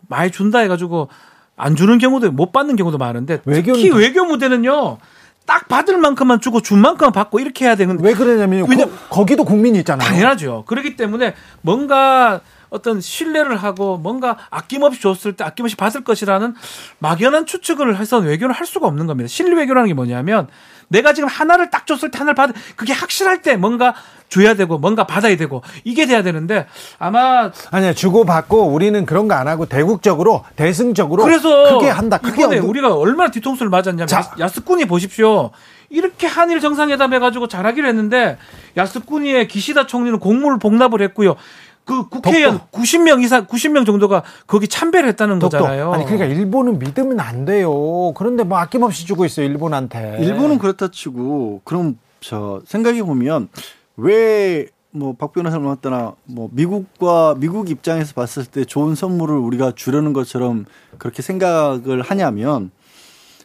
많이 0.09 0.31
준다 0.31 0.59
해가지고 0.59 1.09
안 1.57 1.75
주는 1.75 1.97
경우도 1.97 2.33
못 2.33 2.53
받는 2.53 2.77
경우도 2.77 2.99
많은데 2.99 3.41
특히 3.43 3.91
외교 3.91 4.27
무대는요. 4.27 4.99
딱 5.47 5.69
받을 5.69 5.97
만큼만 5.97 6.41
주고 6.41 6.61
준 6.61 6.79
만큼만 6.79 7.13
받고 7.13 7.41
이렇게 7.41 7.65
해야 7.65 7.77
되는데 7.77 8.07
왜 8.07 8.13
그러냐면 8.13 8.67
거, 8.67 8.91
거기도 9.09 9.45
국민이 9.45 9.79
있잖아요. 9.79 10.07
당연하죠. 10.07 10.65
그렇기 10.67 10.97
때문에 10.97 11.35
뭔가 11.63 12.41
어떤 12.73 13.01
신뢰를 13.03 13.57
하고 13.57 13.99
뭔가 13.99 14.39
아낌없이 14.51 15.01
줬을 15.03 15.35
때 15.35 15.45
아낌없이 15.45 15.77
받을 15.77 16.03
것이라는 16.03 16.55
막연한 17.01 17.45
추측을 17.45 17.99
해서 17.99 18.17
외교를 18.19 18.55
할 18.55 18.67
수가 18.67 18.87
없는 18.87 19.07
겁니다. 19.07 19.29
신뢰 19.29 19.57
외교라는 19.59 19.89
게 19.89 19.95
뭐냐면 19.95 20.49
내가 20.89 21.13
지금 21.13 21.29
하나를 21.29 21.71
딱 21.71 21.87
줬을 21.87 22.11
때 22.11 22.19
하나를 22.19 22.35
받 22.35 22.51
그게 22.77 22.93
확실할 22.95 23.43
때 23.43 23.57
뭔가 23.57 23.95
줘야 24.31 24.55
되고 24.55 24.79
뭔가 24.79 25.07
받아야 25.07 25.37
되고 25.37 25.63
이게 25.85 26.07
돼야 26.07 26.23
되는데 26.23 26.67
아마 26.99 27.51
아니야 27.71 27.93
주고 27.93 28.25
받고 28.25 28.69
우리는 28.69 29.05
그런 29.05 29.29
거 29.29 29.35
안 29.35 29.49
하고 29.49 29.67
대국적으로 29.67 30.45
대승적으로 30.57 31.25
그래서 31.25 31.75
크게 31.79 31.91
한다. 31.91 32.17
크게 32.19 32.43
이번에 32.43 32.59
우리가 32.59 32.95
얼마나 32.95 33.31
뒤통수를 33.31 33.69
맞았냐면 33.71 34.07
자. 34.07 34.35
야스쿠니 34.39 34.87
보십시오. 34.87 35.51
이렇게 35.91 36.27
한일 36.27 36.61
정상회담 36.61 37.13
해가지고 37.13 37.49
잘하기로 37.49 37.87
했는데 37.87 38.39
야스쿠니의 38.79 39.47
기시다 39.49 39.87
총리는 39.87 40.19
공무를 40.19 40.59
복납을 40.59 41.03
했고요. 41.03 41.37
그 41.85 42.09
국회의원 42.09 42.59
독도. 42.59 42.79
90명 42.81 43.23
이상 43.25 43.47
90명 43.47 43.85
정도가 43.87 44.23
거기 44.47 44.69
참배를 44.69 45.09
했다는 45.11 45.39
독도. 45.39 45.59
거잖아요. 45.59 45.93
아니 45.93 46.05
그러니까 46.05 46.27
일본은 46.27 46.79
믿으면 46.79 47.21
안 47.21 47.45
돼요. 47.45 48.13
그런데 48.15 48.45
뭐 48.45 48.59
아낌없이 48.59 49.07
주고 49.07 49.25
있어요 49.25 49.47
일본한테. 49.47 50.19
일본은 50.21 50.59
그렇다 50.59 50.89
치고 50.89 51.63
그럼 51.65 51.99
저 52.21 52.61
생각해 52.67 53.03
보면 53.03 53.49
왜 53.97 54.67
뭐박 54.93 55.33
변호사 55.33 55.59
말했다나 55.59 56.13
뭐 56.27 56.49
미국과 56.53 57.35
미국 57.39 57.71
입장에서 57.71 58.13
봤을 58.15 58.45
때 58.45 58.65
좋은 58.65 58.95
선물을 58.95 59.35
우리가 59.37 59.73
주려는 59.75 60.13
것처럼 60.13 60.67
그렇게 60.99 61.23
생각을 61.23 62.03
하냐면 62.03 62.71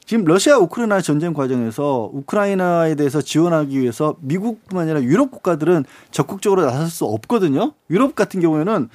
지금 0.08 0.24
러시아 0.24 0.58
우크라이나 0.58 1.02
전쟁 1.02 1.34
과정에서 1.34 2.10
우크라이나에 2.14 2.96
대해서 2.96 3.22
지원하기 3.22 3.78
위해서 3.78 4.16
미국뿐만 4.22 4.86
아니라 4.86 5.02
유럽 5.04 5.32
국가들은 5.32 5.84
적극적으로 6.12 6.66
나설 6.66 6.88
수 6.88 7.04
없거든요. 7.04 7.74
유럽 7.90 8.16
같은 8.16 8.40
경우에는 8.40 8.88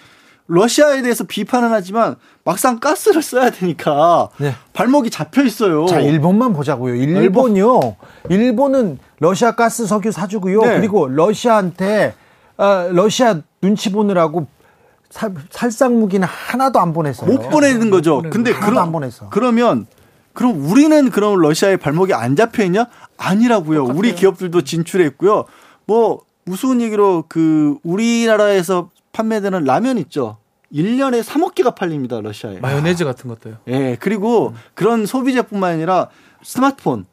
러시아에 0.47 1.03
대해서 1.03 1.25
비판은 1.25 1.69
하지만 1.71 2.17
막상 2.45 2.81
가스를 2.81 3.21
써야 3.21 3.51
되니까 3.51 4.31
네. 4.39 4.55
발목이 4.73 5.11
잡혀 5.11 5.45
있어요. 5.45 5.85
자, 5.85 6.01
일본만 6.01 6.55
보자고요. 6.55 6.95
일본이요. 6.95 7.97
일본은 8.31 8.99
러시아 9.21 9.55
가스 9.55 9.87
석유 9.87 10.13
사주고요. 10.13 10.63
네. 10.63 10.77
그리고 10.79 11.09
러시아한테 11.09 12.15
어, 12.57 12.89
러시아 12.91 13.39
눈치 13.61 13.93
보느라고 13.93 14.47
살, 15.11 15.35
살상 15.51 16.01
무기는 16.01 16.27
하나도 16.27 16.81
안 16.81 16.95
보냈어요. 16.95 17.31
못 17.31 17.51
보내는 17.51 17.91
거죠. 17.91 18.23
근데 18.31 18.55
그럼 18.55 18.99
그러면 19.29 19.87
그럼 20.33 20.65
우리는 20.65 21.11
그럼 21.11 21.39
러시아의 21.41 21.77
발목이 21.77 22.15
안 22.15 22.37
잡혀 22.37 22.65
있냐? 22.65 22.87
아니라고요. 23.17 23.81
똑같아요. 23.81 23.99
우리 23.99 24.15
기업들도 24.15 24.63
진출했고요. 24.63 25.45
뭐 25.87 26.23
무서운 26.45 26.81
얘기로 26.81 27.25
그 27.29 27.77
우리나라에서 27.83 28.91
판매되는 29.13 29.65
라면 29.65 29.99
있죠. 29.99 30.39
1년에 30.73 31.23
3억 31.23 31.55
개가 31.55 31.75
팔립니다, 31.75 32.21
러시아에. 32.21 32.59
마요네즈 32.61 33.05
같은 33.05 33.29
것도요. 33.29 33.57
예. 33.67 33.79
네, 33.79 33.97
그리고 34.01 34.49
음. 34.49 34.55
그런 34.75 35.05
소비자뿐만 35.05 35.75
아니라 35.75 36.09
스마트폰 36.43 37.05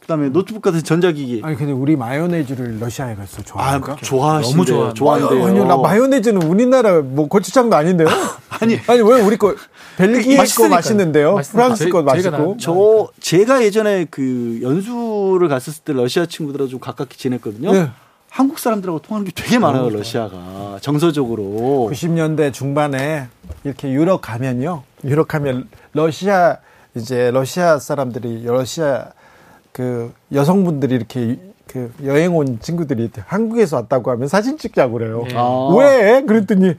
그다음에 0.00 0.28
노트북 0.28 0.60
같은 0.62 0.82
전자기기. 0.82 1.40
아니 1.44 1.56
근데 1.56 1.72
우리 1.72 1.96
마요네즈를 1.96 2.78
러시아에 2.78 3.14
가서 3.14 3.42
좋아하니까. 3.42 3.92
아, 3.92 3.96
좋아하시는 3.96 4.56
너무 4.56 4.66
좋아. 4.66 4.92
좋아한대요. 4.92 5.46
아니, 5.46 5.64
나 5.64 5.76
마요네즈는 5.78 6.42
우리나라 6.42 7.00
뭐 7.00 7.26
고추장도 7.28 7.74
아닌데요. 7.74 8.08
아니 8.60 8.78
아니 8.86 9.00
왜 9.00 9.20
우리 9.20 9.36
거 9.36 9.54
벨기에 9.96 10.36
거 10.36 10.68
맛있는데요. 10.68 11.36
프랑스 11.50 11.88
거 11.88 12.02
맛있고. 12.02 12.56
저 12.60 13.08
제가 13.20 13.62
예전에 13.64 14.06
그 14.10 14.60
연수를 14.62 15.48
갔었을 15.48 15.84
때 15.84 15.92
러시아 15.92 16.26
친구들하고 16.26 16.68
좀 16.68 16.80
가깝게 16.80 17.16
지냈거든요. 17.16 17.72
네. 17.72 17.90
한국 18.30 18.58
사람들하고 18.58 19.00
통하는 19.00 19.24
게 19.24 19.32
되게 19.32 19.60
많아요, 19.60 19.90
러시아가. 19.90 20.78
정서적으로. 20.80 21.88
90년대 21.92 22.52
중반에 22.52 23.28
이렇게 23.62 23.92
유럽 23.92 24.22
가면요. 24.22 24.82
유럽 25.04 25.28
가면 25.28 25.68
러시아 25.92 26.58
이제 26.96 27.30
러시아 27.30 27.78
사람들이 27.78 28.44
러시아 28.44 29.06
그 29.70 30.12
여성분들이 30.32 30.94
이렇게 30.96 31.38
그 31.68 31.92
여행 32.04 32.36
온 32.36 32.58
친구들이 32.60 33.10
한국에서 33.26 33.76
왔다고 33.76 34.10
하면 34.10 34.26
사진 34.26 34.58
찍자고 34.58 34.94
그래요. 34.94 35.24
네. 35.28 35.34
아. 35.36 35.68
왜? 35.78 36.22
그랬더니 36.26 36.74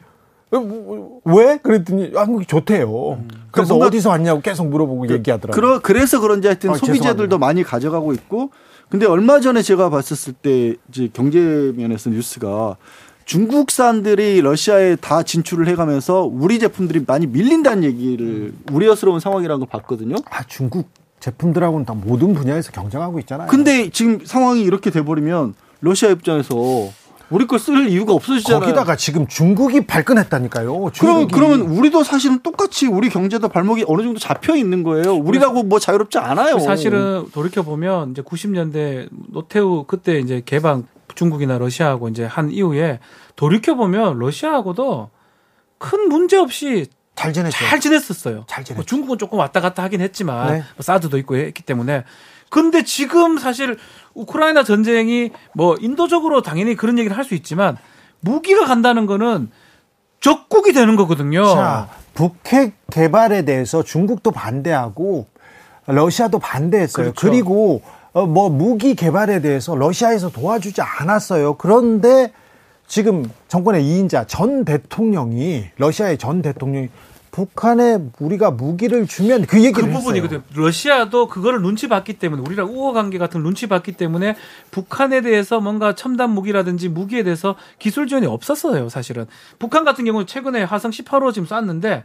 왜? 1.24 1.58
그랬더니 1.58 2.12
한국이 2.14 2.46
좋대요. 2.46 3.14
음. 3.14 3.28
그래서 3.50 3.74
그러니까 3.74 3.86
어디서 3.86 4.10
왔냐고 4.10 4.40
계속 4.40 4.68
물어보고 4.68 5.06
그, 5.06 5.14
얘기하더라고요. 5.14 5.60
그러, 5.60 5.80
그래서 5.80 6.20
그런지 6.20 6.46
하여튼 6.46 6.70
아, 6.70 6.74
소비자들도 6.74 7.38
많이 7.38 7.62
가져가고 7.62 8.12
있고 8.12 8.50
근데 8.88 9.06
얼마 9.06 9.40
전에 9.40 9.62
제가 9.62 9.90
봤었을 9.90 10.32
때 10.34 10.76
이제 10.88 11.08
경제 11.12 11.72
면에서 11.76 12.10
뉴스가 12.10 12.76
중국산들이 13.24 14.40
러시아에 14.40 14.94
다 14.96 15.24
진출을 15.24 15.66
해가면서 15.68 16.22
우리 16.22 16.60
제품들이 16.60 17.02
많이 17.06 17.26
밀린다는 17.26 17.82
얘기를 17.82 18.52
우려스러운 18.70 19.18
상황이라는 19.18 19.58
걸 19.58 19.68
봤거든요. 19.68 20.14
아 20.30 20.44
중국 20.44 20.88
제품들하고는 21.18 21.84
다 21.84 21.94
모든 21.94 22.34
분야에서 22.34 22.70
경쟁하고 22.70 23.18
있잖아요. 23.20 23.48
근데 23.48 23.90
지금 23.90 24.24
상황이 24.24 24.62
이렇게 24.62 24.90
돼버리면 24.90 25.54
러시아 25.80 26.10
입장에서 26.10 26.54
우리 27.28 27.46
걸쓸 27.46 27.88
이유가 27.88 28.12
없어지잖아요. 28.12 28.60
거기다가 28.60 28.96
지금 28.96 29.26
중국이 29.26 29.86
발끈했다니까요. 29.86 30.90
중국이. 30.92 31.32
그러면 31.32 31.58
그러면 31.58 31.60
우리도 31.78 32.04
사실은 32.04 32.40
똑같이 32.40 32.86
우리 32.86 33.08
경제도 33.08 33.48
발목이 33.48 33.84
어느 33.88 34.02
정도 34.02 34.18
잡혀 34.20 34.56
있는 34.56 34.82
거예요. 34.82 35.14
우리라고 35.14 35.62
뭐 35.64 35.78
자유롭지 35.78 36.18
않아요. 36.18 36.58
사실은 36.58 37.26
돌이켜 37.32 37.62
보면 37.62 38.12
이제 38.12 38.22
90년대 38.22 39.08
노태우 39.32 39.84
그때 39.84 40.18
이제 40.18 40.42
개방 40.44 40.86
중국이나 41.14 41.58
러시아하고 41.58 42.08
이제 42.08 42.24
한 42.24 42.50
이후에 42.50 43.00
돌이켜 43.34 43.74
보면 43.74 44.18
러시아하고도 44.18 45.10
큰 45.78 46.08
문제 46.08 46.36
없이 46.36 46.86
잘 47.16 47.32
지냈죠. 47.32 47.56
잘 47.56 47.80
지냈었어요. 47.80 48.44
잘 48.46 48.62
지냈죠. 48.62 48.74
뭐 48.74 48.84
중국은 48.84 49.18
조금 49.18 49.38
왔다 49.38 49.60
갔다 49.60 49.82
하긴 49.82 50.00
했지만 50.02 50.52
네. 50.52 50.58
뭐 50.76 50.82
사드도 50.82 51.18
있고 51.18 51.36
했기 51.36 51.62
때문에 51.62 52.04
근데 52.50 52.82
지금 52.84 53.38
사실 53.38 53.76
우크라이나 54.14 54.62
전쟁이 54.64 55.30
뭐 55.54 55.76
인도적으로 55.80 56.42
당연히 56.42 56.74
그런 56.76 56.98
얘기를 56.98 57.16
할 57.16 57.24
수 57.24 57.34
있지만 57.34 57.76
무기가 58.20 58.64
간다는 58.66 59.06
거는 59.06 59.50
적국이 60.20 60.72
되는 60.72 60.96
거거든요. 60.96 61.44
자, 61.44 61.88
북핵 62.14 62.74
개발에 62.90 63.42
대해서 63.44 63.82
중국도 63.82 64.30
반대하고 64.30 65.26
러시아도 65.86 66.38
반대했어요. 66.38 67.12
그렇죠. 67.12 67.20
그리고 67.28 67.82
어, 68.12 68.26
뭐 68.26 68.48
무기 68.48 68.94
개발에 68.94 69.40
대해서 69.40 69.76
러시아에서 69.76 70.30
도와주지 70.30 70.80
않았어요. 70.80 71.54
그런데 71.58 72.32
지금 72.88 73.30
정권의 73.48 73.82
2인자 73.84 74.26
전 74.26 74.64
대통령이 74.64 75.66
러시아의 75.76 76.16
전 76.18 76.40
대통령이 76.40 76.88
북한에 77.36 77.98
우리가 78.18 78.50
무기를 78.50 79.06
주면 79.06 79.44
그 79.44 79.62
얘기를 79.62 79.90
그 79.90 79.98
부분이거든요. 79.98 80.40
러시아도 80.54 81.28
그거를 81.28 81.60
눈치 81.60 81.86
봤기 81.86 82.14
때문에 82.14 82.40
우리랑 82.40 82.66
우호 82.68 82.94
관계 82.94 83.18
같은 83.18 83.42
눈치 83.42 83.66
봤기 83.66 83.92
때문에 83.92 84.36
북한에 84.70 85.20
대해서 85.20 85.60
뭔가 85.60 85.94
첨단 85.94 86.30
무기라든지 86.30 86.88
무기에 86.88 87.24
대해서 87.24 87.56
기술 87.78 88.06
지원이 88.06 88.26
없었어요, 88.26 88.88
사실은. 88.88 89.26
북한 89.58 89.84
같은 89.84 90.06
경우는 90.06 90.26
최근에 90.26 90.62
화성 90.62 90.92
18호 90.92 91.34
지금 91.34 91.46
쐈는데 91.46 92.04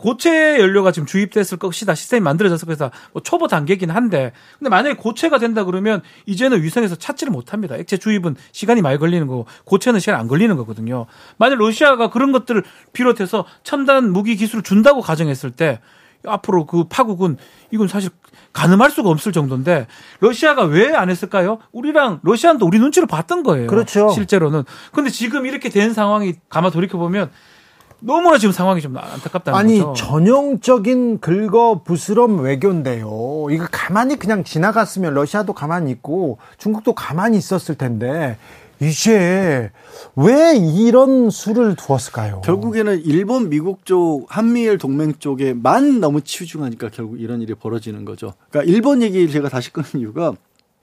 고체 0.00 0.58
연료가 0.58 0.92
지금 0.92 1.06
주입됐을 1.06 1.58
것이다 1.58 1.94
시스템이 1.94 2.22
만들어졌을 2.22 2.66
것이다 2.66 2.90
뭐 3.12 3.22
초보 3.22 3.48
단계긴 3.48 3.90
한데 3.90 4.32
근데 4.58 4.70
만약에 4.70 4.96
고체가 4.96 5.38
된다 5.38 5.64
그러면 5.64 6.00
이제는 6.26 6.62
위성에서 6.62 6.96
찾지를 6.96 7.30
못합니다 7.30 7.76
액체 7.76 7.96
주입은 7.98 8.36
시간이 8.52 8.80
많이 8.80 8.98
걸리는 8.98 9.26
거고 9.26 9.46
고체는 9.64 10.00
시간 10.00 10.18
안 10.18 10.26
걸리는 10.26 10.56
거거든요 10.56 11.06
만약 11.36 11.56
러시아가 11.58 12.08
그런 12.10 12.32
것들을 12.32 12.62
비롯해서 12.92 13.44
첨단 13.62 14.10
무기 14.10 14.36
기술을 14.36 14.62
준다고 14.62 15.00
가정했을 15.02 15.50
때 15.50 15.80
앞으로 16.26 16.66
그 16.66 16.84
파국은 16.84 17.36
이건 17.70 17.88
사실 17.88 18.10
가늠할 18.52 18.90
수가 18.90 19.08
없을 19.08 19.32
정도인데 19.32 19.86
러시아가 20.20 20.64
왜 20.64 20.90
안 20.94 21.08
했을까요? 21.08 21.58
우리랑 21.72 22.20
러시아도 22.22 22.66
우리 22.66 22.78
눈치를 22.78 23.06
봤던 23.08 23.42
거예요. 23.42 23.68
그렇죠. 23.68 24.10
실제로는. 24.10 24.64
근데 24.92 25.08
지금 25.08 25.46
이렇게 25.46 25.68
된 25.70 25.94
상황이 25.94 26.34
가만 26.50 26.70
돌이켜 26.72 26.98
보면 26.98 27.30
너무나 28.00 28.38
지금 28.38 28.52
상황이 28.52 28.80
좀 28.80 28.96
안타깝다는 28.96 29.58
아니, 29.58 29.78
거죠. 29.78 29.88
아니 29.88 29.96
전형적인 29.96 31.20
긁어 31.20 31.82
부스럼 31.84 32.40
외교인데요. 32.40 33.46
이거 33.50 33.66
가만히 33.70 34.16
그냥 34.16 34.44
지나갔으면 34.44 35.14
러시아도 35.14 35.52
가만히 35.52 35.90
있고 35.92 36.38
중국도 36.58 36.94
가만히 36.94 37.38
있었을 37.38 37.76
텐데 37.76 38.36
이제 38.80 39.70
왜 40.16 40.56
이런 40.56 41.28
수를 41.28 41.76
두었을까요? 41.76 42.40
결국에는 42.42 43.02
일본, 43.04 43.50
미국 43.50 43.84
쪽, 43.84 44.24
한미일 44.28 44.78
동맹 44.78 45.12
쪽에만 45.18 46.00
너무 46.00 46.22
치중하니까 46.22 46.88
결국 46.90 47.20
이런 47.20 47.42
일이 47.42 47.54
벌어지는 47.54 48.06
거죠. 48.06 48.32
그러니까 48.48 48.72
일본 48.72 49.02
얘기를 49.02 49.28
제가 49.28 49.50
다시 49.50 49.70
끊는 49.70 49.88
이유가 49.96 50.32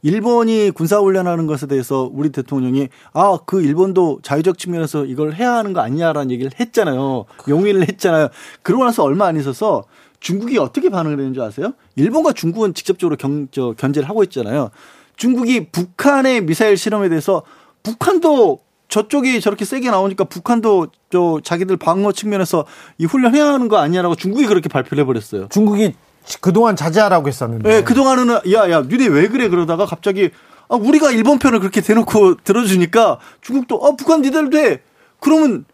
일본이 0.07 0.71
군사훈련하는 0.71 1.47
것에 1.47 1.67
대해서 1.67 2.09
우리 2.13 2.29
대통령이 2.29 2.87
아, 3.11 3.37
그 3.45 3.61
일본도 3.61 4.19
자유적 4.23 4.57
측면에서 4.57 5.03
이걸 5.03 5.33
해야 5.33 5.51
하는 5.55 5.73
거 5.73 5.81
아니냐라는 5.81 6.31
얘기를 6.31 6.49
했잖아요. 6.57 7.25
용인을 7.49 7.89
했잖아요. 7.89 8.29
그러고 8.61 8.85
나서 8.85 9.03
얼마 9.03 9.25
안 9.25 9.35
있어서 9.35 9.83
중국이 10.21 10.59
어떻게 10.59 10.89
반응을 10.89 11.19
했는지 11.19 11.41
아세요? 11.41 11.73
일본과 11.97 12.31
중국은 12.31 12.73
직접적으로 12.73 13.17
경, 13.17 13.49
저, 13.51 13.73
견제를 13.77 14.07
하고 14.07 14.23
있잖아요. 14.23 14.69
중국이 15.17 15.71
북한의 15.71 16.45
미사일 16.45 16.77
실험에 16.77 17.09
대해서 17.09 17.43
북한도 17.83 18.59
저쪽이 18.87 19.41
저렇게 19.41 19.65
세게 19.65 19.91
나오니까 19.91 20.23
북한도 20.23 20.87
저 21.11 21.41
자기들 21.43 21.75
방어 21.75 22.13
측면에서 22.13 22.65
이 22.97 23.03
훈련해야 23.03 23.45
하는 23.45 23.67
거 23.67 23.75
아니냐라고 23.75 24.15
중국이 24.15 24.45
그렇게 24.45 24.69
발표를 24.69 25.01
해버렸어요. 25.01 25.49
중국이 25.49 25.95
그동안 26.41 26.75
자제하라고 26.75 27.27
했었는데. 27.27 27.69
네, 27.69 27.83
그동안은 27.83 28.51
야, 28.53 28.69
야, 28.69 28.81
니네 28.81 29.07
왜 29.07 29.27
그래 29.27 29.49
그러다가 29.49 29.85
갑자기 29.85 30.31
아, 30.69 30.75
우리가 30.75 31.11
일본 31.11 31.39
편을 31.39 31.59
그렇게 31.59 31.81
대놓고 31.81 32.37
들어주니까 32.43 33.19
중국도 33.41 33.85
아, 33.85 33.95
북한 33.95 34.21
니들 34.21 34.49
돼. 34.49 34.81
그러면 35.19 35.65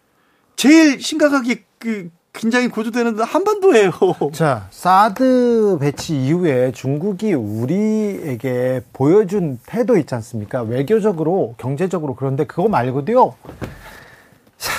제일 0.56 1.02
심각하게 1.02 1.64
그 1.80 2.10
긴장이 2.34 2.68
고조되는 2.70 3.20
한반도예요. 3.20 3.92
자, 4.34 4.68
사드 4.72 5.78
배치 5.80 6.16
이후에 6.16 6.72
중국이 6.72 7.34
우리에게 7.34 8.82
보여준 8.92 9.60
태도 9.66 9.98
있지 9.98 10.16
않습니까? 10.16 10.64
외교적으로, 10.64 11.54
경제적으로 11.58 12.16
그런데 12.16 12.46
그거 12.46 12.68
말고도요. 12.68 13.36
자, 14.58 14.72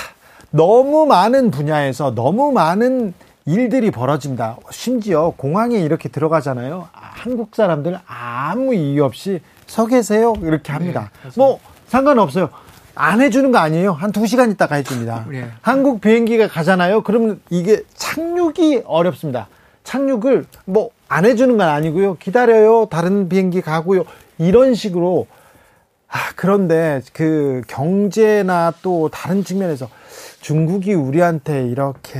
너무 0.51 1.05
많은 1.05 1.51
분야에서 1.51 2.13
너무 2.13 2.51
많은 2.51 3.13
일들이 3.45 3.91
벌어진다. 3.91 4.57
심지어 4.71 5.33
공항에 5.37 5.77
이렇게 5.79 6.09
들어가잖아요. 6.09 6.87
한국 6.91 7.55
사람들 7.55 7.99
아무 8.07 8.73
이유 8.73 9.03
없이 9.03 9.39
서 9.67 9.85
계세요. 9.85 10.33
이렇게 10.41 10.71
합니다. 10.71 11.11
네, 11.23 11.29
뭐 11.37 11.59
상관없어요. 11.87 12.49
안 12.95 13.21
해주는 13.21 13.51
거 13.51 13.57
아니에요. 13.59 13.91
한 13.91 14.11
두 14.11 14.25
시간 14.25 14.49
있다가 14.51 14.75
해줍니다. 14.75 15.25
네. 15.29 15.47
한국 15.61 16.01
비행기가 16.01 16.47
가잖아요. 16.47 17.01
그러면 17.03 17.39
이게 17.49 17.83
착륙이 17.93 18.83
어렵습니다. 18.85 19.47
착륙을 19.83 20.45
뭐 20.65 20.89
안 21.07 21.23
해주는 21.23 21.55
건 21.55 21.67
아니고요. 21.69 22.15
기다려요. 22.17 22.87
다른 22.89 23.29
비행기 23.29 23.61
가고요. 23.61 24.05
이런 24.39 24.73
식으로 24.73 25.27
아, 26.09 26.17
그런데 26.35 27.01
그 27.13 27.61
경제나 27.67 28.73
또 28.81 29.09
다른 29.09 29.43
측면에서 29.43 29.87
중국이 30.41 30.95
우리한테 30.95 31.67
이렇게 31.67 32.19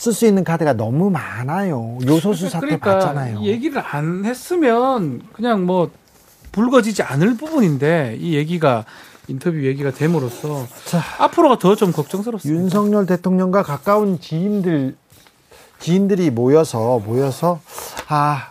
쓸 0.00 0.14
수 0.14 0.24
있는 0.24 0.44
카드가 0.44 0.72
너무 0.72 1.10
많아요. 1.10 1.98
요소수 2.06 2.48
사태 2.48 2.64
그러니까 2.64 2.94
봤잖아요. 2.94 3.42
얘기를 3.42 3.82
안 3.84 4.24
했으면 4.24 5.20
그냥 5.34 5.66
뭐 5.66 5.90
불거지지 6.52 7.02
않을 7.02 7.36
부분인데 7.36 8.16
이 8.18 8.34
얘기가 8.34 8.86
인터뷰 9.28 9.62
얘기가 9.62 9.90
됨으로써 9.90 10.66
자, 10.86 11.02
앞으로가 11.18 11.58
더 11.58 11.74
좀 11.74 11.92
걱정스럽습니다. 11.92 12.62
윤석열 12.62 13.04
대통령과 13.04 13.62
가까운 13.62 14.18
지인들 14.18 14.96
지인들이 15.80 16.30
모여서 16.30 16.98
모여서 17.00 17.60
아. 18.08 18.46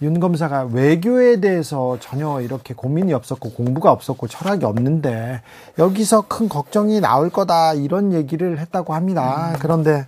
윤 0.00 0.20
검사가 0.20 0.68
외교에 0.70 1.40
대해서 1.40 1.96
전혀 1.98 2.40
이렇게 2.40 2.72
고민이 2.72 3.12
없었고 3.14 3.50
공부가 3.50 3.90
없었고 3.90 4.28
철학이 4.28 4.64
없는데 4.64 5.40
여기서 5.76 6.26
큰 6.28 6.48
걱정이 6.48 7.00
나올 7.00 7.30
거다 7.30 7.74
이런 7.74 8.12
얘기를 8.12 8.60
했다고 8.60 8.94
합니다. 8.94 9.54
음. 9.54 9.58
그런데 9.60 10.06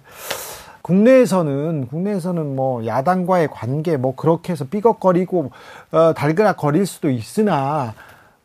국내에서는 0.82 1.88
국내에서는 1.88 2.56
뭐 2.56 2.86
야당과의 2.86 3.48
관계 3.48 3.96
뭐 3.96 4.14
그렇게 4.14 4.52
해서 4.52 4.64
삐걱거리고 4.64 5.50
어, 5.92 6.12
달그락거릴 6.14 6.86
수도 6.86 7.10
있으나 7.10 7.94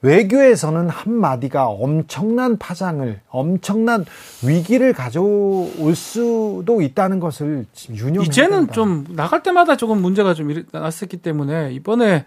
외교에서는 0.05 0.87
한마디가 0.89 1.67
엄청난 1.67 2.57
파장을, 2.57 3.21
엄청난 3.29 4.05
위기를 4.45 4.93
가져올 4.93 5.95
수도 5.95 6.81
있다는 6.81 7.19
것을 7.19 7.65
유념 7.89 8.23
이제는 8.23 8.71
좀 8.71 9.05
나갈 9.09 9.41
때마다 9.41 9.75
조금 9.75 10.01
문제가 10.01 10.35
좀 10.35 10.53
났었기 10.71 11.17
때문에 11.17 11.71
이번에 11.73 12.23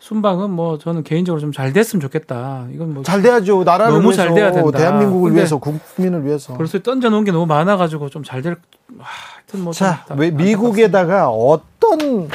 순방은 0.00 0.50
뭐 0.50 0.78
저는 0.78 1.02
개인적으로 1.04 1.40
좀 1.40 1.52
잘 1.52 1.72
됐으면 1.72 2.00
좋겠다. 2.00 2.66
이건 2.72 2.94
뭐 2.94 3.02
잘 3.02 3.20
돼야죠. 3.22 3.64
나라를 3.64 3.92
너무 3.92 4.08
위해서, 4.08 4.22
잘 4.22 4.34
돼야 4.34 4.50
된다. 4.50 4.78
대한민국을 4.78 5.34
위해서, 5.34 5.58
국민을 5.58 6.24
위해서. 6.24 6.54
벌써 6.54 6.78
던져 6.80 7.10
놓은 7.10 7.24
게 7.24 7.32
너무 7.32 7.46
많아가지고 7.46 8.08
좀 8.08 8.24
잘 8.24 8.40
될. 8.42 8.56
하여튼 8.98 9.60
뭐. 9.64 9.72
자, 9.72 10.04
왜 10.16 10.30
미국에다가 10.30 11.28
어떤 11.28 12.28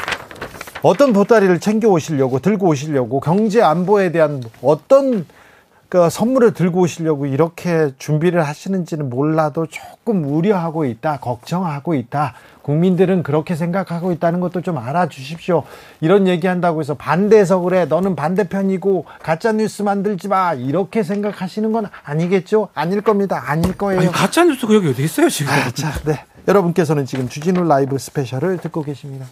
어떤 0.84 1.13
보따리를 1.13 1.60
챙겨 1.60 1.89
오시려고 1.89 2.39
들고 2.39 2.67
오시려고 2.67 3.19
경제 3.19 3.62
안보에 3.63 4.12
대한 4.12 4.43
어떤 4.62 5.25
그 5.88 6.10
선물을 6.10 6.54
들고 6.54 6.82
오시려고 6.82 7.26
이렇게 7.26 7.91
준비를 7.98 8.45
하시는지는 8.45 9.10
몰라도 9.10 9.67
조금 9.67 10.26
우려하고 10.26 10.86
있다, 10.86 11.17
걱정하고 11.17 11.93
있다. 11.93 12.34
국민들은 12.63 13.21
그렇게 13.21 13.56
생각하고 13.56 14.12
있다는 14.12 14.39
것도 14.39 14.62
좀 14.62 14.80
알아주십시오. 14.80 15.63
이런 16.02 16.28
얘기한다고 16.28 16.80
해서 16.80 16.95
반대해서 16.95 17.60
그래. 17.60 17.86
너는 17.86 18.15
반대편이고 18.15 19.06
가짜 19.21 19.52
뉴스 19.52 19.84
만들지 19.84 20.28
마. 20.28 20.54
이렇게 20.54 21.04
생각하시는 21.04 21.71
건 21.71 21.88
아니겠죠? 22.04 22.69
아닐 22.74 23.02
겁니다. 23.02 23.43
아닐 23.45 23.78
거예요. 23.78 24.02
아니, 24.02 24.12
가짜 24.12 24.43
뉴스가 24.43 24.74
여기 24.74 24.89
어디 24.89 25.04
있어요 25.04 25.30
지금? 25.30 25.54
아, 25.54 25.69
자, 25.71 25.91
네. 26.06 26.26
여러분께서는 26.48 27.06
지금 27.06 27.30
주진우 27.30 27.63
라이브 27.63 27.98
스페셜을 28.00 28.58
듣고 28.58 28.82
계십니다. 28.84 29.28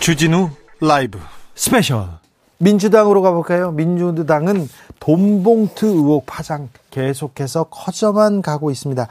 주진우 0.00 0.50
라이브 0.80 1.18
스페셜 1.54 2.21
민주당으로 2.62 3.22
가볼까요? 3.22 3.72
민주당은 3.72 4.68
돈봉투 5.00 5.86
의혹 5.86 6.26
파장 6.26 6.68
계속해서 6.90 7.64
커져만 7.64 8.40
가고 8.40 8.70
있습니다. 8.70 9.08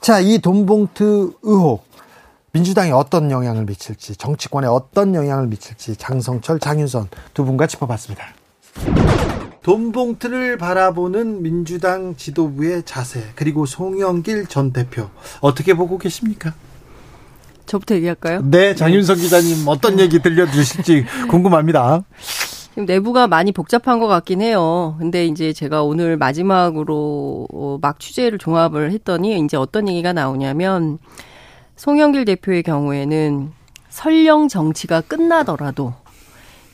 자, 0.00 0.20
이 0.20 0.38
돈봉투 0.38 1.32
의혹 1.42 1.84
민주당에 2.52 2.90
어떤 2.90 3.30
영향을 3.30 3.64
미칠지 3.64 4.16
정치권에 4.16 4.66
어떤 4.66 5.14
영향을 5.14 5.46
미칠지 5.46 5.96
장성철, 5.96 6.58
장윤선 6.58 7.08
두 7.32 7.44
분과 7.44 7.68
짚어봤습니다. 7.68 8.22
돈봉투를 9.62 10.58
바라보는 10.58 11.42
민주당 11.42 12.16
지도부의 12.16 12.82
자세 12.84 13.24
그리고 13.34 13.64
송영길 13.64 14.46
전 14.46 14.72
대표 14.72 15.08
어떻게 15.40 15.74
보고 15.74 15.96
계십니까? 15.96 16.52
저부터 17.64 17.94
얘기할까요? 17.94 18.42
네, 18.42 18.74
장윤석 18.74 19.18
기자님 19.18 19.68
어떤 19.68 20.00
얘기 20.00 20.20
들려주실지 20.20 21.06
궁금합니다. 21.30 22.02
지금 22.70 22.86
내부가 22.86 23.26
많이 23.26 23.52
복잡한 23.52 23.98
것 23.98 24.06
같긴 24.06 24.40
해요. 24.40 24.96
근데 24.98 25.26
이제 25.26 25.52
제가 25.52 25.82
오늘 25.82 26.16
마지막으로 26.16 27.48
어, 27.52 27.78
막 27.80 27.98
취재를 27.98 28.38
종합을 28.38 28.92
했더니 28.92 29.38
이제 29.40 29.56
어떤 29.56 29.88
얘기가 29.88 30.12
나오냐면 30.12 30.98
송영길 31.76 32.24
대표의 32.26 32.62
경우에는 32.62 33.52
설령 33.88 34.48
정치가 34.48 35.00
끝나더라도 35.00 35.94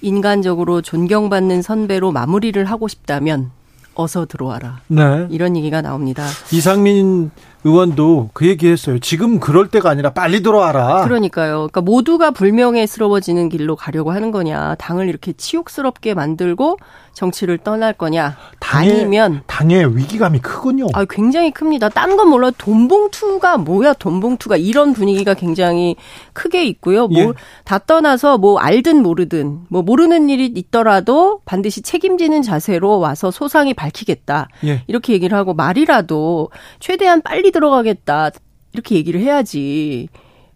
인간적으로 0.02 0.82
존경받는 0.82 1.62
선배로 1.62 2.12
마무리를 2.12 2.62
하고 2.64 2.88
싶다면 2.88 3.50
어서 3.94 4.26
들어와라. 4.26 4.80
네. 4.88 5.26
이런 5.30 5.56
얘기가 5.56 5.80
나옵니다. 5.80 6.26
이상민 6.52 7.30
의원도 7.66 8.30
그 8.32 8.46
얘기했어요. 8.46 8.98
지금 9.00 9.40
그럴 9.40 9.68
때가 9.68 9.90
아니라 9.90 10.12
빨리 10.12 10.42
들어와라. 10.42 11.04
그러니까요. 11.04 11.54
그러니까 11.54 11.80
모두가 11.80 12.30
불명예스러워지는 12.30 13.48
길로 13.48 13.74
가려고 13.74 14.12
하는 14.12 14.30
거냐. 14.30 14.76
당을 14.76 15.08
이렇게 15.08 15.32
치욕스럽게 15.32 16.14
만들고 16.14 16.78
정치를 17.12 17.58
떠날 17.58 17.94
거냐. 17.94 18.36
당의, 18.60 18.90
아니면 18.90 19.42
당의 19.46 19.96
위기감이 19.96 20.38
크군요. 20.40 20.86
아, 20.92 21.04
굉장히 21.08 21.50
큽니다. 21.50 21.88
딴 21.88 22.16
건 22.16 22.28
몰라 22.28 22.50
돈봉투가 22.56 23.58
뭐야? 23.58 23.94
돈봉투가 23.94 24.56
이런 24.56 24.92
분위기가 24.92 25.34
굉장히 25.34 25.96
크게 26.32 26.64
있고요. 26.66 27.08
뭐다 27.08 27.74
예. 27.74 27.78
떠나서 27.86 28.38
뭐 28.38 28.58
알든 28.58 29.02
모르든 29.02 29.60
뭐 29.68 29.82
모르는 29.82 30.30
일이 30.30 30.46
있더라도 30.46 31.40
반드시 31.44 31.82
책임지는 31.82 32.42
자세로 32.42 33.00
와서 33.00 33.30
소상히 33.30 33.74
밝히겠다. 33.74 34.48
예. 34.64 34.82
이렇게 34.86 35.12
얘기를 35.14 35.36
하고 35.36 35.52
말이라도 35.52 36.50
최대한 36.80 37.22
빨리 37.22 37.50
들어가겠다. 37.56 38.30
이렇게 38.72 38.96
얘기를 38.96 39.20
해야지. 39.20 40.08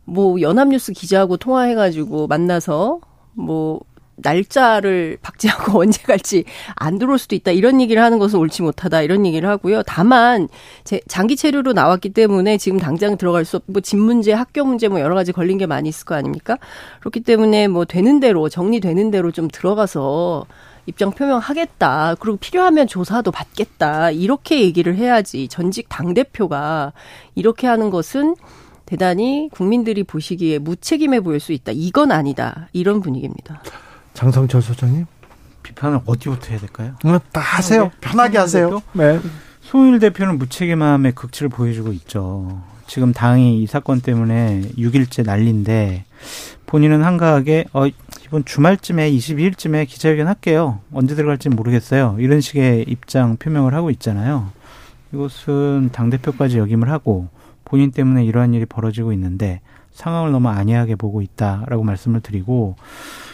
뭐 0.05 0.41
연합뉴스 0.41 0.93
기자하고 0.93 1.39
통화해가지고 1.39 2.27
만나서 2.27 3.01
뭐 3.33 3.81
날짜를 4.17 5.17
박제하고 5.23 5.81
언제 5.81 6.03
갈지 6.03 6.45
안 6.77 6.99
들어올 6.99 7.19
수도 7.19 7.35
있다 7.35 7.53
이런 7.53 7.81
얘기를 7.81 8.03
하는 8.03 8.19
것은 8.19 8.39
옳지 8.39 8.61
못하다 8.61 9.01
이런 9.01 9.25
얘기를 9.25 9.49
하고요. 9.49 9.83
다만 9.85 10.49
제 10.85 11.01
장기 11.09 11.37
체류로 11.37 11.73
나왔기 11.73 12.11
때문에 12.11 12.59
지금 12.59 12.79
당장 12.79 13.17
들어갈 13.17 13.47
수 13.47 13.57
없고 13.57 13.81
집 13.81 13.99
문제, 13.99 14.33
학교 14.33 14.62
문제 14.64 14.89
뭐 14.89 15.01
여러 15.01 15.14
가지 15.14 15.33
걸린 15.33 15.57
게 15.57 15.64
많이 15.64 15.89
있을 15.89 16.05
거 16.05 16.14
아닙니까? 16.14 16.59
그렇기 17.01 17.20
때문에 17.20 17.68
뭐 17.68 17.87
되는 17.87 18.20
대로 18.20 18.51
정리되는 18.51 19.11
대로 19.11 19.31
좀 19.31 19.49
들어가서 19.49 20.45
입장 20.91 21.12
표명하겠다. 21.12 22.16
그리고 22.20 22.36
필요하면 22.36 22.86
조사도 22.86 23.30
받겠다. 23.30 24.11
이렇게 24.11 24.61
얘기를 24.61 24.97
해야지 24.97 25.49
전직 25.49 25.88
당 25.88 26.14
대표가 26.14 26.93
이렇게 27.34 27.66
하는 27.66 27.91
것은 27.91 28.34
대단히 28.86 29.49
국민들이 29.53 30.03
보시기에 30.03 30.59
무책임해 30.59 31.20
보일 31.20 31.38
수 31.38 31.53
있다. 31.53 31.72
이건 31.72 32.11
아니다. 32.11 32.68
이런 32.72 33.01
분위기입니다. 33.01 33.62
장성철 34.14 34.62
소장님 34.62 35.07
비판을 35.62 36.01
어디부터 36.05 36.49
해야 36.49 36.59
될까요? 36.59 36.95
음, 37.05 37.18
다 37.32 37.41
하세요. 37.41 37.84
네. 37.84 37.91
편하게 38.01 38.38
하세요. 38.38 38.82
네. 38.93 39.20
송일 39.61 40.01
대표는 40.01 40.38
무책임함의 40.38 41.12
극치를 41.12 41.49
보여주고 41.51 41.93
있죠. 41.93 42.61
지금 42.88 43.12
당이 43.12 43.62
이 43.62 43.66
사건 43.68 44.01
때문에 44.01 44.62
6일째 44.76 45.24
난리인데 45.24 46.05
본인은 46.71 47.03
한가하게 47.03 47.64
어 47.73 47.87
이번 48.25 48.45
주말쯤에 48.45 49.11
22일쯤에 49.11 49.89
기자회견 49.89 50.29
할게요. 50.29 50.79
언제 50.93 51.16
들어갈지 51.16 51.49
모르겠어요. 51.49 52.16
이런 52.21 52.41
식의 52.41 52.85
입장 52.87 53.37
표명을 53.37 53.75
하고 53.75 53.91
있잖아요. 53.91 54.51
이것은 55.12 55.91
당대표까지 55.93 56.59
역임을 56.59 56.89
하고 56.89 57.27
본인 57.64 57.91
때문에 57.91 58.25
이러한 58.25 58.55
일이 58.55 58.66
벌어지고 58.66 59.12
있는데 59.14 59.61
상황을 59.91 60.31
너무 60.31 60.49
안이하게 60.49 60.95
보고 60.95 61.23
있다라고 61.23 61.83
말씀을 61.83 62.21
드리고 62.21 62.77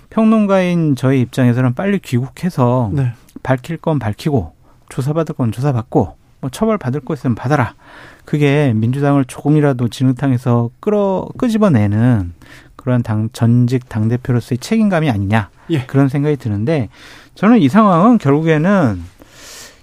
평론가인 0.09 0.97
저희 0.97 1.21
입장에서는 1.21 1.75
빨리 1.75 1.99
귀국해서 1.99 2.91
네. 2.95 3.13
밝힐 3.43 3.77
건 3.77 3.99
밝히고 3.99 4.55
조사받을 4.89 5.35
건 5.35 5.53
조사받고 5.53 6.17
뭐 6.41 6.51
처벌 6.51 6.79
받을 6.79 7.01
거 7.01 7.13
있으면 7.13 7.35
받아라. 7.35 7.75
그게 8.25 8.73
민주당을 8.75 9.27
조금이라도 9.27 9.89
진흙탕에서 9.89 10.71
끌어 10.81 11.29
끄집어내는 11.37 12.33
그러한 12.87 13.03
당 13.03 13.29
전직 13.33 13.89
당 13.89 14.07
대표로서의 14.09 14.59
책임감이 14.59 15.11
아니냐 15.11 15.51
예. 15.71 15.85
그런 15.87 16.09
생각이 16.09 16.37
드는데 16.37 16.89
저는 17.35 17.59
이 17.59 17.69
상황은 17.69 18.19
결국에는 18.19 19.03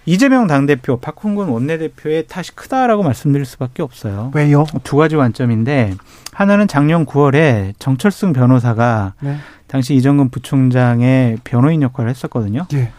이재명 0.06 0.48
당 0.48 0.66
대표, 0.66 0.98
박홍근 0.98 1.48
원내대표의 1.48 2.28
탓이 2.28 2.56
크다라고 2.56 3.04
말씀드릴 3.04 3.46
수밖에 3.46 3.84
없어요. 3.84 4.32
왜요? 4.34 4.66
두 4.84 4.98
가지 4.98 5.16
관점인데 5.16 5.96
하나는 6.34 6.68
작년 6.68 7.06
9월에 7.06 7.74
정철승 7.80 8.34
변호사가 8.34 9.14
네. 9.22 9.38
당시 9.68 9.96
이정근 9.96 10.30
부총장의 10.30 11.40
변호인 11.44 11.82
역할을 11.82 12.10
했었거든요. 12.10 12.68
예. 12.74 12.92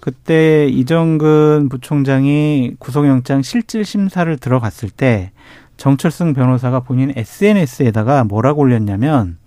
그때 0.00 0.66
이정근 0.68 1.68
부총장이 1.68 2.76
구속영장 2.78 3.42
실질 3.42 3.84
심사를 3.84 4.34
들어갔을 4.36 4.88
때 4.90 5.32
정철승 5.76 6.34
변호사가 6.34 6.80
본인 6.80 7.12
SNS에다가 7.14 8.24
뭐라고 8.24 8.62
올렸냐면 8.62 9.38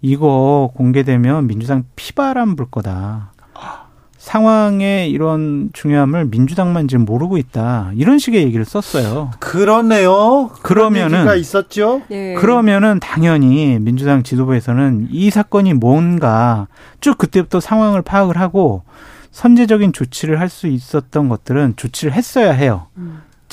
이거 0.00 0.70
공개되면 0.74 1.46
민주당 1.46 1.84
피바람 1.96 2.56
불 2.56 2.66
거다. 2.70 3.32
상황의 4.22 5.10
이런 5.10 5.70
중요함을 5.72 6.26
민주당만 6.26 6.86
지금 6.86 7.04
모르고 7.04 7.38
있다. 7.38 7.90
이런 7.96 8.20
식의 8.20 8.44
얘기를 8.44 8.64
썼어요. 8.64 9.32
그러네요. 9.40 10.48
그러면은 10.62 11.36
있었죠. 11.38 12.02
네. 12.08 12.34
그러면은 12.34 13.00
당연히 13.00 13.78
민주당 13.80 14.22
지도부에서는 14.22 15.08
이 15.10 15.30
사건이 15.30 15.74
뭔가 15.74 16.68
쭉 17.00 17.18
그때부터 17.18 17.58
상황을 17.58 18.02
파악을 18.02 18.38
하고 18.38 18.84
선제적인 19.32 19.92
조치를 19.92 20.38
할 20.38 20.48
수 20.48 20.68
있었던 20.68 21.28
것들은 21.28 21.74
조치를 21.74 22.12
했어야 22.12 22.52
해요. 22.52 22.86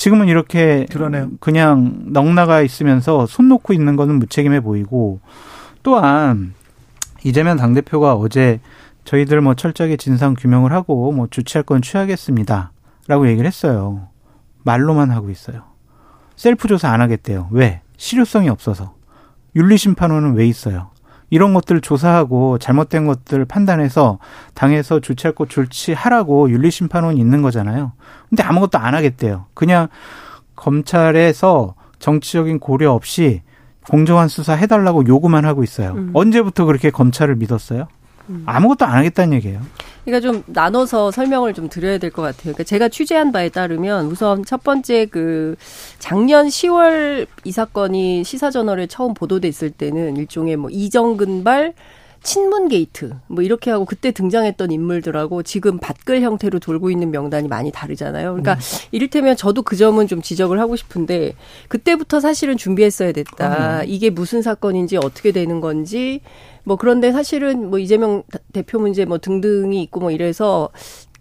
지금은 0.00 0.28
이렇게 0.28 0.86
그러네요. 0.90 1.28
그냥 1.40 2.04
넉나가 2.06 2.62
있으면서 2.62 3.26
손 3.26 3.50
놓고 3.50 3.74
있는 3.74 3.96
거는 3.96 4.18
무책임해 4.18 4.60
보이고 4.60 5.20
또한 5.82 6.54
이재명 7.22 7.58
당대표가 7.58 8.14
어제 8.14 8.60
저희들 9.04 9.42
뭐 9.42 9.52
철저하게 9.52 9.98
진상 9.98 10.32
규명을 10.32 10.72
하고 10.72 11.12
뭐 11.12 11.26
조치할 11.30 11.64
건 11.64 11.82
취하겠습니다. 11.82 12.72
라고 13.08 13.28
얘기를 13.28 13.46
했어요. 13.46 14.08
말로만 14.62 15.10
하고 15.10 15.28
있어요. 15.28 15.64
셀프 16.34 16.66
조사 16.66 16.88
안 16.88 17.02
하겠대요. 17.02 17.48
왜? 17.50 17.82
실효성이 17.98 18.48
없어서. 18.48 18.94
윤리심판원은 19.54 20.32
왜 20.32 20.46
있어요? 20.46 20.92
이런 21.30 21.54
것들을 21.54 21.80
조사하고 21.80 22.58
잘못된 22.58 23.06
것들 23.06 23.44
판단해서 23.44 24.18
당에서 24.54 25.00
조치할 25.00 25.34
것 25.34 25.48
조치하라고 25.48 26.50
윤리심판원이 26.50 27.18
있는 27.18 27.40
거잖아요. 27.40 27.92
근데 28.28 28.42
아무것도 28.42 28.78
안 28.78 28.94
하겠대요. 28.94 29.46
그냥 29.54 29.88
검찰에서 30.56 31.74
정치적인 32.00 32.58
고려 32.58 32.92
없이 32.92 33.42
공정한 33.88 34.28
수사 34.28 34.54
해달라고 34.54 35.06
요구만 35.06 35.44
하고 35.44 35.62
있어요. 35.62 35.92
음. 35.92 36.10
언제부터 36.14 36.64
그렇게 36.64 36.90
검찰을 36.90 37.36
믿었어요? 37.36 37.86
음. 38.28 38.42
아무것도 38.46 38.84
안 38.84 38.96
하겠다는 38.98 39.32
얘기예요. 39.34 39.60
그러니까 40.04 40.20
좀 40.26 40.42
나눠서 40.46 41.10
설명을 41.10 41.54
좀 41.54 41.68
드려야 41.68 41.98
될 41.98 42.10
것 42.10 42.22
같아요. 42.22 42.54
그러니까 42.54 42.64
제가 42.64 42.88
취재한 42.88 43.32
바에 43.32 43.48
따르면 43.50 44.06
우선 44.06 44.44
첫 44.44 44.62
번째 44.64 45.06
그 45.06 45.56
작년 45.98 46.48
10월 46.48 47.26
이 47.44 47.52
사건이 47.52 48.24
시사저널에 48.24 48.86
처음 48.86 49.14
보도됐을 49.14 49.70
때는 49.70 50.16
일종의 50.16 50.56
뭐 50.56 50.70
이정근발 50.70 51.74
친문 52.22 52.68
게이트 52.68 53.14
뭐 53.28 53.42
이렇게 53.42 53.70
하고 53.70 53.84
그때 53.84 54.10
등장했던 54.10 54.70
인물들하고 54.70 55.42
지금 55.42 55.78
받글 55.78 56.20
형태로 56.20 56.58
돌고 56.58 56.90
있는 56.90 57.10
명단이 57.10 57.48
많이 57.48 57.72
다르잖아요. 57.72 58.30
그러니까 58.32 58.54
음. 58.54 58.58
이를테면 58.92 59.36
저도 59.36 59.62
그 59.62 59.76
점은 59.76 60.06
좀 60.06 60.20
지적을 60.20 60.60
하고 60.60 60.76
싶은데 60.76 61.34
그때부터 61.68 62.20
사실은 62.20 62.56
준비했어야 62.56 63.12
됐다. 63.12 63.80
음. 63.80 63.84
이게 63.86 64.10
무슨 64.10 64.42
사건인지 64.42 64.98
어떻게 64.98 65.32
되는 65.32 65.60
건지 65.60 66.20
뭐 66.64 66.76
그런데 66.76 67.12
사실은 67.12 67.70
뭐 67.70 67.78
이재명 67.78 68.22
대표 68.52 68.78
문제 68.78 69.04
뭐 69.04 69.18
등등이 69.18 69.82
있고 69.84 70.00
뭐 70.00 70.10
이래서 70.10 70.68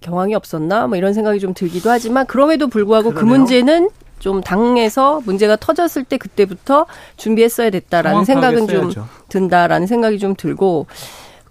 경황이 0.02 0.36
없었나 0.36 0.88
뭐 0.88 0.98
이런 0.98 1.14
생각이 1.14 1.40
좀 1.40 1.54
들기도 1.54 1.90
하지만 1.90 2.26
그럼에도 2.26 2.68
불구하고 2.68 3.10
그 3.10 3.16
그러네요. 3.16 3.34
그 3.34 3.40
문제는 3.40 3.90
좀 4.20 4.42
당에서 4.42 5.22
문제가 5.26 5.56
터졌을 5.56 6.04
때 6.04 6.18
그때부터 6.18 6.86
준비했어야 7.18 7.70
됐다라는 7.70 8.26
생각은 8.26 8.68
좀 8.68 8.92
든다라는 9.30 9.88
생각이 9.88 10.20
좀 10.20 10.36
들고 10.36 10.88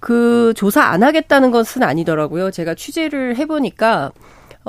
그 0.01 0.53
조사 0.57 0.83
안 0.83 1.03
하겠다는 1.03 1.51
것은 1.51 1.83
아니더라고요. 1.83 2.51
제가 2.51 2.75
취재를 2.75 3.37
해보니까 3.37 4.13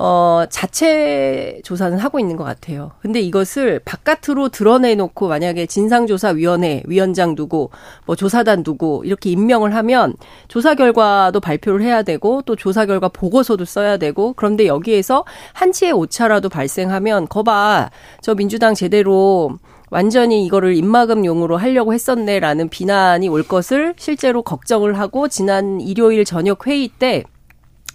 어, 0.02 0.46
자체 0.50 1.60
조사는 1.66 1.98
하고 1.98 2.22
있는 2.22 2.38
것 2.38 2.46
같아요. 2.46 2.92
근데 3.02 3.20
이것을 3.20 3.82
바깥으로 3.84 4.48
드러내놓고 4.48 5.28
만약에 5.28 5.66
진상조사위원회 5.66 6.84
위원장 6.86 7.36
두고 7.36 7.72
뭐 8.06 8.16
조사단 8.16 8.64
두고 8.64 9.04
이렇게 9.04 9.30
임명을 9.30 9.76
하면 9.76 10.14
조사 10.48 10.74
결과도 10.74 11.42
발표를 11.42 11.82
해야 11.82 12.02
되고 12.02 12.42
또 12.44 12.56
조사 12.56 12.86
결과 12.86 13.10
보고서도 13.10 13.66
써야 13.66 13.98
되고 13.98 14.32
그런데 14.38 14.68
여기에서 14.68 15.26
한치의 15.52 15.92
오차라도 15.92 16.48
발생하면 16.48 17.28
거봐 17.28 17.92
저 18.22 18.36
민주당 18.36 18.76
제대로 18.76 19.58
완전히 19.90 20.46
이거를 20.46 20.76
입막음용으로 20.76 21.58
하려고 21.58 21.94
했었네라는 21.94 22.70
비난이 22.70 23.28
올 23.28 23.44
것을 23.44 23.96
실제로 23.98 24.44
걱정을 24.44 24.98
하고 24.98 25.28
지난 25.28 25.82
일요일 25.82 26.24
저녁 26.24 26.68
회의 26.68 26.88
때 26.88 27.26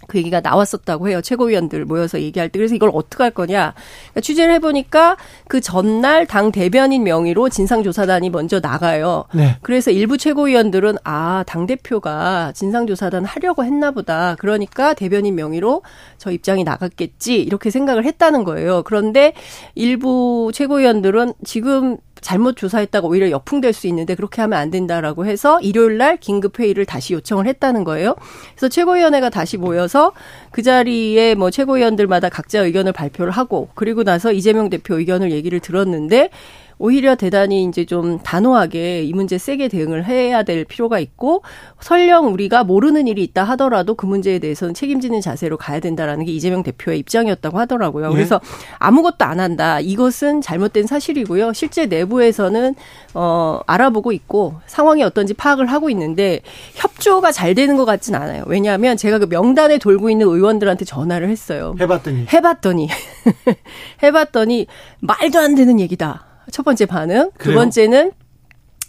그 0.07 0.17
얘기가 0.17 0.41
나왔었다고 0.41 1.09
해요. 1.09 1.21
최고위원들 1.21 1.85
모여서 1.85 2.19
얘기할 2.19 2.49
때. 2.49 2.59
그래서 2.59 2.75
이걸 2.75 2.91
어떻게 2.93 3.23
할 3.23 3.31
거냐. 3.31 3.73
그러니까 3.75 4.21
취재를 4.21 4.53
해보니까 4.55 5.17
그 5.47 5.61
전날 5.61 6.25
당 6.25 6.51
대변인 6.51 7.03
명의로 7.03 7.49
진상조사단이 7.49 8.29
먼저 8.29 8.59
나가요. 8.59 9.25
네. 9.33 9.57
그래서 9.61 9.91
일부 9.91 10.17
최고위원들은 10.17 10.97
아, 11.03 11.43
당대표가 11.47 12.51
진상조사단 12.53 13.25
하려고 13.25 13.63
했나 13.63 13.91
보다. 13.91 14.35
그러니까 14.35 14.93
대변인 14.93 15.35
명의로 15.35 15.81
저 16.17 16.31
입장이 16.31 16.63
나갔겠지. 16.63 17.41
이렇게 17.41 17.69
생각을 17.69 18.05
했다는 18.05 18.43
거예요. 18.43 18.83
그런데 18.83 19.33
일부 19.73 20.51
최고위원들은 20.53 21.33
지금 21.43 21.97
잘못 22.25 22.57
조사했다가 22.57 23.07
오히려 23.07 23.29
역풍될 23.29 23.71
수 23.71 23.85
있는데 23.85 24.15
그렇게 24.15 24.41
하면 24.41 24.57
안 24.57 24.71
된다라고 24.71 25.27
해서 25.27 25.61
일요일 25.61 25.99
날 25.99 26.17
긴급 26.17 26.59
회의를 26.59 26.83
다시 26.83 27.13
요청을 27.13 27.45
했다는 27.45 27.83
거예요. 27.83 28.15
그래서 28.55 28.67
최고위원회가 28.67 29.29
다시 29.29 29.57
모여서 29.57 30.11
그 30.49 30.63
자리에 30.63 31.35
뭐 31.35 31.51
최고위원들마다 31.51 32.29
각자 32.29 32.61
의견을 32.61 32.93
발표를 32.93 33.31
하고 33.31 33.69
그리고 33.75 34.03
나서 34.03 34.31
이재명 34.31 34.71
대표 34.71 34.97
의견을 34.97 35.31
얘기를 35.31 35.59
들었는데 35.59 36.31
오히려 36.77 37.15
대단히 37.15 37.63
이제 37.63 37.85
좀 37.85 38.19
단호하게 38.19 39.03
이 39.03 39.13
문제 39.13 39.37
세게 39.37 39.67
대응을 39.69 40.05
해야 40.05 40.43
될 40.43 40.65
필요가 40.65 40.99
있고 40.99 41.41
설령 41.79 42.33
우리가 42.33 42.63
모르는 42.63 43.07
일이 43.07 43.23
있다 43.23 43.43
하더라도 43.43 43.95
그 43.95 44.05
문제에 44.05 44.39
대해서는 44.39 44.73
책임지는 44.73 45.21
자세로 45.21 45.57
가야 45.57 45.79
된다라는 45.79 46.25
게 46.25 46.31
이재명 46.31 46.63
대표의 46.63 46.99
입장이었다고 46.99 47.57
하더라고요. 47.59 48.09
예. 48.09 48.13
그래서 48.13 48.41
아무것도 48.79 49.25
안 49.25 49.39
한다. 49.39 49.79
이것은 49.79 50.41
잘못된 50.41 50.87
사실이고요. 50.87 51.53
실제 51.53 51.85
내부에서는 51.85 52.75
어 53.13 53.59
알아보고 53.65 54.11
있고 54.11 54.55
상황이 54.67 55.03
어떤지 55.03 55.33
파악을 55.33 55.67
하고 55.67 55.89
있는데 55.89 56.41
협조가 56.73 57.31
잘 57.31 57.55
되는 57.55 57.77
것 57.77 57.85
같진 57.85 58.15
않아요. 58.15 58.43
왜냐하면 58.47 58.97
제가 58.97 59.19
그 59.19 59.25
명단에 59.29 59.77
돌고 59.77 60.09
있는 60.09 60.27
의원들한테 60.27 60.85
전화를 60.85 61.29
했어요. 61.29 61.75
해봤더니 61.79 62.27
해봤더니 62.31 62.89
해봤더니 64.03 64.67
말도 64.99 65.39
안 65.39 65.55
되는 65.55 65.79
얘기다. 65.79 66.34
첫 66.55 66.63
번째 66.63 66.85
반응. 66.85 67.31
두 67.31 67.37
그래요? 67.37 67.59
번째는 67.59 68.13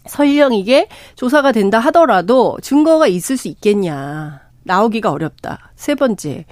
설령 0.07 0.55
이게 0.55 0.89
조사가 1.17 1.51
된다 1.51 1.81
하더라도 1.81 2.57
증거가 2.63 3.09
있을 3.09 3.37
수 3.37 3.49
있겠냐. 3.49 4.43
나오기가 4.63 5.11
어렵다. 5.11 5.73
세 5.75 5.97
번째. 5.97 6.47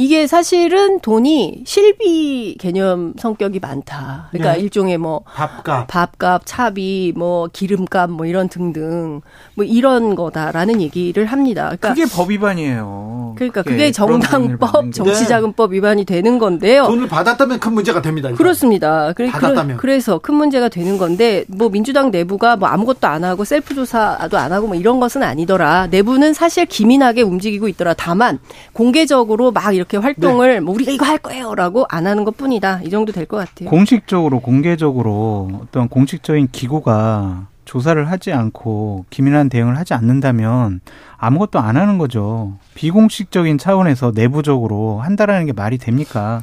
이게 0.00 0.26
사실은 0.26 0.98
돈이 1.00 1.64
실비 1.66 2.56
개념 2.58 3.12
성격이 3.18 3.60
많다. 3.60 4.28
그러니까 4.30 4.54
네. 4.54 4.60
일종의 4.60 4.96
뭐 4.96 5.20
밥값, 5.26 5.88
밥값, 5.88 6.42
차비, 6.46 7.12
뭐 7.14 7.50
기름값, 7.52 8.10
뭐 8.10 8.24
이런 8.24 8.48
등등 8.48 9.20
뭐 9.54 9.64
이런 9.66 10.14
거다라는 10.14 10.80
얘기를 10.80 11.26
합니다. 11.26 11.64
그러니까 11.64 11.90
그게 11.90 12.06
법 12.06 12.30
위반이에요. 12.30 13.34
그러니까 13.36 13.62
그게 13.62 13.92
정당법, 13.92 14.92
정치자금법 14.94 15.72
위반이 15.72 16.06
되는 16.06 16.38
건데요. 16.38 16.86
돈을 16.86 17.06
받았다면 17.06 17.60
큰 17.60 17.74
문제가 17.74 18.00
됩니다. 18.00 18.30
일단. 18.30 18.38
그렇습니다. 18.38 19.12
받았다면 19.12 19.76
그래서 19.76 20.16
큰 20.18 20.34
문제가 20.34 20.70
되는 20.70 20.96
건데 20.96 21.44
뭐 21.46 21.68
민주당 21.68 22.10
내부가 22.10 22.56
뭐 22.56 22.68
아무것도 22.68 23.06
안 23.06 23.22
하고 23.22 23.44
셀프 23.44 23.74
조사도 23.74 24.38
안 24.38 24.50
하고 24.50 24.66
뭐 24.66 24.76
이런 24.76 24.98
것은 24.98 25.22
아니더라. 25.22 25.88
내부는 25.88 26.32
사실 26.32 26.64
기민하게 26.64 27.20
움직이고 27.20 27.68
있더라. 27.68 27.92
다만 27.92 28.38
공개적으로 28.72 29.50
막 29.52 29.74
이렇게 29.74 29.89
이렇게 29.90 29.98
활동을 29.98 30.54
네. 30.54 30.60
뭐 30.60 30.72
우리가 30.74 30.92
이거 30.92 31.04
할 31.04 31.18
거예요라고 31.18 31.86
안 31.88 32.06
하는 32.06 32.24
것 32.24 32.36
뿐이다. 32.36 32.80
이 32.84 32.90
정도 32.90 33.12
될 33.12 33.26
것 33.26 33.36
같아요. 33.38 33.68
공식적으로 33.68 34.40
공개적으로 34.40 35.50
어떤 35.62 35.88
공식적인 35.88 36.48
기구가 36.52 37.46
조사를 37.64 38.08
하지 38.10 38.32
않고 38.32 39.04
기민한 39.10 39.48
대응을 39.48 39.76
하지 39.78 39.94
않는다면 39.94 40.80
아무것도 41.16 41.58
안 41.58 41.76
하는 41.76 41.98
거죠. 41.98 42.54
비공식적인 42.74 43.58
차원에서 43.58 44.12
내부적으로 44.14 45.00
한다라는 45.00 45.46
게 45.46 45.52
말이 45.52 45.76
됩니까? 45.78 46.42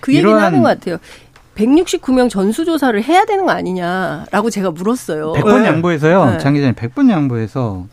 그 0.00 0.14
얘기는 0.14 0.34
하는 0.38 0.62
것 0.62 0.68
같아요. 0.68 0.96
169명 1.54 2.28
전수조사를 2.28 3.02
해야 3.04 3.24
되는 3.24 3.46
거 3.46 3.52
아니냐라고 3.52 4.50
제가 4.50 4.70
물었어요. 4.72 5.32
100번 5.34 5.62
네. 5.62 5.68
양보해서요. 5.68 6.30
네. 6.32 6.38
장 6.38 6.52
기자님 6.54 6.74
100번 6.74 7.10
양보해서 7.10 7.86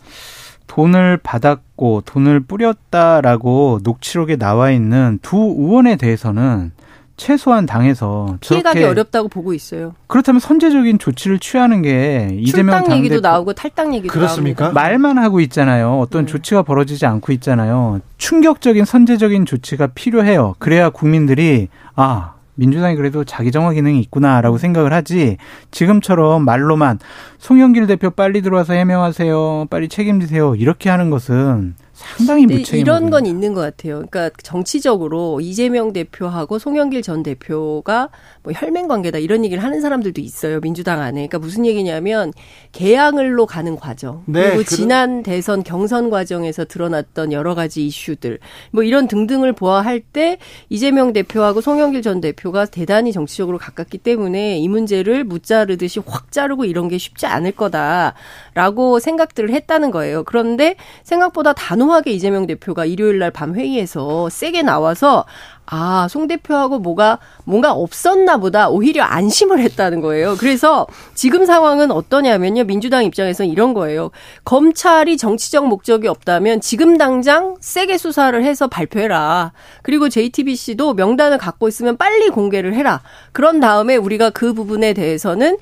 돈을 0.68 1.18
받았고 1.18 2.03
돈을 2.05 2.41
뿌렸다라고 2.41 3.80
녹취록에 3.84 4.38
나와 4.38 4.72
있는 4.72 5.20
두 5.22 5.38
의원에 5.38 5.95
대해서는 5.95 6.72
최소한 7.16 7.66
당에서 7.66 8.38
피해가기 8.39 8.84
어렵다고 8.84 9.28
보고 9.28 9.53
있어요. 9.53 9.93
그렇다면 10.07 10.39
선제적인 10.39 10.97
조치를 10.97 11.39
취하는 11.39 11.82
게 11.84 12.30
이재명 12.39 12.76
당대표 12.76 12.97
얘기도 12.97 13.20
나오고 13.20 13.53
탈당 13.53 13.93
얘기도 13.93 14.11
그렇습니까? 14.11 14.66
나옵니다. 14.66 14.82
말만 14.82 15.18
하고 15.20 15.39
있잖아요. 15.41 15.99
어떤 15.99 16.26
네. 16.26 16.32
조치가 16.32 16.64
벌어지지 16.64 17.05
않고 17.05 17.32
있잖아요. 17.34 18.01
충격적인 18.18 18.86
선제적인 18.86 19.45
조치가 19.45 19.88
필요해요. 19.88 20.55
그래야 20.57 20.89
국민들이 20.89 21.68
아 21.95 22.33
민주당이 22.56 22.95
그래도 22.95 23.24
자기 23.24 23.51
정화 23.51 23.72
기능이 23.72 23.99
있구나라고 24.01 24.58
생각을 24.58 24.93
하지 24.93 25.38
지금처럼 25.72 26.45
말로만 26.45 26.99
송영길 27.39 27.88
대표 27.88 28.10
빨리 28.10 28.41
들어와서 28.41 28.74
해명하세요 28.74 29.68
빨리 29.70 29.88
책임지세요 29.89 30.56
이렇게 30.56 30.89
하는 30.89 31.10
것은 31.10 31.76
상당히 31.94 32.46
무책임. 32.48 32.80
이런 32.80 33.10
건 33.10 33.26
있는 33.26 33.54
것 33.54 33.62
같아요. 33.62 34.04
그러니까 34.10 34.30
정치적으로 34.41 35.39
이재명 35.41 35.94
대표하고 35.94 36.60
송영길 36.60 37.02
전 37.04 37.24
대표가 37.24 38.10
뭐 38.41 38.52
혈맹 38.52 38.88
관계다 38.88 39.20
이런 39.20 39.46
얘기를 39.46 39.64
하는 39.64 39.80
사람들도 39.80 40.20
있어요. 40.20 40.60
민주당 40.60 41.00
안에. 41.00 41.28
그러니까 41.28 41.39
무슨 41.39 41.66
얘기냐면 41.66 42.34
개항을로 42.72 43.46
가는 43.46 43.76
과정. 43.76 44.24
네, 44.26 44.50
그리고 44.50 44.64
지난 44.64 45.24
대선 45.24 45.64
경선 45.64 46.10
과정에서 46.10 46.66
드러났던 46.66 47.32
여러 47.32 47.54
가지 47.56 47.86
이슈들 47.86 48.39
뭐 48.72 48.84
이런 48.84 49.08
등등을 49.08 49.54
보아할 49.54 50.00
때 50.00 50.39
이재명 50.70 51.14
대표하고 51.14 51.62
송영길 51.62 52.02
전 52.02 52.22
대표가 52.22 52.66
대단히 52.66 53.12
정치적으로 53.14 53.60
가깝기 53.60 54.00
때문에 54.00 54.58
이 54.58 54.68
문제를 54.68 55.24
무자르듯이 55.24 56.02
확 56.06 56.32
자르고 56.32 56.66
이런 56.66 56.88
게 56.88 56.98
쉽지 56.98 57.28
않을 57.28 57.52
거다라고 57.52 59.00
생각들을 59.00 59.52
했다는 59.52 59.91
거예요. 59.91 60.24
그런데 60.24 60.76
생각보다 61.04 61.54
단호한 61.54 61.83
단호하게 61.84 62.12
이재명 62.12 62.48
대표가 62.48 62.86
일요일 62.86 63.20
날 63.20 63.32
밤 63.32 63.56
회의에서 63.56 64.30
세게 64.30 64.62
나와서 64.62 65.26
아, 65.66 66.08
송 66.10 66.28
대표하고 66.28 66.80
뭐가 66.80 67.20
뭔가 67.46 67.72
없었나 67.72 68.38
보다 68.38 68.70
오히려 68.70 69.04
안심을 69.04 69.60
했다는 69.60 70.02
거예요. 70.02 70.36
그래서 70.38 70.88
지금 71.16 71.46
상황은 71.46 71.92
어떠냐면요. 71.92 72.66
민주당 72.66 73.04
입장에서는 73.06 73.50
이런 73.52 73.74
거예요. 73.74 74.12
검찰이 74.46 75.18
정치적 75.18 75.68
목적이 75.68 76.08
없다면 76.10 76.62
지금 76.62 76.98
당장 76.98 77.56
세게 77.60 77.98
수사를 77.98 78.42
해서 78.44 78.68
발표해라. 78.68 79.52
그리고 79.82 80.10
JTBC도 80.10 80.94
명단을 80.94 81.38
갖고 81.38 81.68
있으면 81.68 81.98
빨리 81.98 82.30
공개를 82.30 82.74
해라. 82.76 83.02
그런 83.32 83.60
다음에 83.60 83.96
우리가 83.96 84.30
그 84.30 84.54
부분에 84.54 84.94
대해서는 84.94 85.58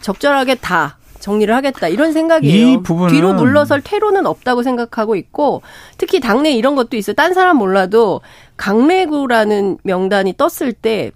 적절하게 0.00 0.56
다 0.56 0.96
정리를 1.22 1.54
하겠다 1.54 1.88
이런 1.88 2.12
생각이에요. 2.12 2.82
뒤로 3.10 3.32
물러설 3.32 3.80
퇴로는 3.80 4.26
없다고 4.26 4.62
생각하고 4.62 5.16
있고 5.16 5.62
특히 5.96 6.20
당내 6.20 6.52
이런 6.52 6.74
것도 6.74 6.96
있어요. 6.96 7.14
딴 7.14 7.32
사람 7.32 7.56
몰라도 7.56 8.20
강래구라는 8.56 9.78
명단이 9.84 10.34
떴을 10.36 10.74
때 10.74 11.12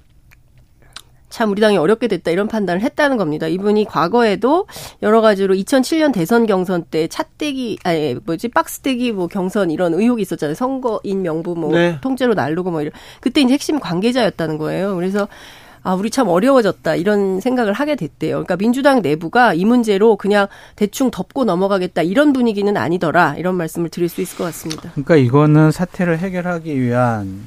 참 1.37 1.51
우리 1.51 1.61
당이 1.61 1.77
어렵게 1.77 2.09
됐다 2.09 2.31
이런 2.31 2.49
판단을 2.49 2.81
했다는 2.81 3.19
겁니다. 3.19 3.47
이분이 3.47 3.85
과거에도 3.85 4.67
여러 5.03 5.21
가지로 5.21 5.55
2007년 5.55 6.11
대선 6.11 6.47
경선 6.47 6.85
때 6.91 7.09
차떼기 7.09 7.79
아니 7.85 8.17
뭐지 8.25 8.49
박스떼기 8.49 9.13
뭐 9.13 9.27
경선 9.27 9.71
이런 9.71 9.93
의혹이 9.93 10.23
있었잖아요. 10.23 10.55
선거인 10.55 11.21
명부 11.21 11.55
뭐 11.55 11.73
네. 11.73 11.99
통째로 12.01 12.33
날르고 12.33 12.71
뭐 12.71 12.81
이런 12.81 12.93
그때 13.21 13.43
이제 13.43 13.53
핵심 13.53 13.81
관계자였다는 13.81 14.57
거예요. 14.57 14.95
그래서 14.95 15.29
아, 15.87 15.95
우리 15.95 16.11
참 16.11 16.26
어려워졌다. 16.26 16.97
이런 16.97 17.39
생각을 17.39 17.72
하게 17.72 17.95
됐대요. 17.95 18.32
그러니까 18.32 18.57
민주당 18.57 19.03
내부가 19.03 19.55
이 19.55 19.64
문제로 19.64 20.16
그냥 20.16 20.49
대충 20.74 21.12
덮고 21.12 21.45
넘어가겠다. 21.45 22.03
이런 22.03 22.32
분위기는 22.32 22.76
아니더라. 22.76 23.37
이런 23.37 23.55
말씀을 23.55 23.89
드릴 23.89 24.09
수 24.09 24.20
있을 24.20 24.37
것 24.37 24.43
같습니다. 24.47 24.91
그러니까 24.91 25.14
이거는 25.14 25.70
사태를 25.70 26.18
해결하기 26.18 26.80
위한 26.80 27.39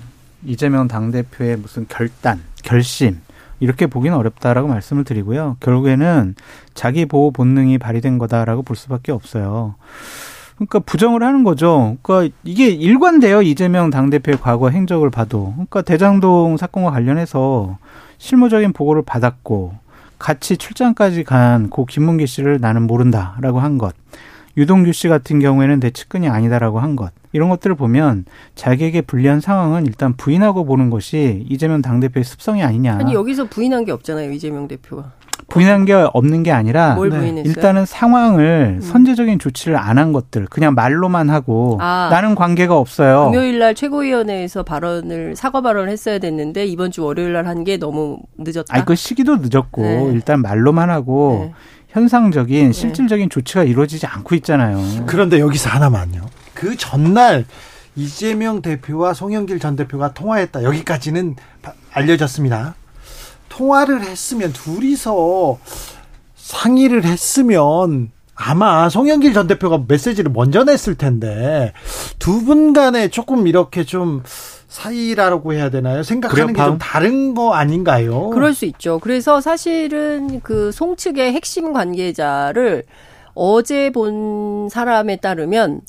이재명 0.45 0.87
당대표의 0.87 1.57
무슨 1.57 1.85
결단, 1.89 2.39
결심, 2.63 3.19
이렇게 3.59 3.87
보기는 3.87 4.15
어렵다라고 4.15 4.69
말씀을 4.69 5.03
드리고요. 5.03 5.57
결국에는 5.59 6.35
자기 6.73 7.05
보호 7.05 7.31
본능이 7.31 7.77
발휘된 7.77 8.19
거다라고 8.19 8.61
볼 8.61 8.77
수밖에 8.77 9.11
없어요. 9.11 9.75
그러니까 10.55 10.79
부정을 10.79 11.23
하는 11.23 11.43
거죠. 11.43 11.97
그러니까 12.03 12.33
이게 12.45 12.69
일관돼요. 12.69 13.41
이재명 13.41 13.89
당대표의 13.89 14.37
과거 14.39 14.69
행적을 14.69 15.09
봐도. 15.09 15.51
그러니까 15.55 15.81
대장동 15.81 16.55
사건과 16.55 16.91
관련해서 16.91 17.77
실무적인 18.19 18.73
보고를 18.73 19.01
받았고 19.05 19.73
같이 20.19 20.57
출장까지 20.57 21.23
간 21.23 21.69
고 21.69 21.85
김문기 21.85 22.27
씨를 22.27 22.59
나는 22.61 22.83
모른다라고 22.83 23.59
한 23.59 23.77
것. 23.77 23.95
유동규 24.57 24.91
씨 24.91 25.07
같은 25.07 25.39
경우에는 25.39 25.79
내 25.79 25.89
측근이 25.91 26.27
아니다라고 26.27 26.79
한 26.79 26.95
것. 26.95 27.11
이런 27.31 27.49
것들을 27.49 27.75
보면 27.75 28.25
자기에게 28.55 29.01
불리한 29.01 29.39
상황은 29.41 29.85
일단 29.85 30.13
부인하고 30.17 30.65
보는 30.65 30.89
것이 30.89 31.45
이재명 31.49 31.81
당대표의 31.81 32.23
습성이 32.23 32.63
아니냐. 32.63 32.97
아니 32.99 33.13
여기서 33.13 33.45
부인한 33.45 33.85
게 33.85 33.91
없잖아요. 33.91 34.31
이재명 34.31 34.67
대표가. 34.67 35.11
부인한 35.47 35.85
게 35.85 35.93
없는 35.93 36.43
게 36.43 36.51
아니라 36.51 36.95
네. 37.09 37.41
일단은 37.43 37.85
상황을 37.85 38.75
음. 38.77 38.81
선제적인 38.81 39.39
조치를 39.39 39.77
안 39.77 39.97
한 39.97 40.11
것들 40.13 40.45
그냥 40.45 40.75
말로만 40.75 41.29
하고 41.29 41.77
아, 41.81 42.09
나는 42.11 42.35
관계가 42.35 42.77
없어요. 42.77 43.31
금요일 43.31 43.57
날 43.57 43.73
최고위원회에서 43.73 44.61
발언을 44.63 45.35
사과 45.35 45.61
발언을 45.61 45.89
했어야 45.89 46.19
됐는데 46.19 46.65
이번 46.67 46.91
주 46.91 47.03
월요일 47.03 47.33
날 47.33 47.47
한 47.47 47.63
게 47.63 47.77
너무 47.77 48.19
늦었다. 48.37 48.65
아니 48.75 48.85
그 48.85 48.93
시기도 48.95 49.37
늦었고 49.37 49.81
네. 49.81 50.09
일단 50.13 50.41
말로만 50.41 50.89
하고 50.91 51.45
네. 51.47 51.53
현상적인 51.89 52.67
네. 52.67 52.71
실질적인 52.71 53.29
조치가 53.29 53.63
이루어지지 53.63 54.05
않고 54.05 54.35
있잖아요. 54.35 54.77
그런데 55.07 55.39
여기서 55.39 55.69
하나만요. 55.69 56.21
그 56.59 56.75
전날 56.75 57.45
이재명 57.95 58.61
대표와 58.61 59.13
송영길 59.13 59.59
전 59.59 59.75
대표가 59.77 60.13
통화했다. 60.13 60.63
여기까지는 60.63 61.35
알려졌습니다. 61.93 62.75
통화를 63.47 64.01
했으면 64.01 64.51
둘이서 64.51 65.57
상의를 66.35 67.05
했으면 67.05 68.11
아마 68.35 68.89
송영길 68.89 69.33
전 69.33 69.47
대표가 69.47 69.83
메시지를 69.87 70.31
먼저 70.33 70.63
냈을 70.63 70.95
텐데 70.95 71.73
두 72.19 72.41
분 72.45 72.73
간에 72.73 73.07
조금 73.09 73.47
이렇게 73.47 73.83
좀 73.85 74.21
사이라고 74.67 75.53
해야 75.53 75.69
되나요? 75.69 76.03
생각하는 76.03 76.53
게 76.53 76.63
좀 76.63 76.77
다른 76.77 77.33
거 77.33 77.53
아닌가요? 77.53 78.29
그럴 78.29 78.53
수 78.53 78.65
있죠. 78.65 78.99
그래서 78.99 79.39
사실은 79.41 80.41
그 80.41 80.71
송 80.73 80.95
측의 80.95 81.33
핵심 81.33 81.73
관계자를 81.73 82.83
어제 83.33 83.89
본 83.91 84.69
사람에 84.69 85.17
따르면 85.17 85.81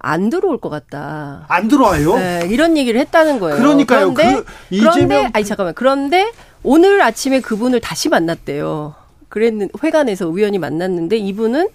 안 0.00 0.30
들어올 0.30 0.58
것 0.58 0.68
같다. 0.70 1.44
안 1.48 1.68
들어와요? 1.68 2.16
네, 2.16 2.48
이런 2.50 2.76
얘기를 2.76 2.98
했다는 3.00 3.38
거예요. 3.38 3.56
그러니까요. 3.56 4.14
그런데, 4.14 4.42
그 4.42 4.44
이재명... 4.70 4.92
그런데 4.92 5.30
아니 5.32 5.44
잠깐만. 5.44 5.74
그런데 5.74 6.32
오늘 6.62 7.00
아침에 7.02 7.40
그분을 7.40 7.80
다시 7.80 8.08
만났대요. 8.08 8.94
그랬는 9.28 9.68
회관에서 9.82 10.28
우연히 10.28 10.58
만났는데 10.58 11.16
이분은 11.16 11.68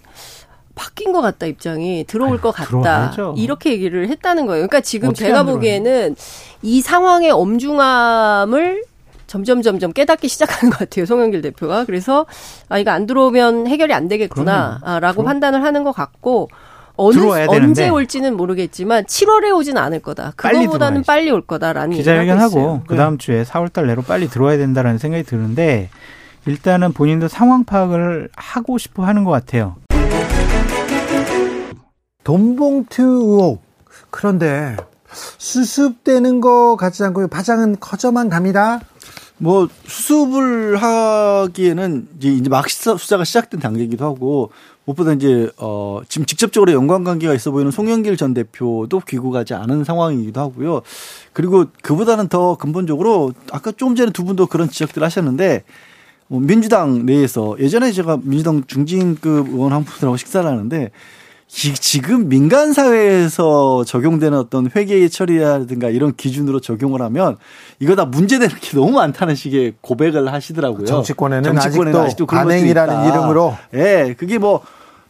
바뀐 0.73 1.13
것 1.13 1.21
같다 1.21 1.45
입장이 1.45 2.03
들어올 2.05 2.32
아유, 2.34 2.41
것 2.41 2.51
같다 2.51 2.67
들어와야죠. 2.67 3.36
이렇게 3.38 3.71
얘기를 3.71 4.09
했다는 4.09 4.45
거예요. 4.45 4.67
그러니까 4.67 4.82
지금 4.82 5.13
제가 5.13 5.43
보기에는 5.43 6.15
이 6.63 6.82
상황의 6.82 7.32
엄중함을 7.32 8.84
점점 9.28 9.61
점점 9.61 9.93
깨닫기 9.93 10.28
시작하는 10.28 10.71
것 10.71 10.80
같아요. 10.80 11.05
송영길 11.05 11.41
대표가 11.41 11.86
그래서 11.86 12.26
아 12.67 12.78
이거 12.78 12.91
안 12.91 13.05
들어오면 13.05 13.67
해결이 13.67 13.93
안 13.93 14.07
되겠구나라고 14.07 15.23
판단을 15.23 15.63
하는 15.63 15.84
것 15.84 15.93
같고 15.93 16.49
어느 16.98 17.18
언제 17.48 17.89
올지는 17.89 18.38
모르겠지만 18.38 19.06
7월에 19.06 19.56
오지는 19.56 19.82
않을 19.82 20.00
거다. 20.02 20.34
그거보다는 20.36 21.04
빨리, 21.04 21.26
빨리 21.26 21.32
올 21.32 21.41
거다라는 21.41 21.98
기자회견하고 21.98 22.84
그 22.88 22.96
다음 22.96 23.18
주에 23.18 23.43
4월달 23.43 23.88
내로 23.88 24.02
빨리 24.02 24.28
들어와야 24.28 24.58
된다라는 24.58 24.98
생각이 24.98 25.24
드는데 25.24 25.89
일단은 26.46 26.93
본인도 26.93 27.28
상황 27.28 27.64
파악을 27.64 28.30
하고 28.36 28.78
싶어 28.78 29.04
하는 29.04 29.24
것 29.24 29.32
같아요. 29.32 29.76
돈봉투 32.24 33.04
의혹 33.04 33.64
그런데 34.10 34.76
수습되는 35.12 36.41
거 36.41 36.76
같지 36.76 37.04
않고 37.04 37.28
파장은 37.28 37.78
커져만 37.80 38.30
갑니다. 38.30 38.80
뭐 39.38 39.68
수습을 39.86 40.78
하기에는 40.78 42.08
이제 42.18 42.30
이제 42.30 42.50
막 42.50 42.70
수사가 42.70 43.26
시작된 43.26 43.60
단계이기도 43.60 44.06
하고 44.06 44.52
무엇보다 44.86 45.14
이제 45.14 45.50
어 45.58 46.02
지금 46.08 46.26
직접적으로 46.26 46.72
연관 46.72 47.04
관계가 47.04 47.34
있어 47.34 47.52
보이는 47.52 47.72
송영길 47.72 48.18
전 48.18 48.34
대표도 48.34 49.02
귀국하지 49.08 49.54
않은 49.54 49.84
상황이기도 49.84 50.40
하고요. 50.40 50.82
그리고 51.34 51.66
그보다는 51.82 52.30
더 52.30 52.56
근본적으로 52.56 53.34
아까 53.52 53.72
좀 53.72 53.96
전에 53.96 54.12
두 54.12 54.24
분도 54.24 54.46
그런 54.46 54.70
지적들 54.70 55.04
하셨는데 55.04 55.64
뭐 56.28 56.40
민주당 56.40 57.06
내에서 57.06 57.56
예전에 57.60 57.92
제가 57.92 58.20
민주당 58.24 58.64
중진급 58.66 59.50
의원 59.50 59.74
한 59.74 59.84
분들하고 59.84 60.18
식사를 60.18 60.50
하는데 60.50 60.92
지금 61.48 62.28
민간 62.28 62.74
사회에서 62.74 63.84
적용되는 63.86 64.38
어떤 64.38 64.70
회계 64.76 65.08
처리라든가 65.08 65.89
이런 65.89 66.16
기준으로 66.16 66.60
적용을 66.60 67.02
하면 67.02 67.38
이거 67.80 67.96
다 67.96 68.06
문제되는 68.06 68.56
게 68.60 68.78
너무 68.78 68.93
많다는 68.93 69.36
식의 69.36 69.76
고백을 69.82 70.32
하시더라고요. 70.34 70.86
정치권에는, 70.86 71.43
정치권에는 71.43 72.00
아직도, 72.00 72.02
아직도 72.02 72.26
관행이라는 72.26 73.08
이름으로. 73.10 73.56
예, 73.74 73.78
네, 73.78 74.14
그게 74.16 74.38
뭐 74.38 74.62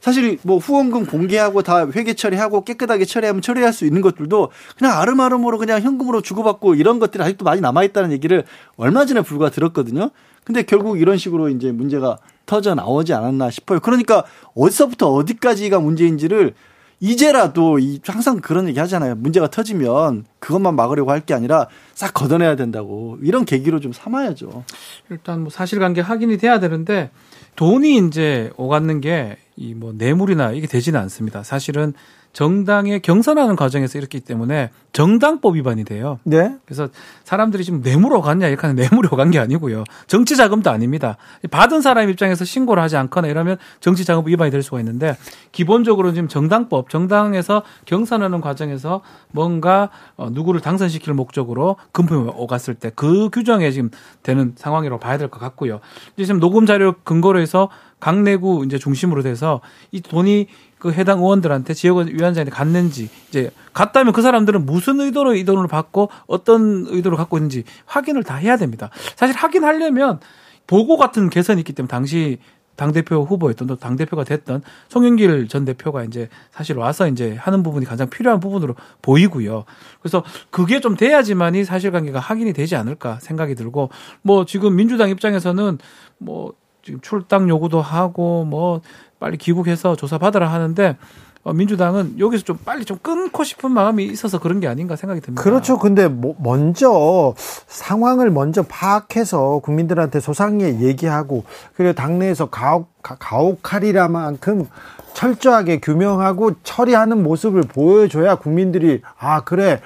사실 0.02 0.38
뭐 0.44 0.60
후원금 0.60 1.08
공개하고 1.08 1.64
다 1.64 1.88
회계 1.96 2.14
처리하고 2.14 2.64
깨끗하게 2.64 3.06
처리하면 3.06 3.42
처리할 3.42 3.74
수 3.74 3.86
있는 3.86 4.02
것들도 4.02 4.52
그냥 4.78 5.00
아름아름으로 5.00 5.58
그냥 5.58 5.82
현금으로 5.82 6.22
주고받고 6.22 6.76
이런 6.76 7.00
것들이 7.00 7.24
아직도 7.24 7.44
많이 7.44 7.60
남아있다는 7.62 8.12
얘기를 8.12 8.44
얼마 8.78 9.06
전에 9.06 9.22
불과 9.22 9.50
들었거든요. 9.50 10.12
근데 10.44 10.62
결국 10.62 11.00
이런 11.00 11.18
식으로 11.18 11.50
이제 11.50 11.72
문제가 11.72 12.20
터져 12.46 12.76
나오지 12.76 13.14
않았나 13.14 13.50
싶어요. 13.52 13.80
그러니까 13.80 14.24
어디서부터 14.56 15.12
어디까지가 15.14 15.80
문제인지를 15.80 16.54
이제라도 17.02 17.78
이 17.78 18.00
항상 18.06 18.40
그런 18.40 18.68
얘기 18.70 18.80
하잖아요. 18.80 19.16
문제가 19.16 19.48
터지면 19.50 20.26
그것만 20.40 20.76
막으려고 20.76 21.12
할 21.12 21.22
게 21.26 21.34
아니라 21.34 21.68
싹 21.94 22.14
걷어내야 22.14 22.56
된다고 22.56 23.18
이런 23.22 23.44
계기로 23.46 23.80
좀 23.80 23.92
삼아야죠. 23.92 24.64
일단 25.10 25.42
뭐 25.42 25.50
사실관계 25.50 26.02
확인이 26.02 26.38
돼야 26.38 26.60
되는데 26.60 27.12
돈이 27.56 27.98
이제 28.08 28.52
오갔는 28.58 29.02
게 29.02 29.38
이 29.58 29.74
뭐 29.74 29.94
뇌물이나 29.94 30.52
이게 30.52 30.68
되지는 30.68 31.00
않습니다. 31.02 31.42
사실은 31.44 31.94
정당의 32.36 33.00
경선하는 33.00 33.56
과정에서 33.56 33.98
이렇기 33.98 34.20
때문에 34.20 34.70
정당법 34.92 35.56
위반이 35.56 35.86
돼요. 35.86 36.20
네. 36.24 36.58
그래서 36.66 36.90
사람들이 37.24 37.64
지금 37.64 37.82
뇌물 37.82 38.12
오갔냐 38.14 38.50
이렇게 38.50 38.68
하는 38.68 38.76
뇌물이 38.76 39.08
오간 39.10 39.32
게 39.32 39.40
아니고요. 39.40 39.86
정치 40.08 40.36
자금도 40.36 40.70
아닙니다. 40.70 41.16
받은 41.50 41.80
사람 41.80 42.10
입장에서 42.10 42.44
신고를 42.44 42.84
하지 42.84 42.98
않거나 42.98 43.30
이러면 43.30 43.56
정치 43.80 44.04
자금 44.04 44.28
위반이 44.28 44.52
될 44.52 44.62
수가 44.64 44.80
있는데 44.80 45.16
기본적으로 45.54 46.12
지금 46.12 46.28
정당법 46.28 46.90
정당에서 46.90 47.64
경선하는 47.86 48.42
과정에서 48.42 49.00
뭔가 49.32 49.90
어, 50.18 50.30
누구를 50.30 50.60
당선시킬 50.60 51.14
목적으로 51.14 51.78
금품이 51.94 52.32
오갔을 52.36 52.76
때 52.76 52.92
그 52.96 53.30
규정에 53.32 53.72
지금 53.72 53.90
되는 54.24 54.54
상황이라고 54.58 55.00
봐야 55.00 55.18
될 55.18 55.30
것 55.30 55.40
같고요. 55.40 55.80
이제 56.18 56.26
지금 56.26 56.42
녹음 56.42 56.66
자료 56.66 56.96
근거로 57.06 57.40
해서 57.40 57.70
각 58.02 58.22
내구 58.22 58.64
이제 58.66 58.78
중심으로 58.78 59.24
돼서 59.24 59.62
이 59.92 60.02
돈이 60.02 60.48
그 60.86 60.92
해당 60.92 61.18
의원들한테 61.18 61.74
지역위원장한테 61.74 62.52
갔는지 62.52 63.10
이제 63.30 63.50
갔다면 63.74 64.14
그 64.14 64.22
사람들은 64.22 64.68
무슨 64.68 65.00
의도로 65.00 65.34
이 65.34 65.44
돈을 65.44 65.68
받고 65.68 66.12
어떤 66.28 66.86
의도를 66.88 67.18
갖고 67.18 67.40
있는지 67.40 67.64
확인을 67.88 68.24
다 68.24 68.36
해야 68.36 68.56
됩니다. 68.56 68.92
사실 69.16 69.36
확인하려면 69.36 70.20
보고 70.68 70.96
같은 70.98 71.32
개선이 71.32 71.60
있기 71.62 71.74
때문에 71.74 71.88
당시 71.90 72.38
당대표 72.76 73.24
후보였던 73.24 73.68
또 73.68 73.76
당대표가 73.78 74.26
됐던 74.26 74.62
송영길 74.90 75.48
전 75.48 75.66
대표가 75.66 76.04
이제 76.04 76.30
사실 76.52 76.78
와서 76.78 77.08
이제 77.08 77.36
하는 77.36 77.64
부분이 77.64 77.88
가장 77.88 78.08
필요한 78.08 78.40
부분으로 78.40 78.76
보이고요. 79.02 79.66
그래서 80.00 80.24
그게 80.52 80.82
좀 80.82 80.96
돼야지만이 80.96 81.64
사실관계가 81.66 82.20
확인이 82.20 82.54
되지 82.54 82.76
않을까 82.76 83.18
생각이 83.22 83.56
들고 83.56 83.90
뭐 84.22 84.46
지금 84.46 84.76
민주당 84.76 85.10
입장에서는 85.10 85.80
뭐 86.20 86.54
지금 86.86 87.00
출당 87.02 87.50
요구도 87.50 87.82
하고 87.82 88.46
뭐 88.46 88.82
빨리 89.20 89.38
귀국해서 89.38 89.96
조사 89.96 90.18
받으라 90.18 90.52
하는데 90.52 90.98
어, 91.46 91.54
민주당은 91.54 92.18
여기서 92.18 92.44
좀 92.44 92.58
빨리 92.66 92.86
좀 92.86 92.98
끊고 93.04 93.44
싶은 93.44 93.70
마음이 93.70 94.04
있어서 94.06 94.40
그런 94.40 94.60
게 94.60 94.68
아닌가 94.68 94.96
생각이 94.96 95.22
듭니다. 95.22 95.44
그렇죠. 95.44 95.78
근데 95.78 96.08
뭐 96.08 96.36
먼저 96.40 97.36
상황을 97.68 98.32
먼저 98.32 98.64
파악해서 98.64 99.60
국민들한테 99.60 100.20
소상히 100.20 100.82
얘기하고 100.82 101.44
그리고 101.76 101.94
당내에서 101.94 102.48
가혹, 102.50 102.90
가혹하리라만큼 103.04 104.68
철저하게 105.14 105.80
규명하고 105.82 106.54
처리하는 106.64 107.22
모습을 107.22 107.62
보여줘야 107.62 108.36
국민들이 108.36 109.02
아 109.18 109.44
그래 109.44 109.82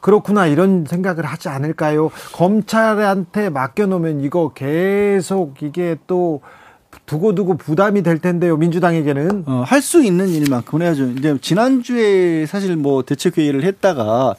그렇구나 0.00 0.46
이런 0.46 0.84
생각을 0.84 1.24
하지 1.24 1.48
않을까요? 1.48 2.10
검찰한테 2.32 3.50
맡겨놓으면 3.50 4.20
이거 4.20 4.50
계속 4.52 5.62
이게 5.62 5.96
또 6.08 6.40
두고두고 7.06 7.56
부담이 7.56 8.02
될 8.02 8.18
텐데요, 8.18 8.56
민주당에게는. 8.56 9.44
어, 9.46 9.62
할 9.66 9.82
수 9.82 10.02
있는 10.02 10.28
일만큼 10.28 10.82
해야죠. 10.82 11.06
이제 11.18 11.36
지난주에 11.40 12.46
사실 12.46 12.76
뭐 12.76 13.02
대책회의를 13.02 13.64
했다가 13.64 14.34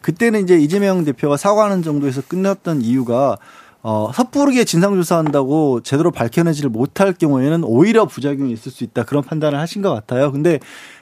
그때는 0.00 0.42
이제 0.44 0.56
이재명 0.58 1.04
대표가 1.04 1.36
사과하는 1.36 1.82
정도에서 1.82 2.22
끝났던 2.26 2.82
이유가 2.82 3.36
어, 3.82 4.10
섣부르게 4.14 4.64
진상조사한다고 4.64 5.82
제대로 5.82 6.10
밝혀내지를 6.10 6.70
못할 6.70 7.12
경우에는 7.12 7.64
오히려 7.64 8.06
부작용이 8.06 8.50
있을 8.52 8.72
수 8.72 8.82
있다. 8.82 9.04
그런 9.04 9.22
판단을 9.22 9.58
하신 9.58 9.82
것 9.82 9.92
같아요. 9.92 10.32
근데, 10.32 10.58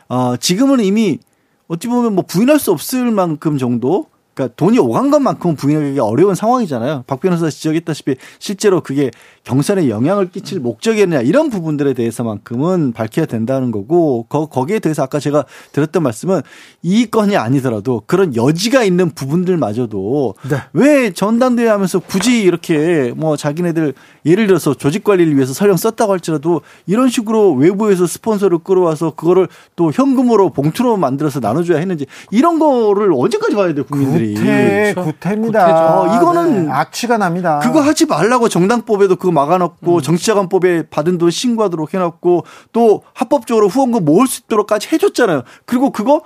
어, 0.08 0.36
지금은 0.36 0.80
이미 0.80 1.20
어찌 1.68 1.86
보면 1.86 2.14
뭐 2.16 2.24
부인할 2.26 2.58
수 2.58 2.72
없을 2.72 3.12
만큼 3.12 3.56
정도 3.56 4.06
그러니까 4.34 4.54
돈이 4.56 4.78
오간 4.78 5.10
것만큼은 5.10 5.56
부인하기 5.56 5.98
어려운 6.00 6.34
상황이잖아요. 6.34 7.04
박 7.06 7.20
변호사 7.20 7.50
지적했다시피 7.50 8.16
실제로 8.38 8.80
그게 8.80 9.10
경선에 9.44 9.88
영향을 9.88 10.30
끼칠 10.30 10.60
목적이었냐 10.60 11.20
이런 11.20 11.50
부분들에 11.50 11.94
대해서만큼은 11.94 12.92
밝혀야 12.92 13.26
된다는 13.26 13.70
거고 13.70 14.24
거, 14.28 14.46
거기에 14.46 14.78
대해서 14.78 15.02
아까 15.02 15.18
제가 15.18 15.44
드렸던 15.72 16.02
말씀은 16.02 16.42
이 16.82 17.06
건이 17.06 17.36
아니더라도 17.36 18.02
그런 18.06 18.34
여지가 18.34 18.84
있는 18.84 19.10
부분들마저도 19.10 20.34
네. 20.48 20.56
왜 20.72 21.10
전당대회 21.10 21.68
하면서 21.68 21.98
굳이 21.98 22.42
이렇게 22.42 23.12
뭐 23.16 23.36
자기네들 23.36 23.94
예를 24.24 24.46
들어서 24.46 24.74
조직 24.74 25.04
관리를 25.04 25.34
위해서 25.34 25.52
설령 25.52 25.76
썼다고 25.76 26.12
할지라도 26.12 26.62
이런 26.86 27.08
식으로 27.08 27.52
외부에서 27.54 28.06
스폰서를 28.06 28.58
끌어와서 28.58 29.14
그거를 29.14 29.48
또 29.76 29.90
현금으로 29.92 30.50
봉투로 30.50 30.96
만들어서 30.96 31.40
나눠줘야 31.40 31.78
했는지 31.78 32.06
이런 32.30 32.58
거를 32.58 33.12
언제까지 33.12 33.56
봐야 33.56 33.74
돼 33.74 33.82
국민들이 33.82 34.21
구태 34.28 34.92
그렇죠. 34.94 35.10
구태입니다. 35.10 36.00
어, 36.00 36.16
이거는 36.16 36.66
네. 36.66 36.72
악취가 36.72 37.18
납니다. 37.18 37.58
그거 37.60 37.80
하지 37.80 38.06
말라고 38.06 38.48
정당법에도 38.48 39.16
그거 39.16 39.32
막아놓고 39.32 39.96
음. 39.96 40.00
정치자금법에 40.02 40.88
받은 40.88 41.18
돈 41.18 41.30
신고하도록 41.30 41.92
해놨고 41.94 42.44
또 42.72 43.02
합법적으로 43.14 43.68
후원금 43.68 44.04
모을 44.04 44.26
수 44.26 44.42
있도록까지 44.44 44.88
해줬잖아요. 44.92 45.42
그리고 45.66 45.90
그거 45.90 46.22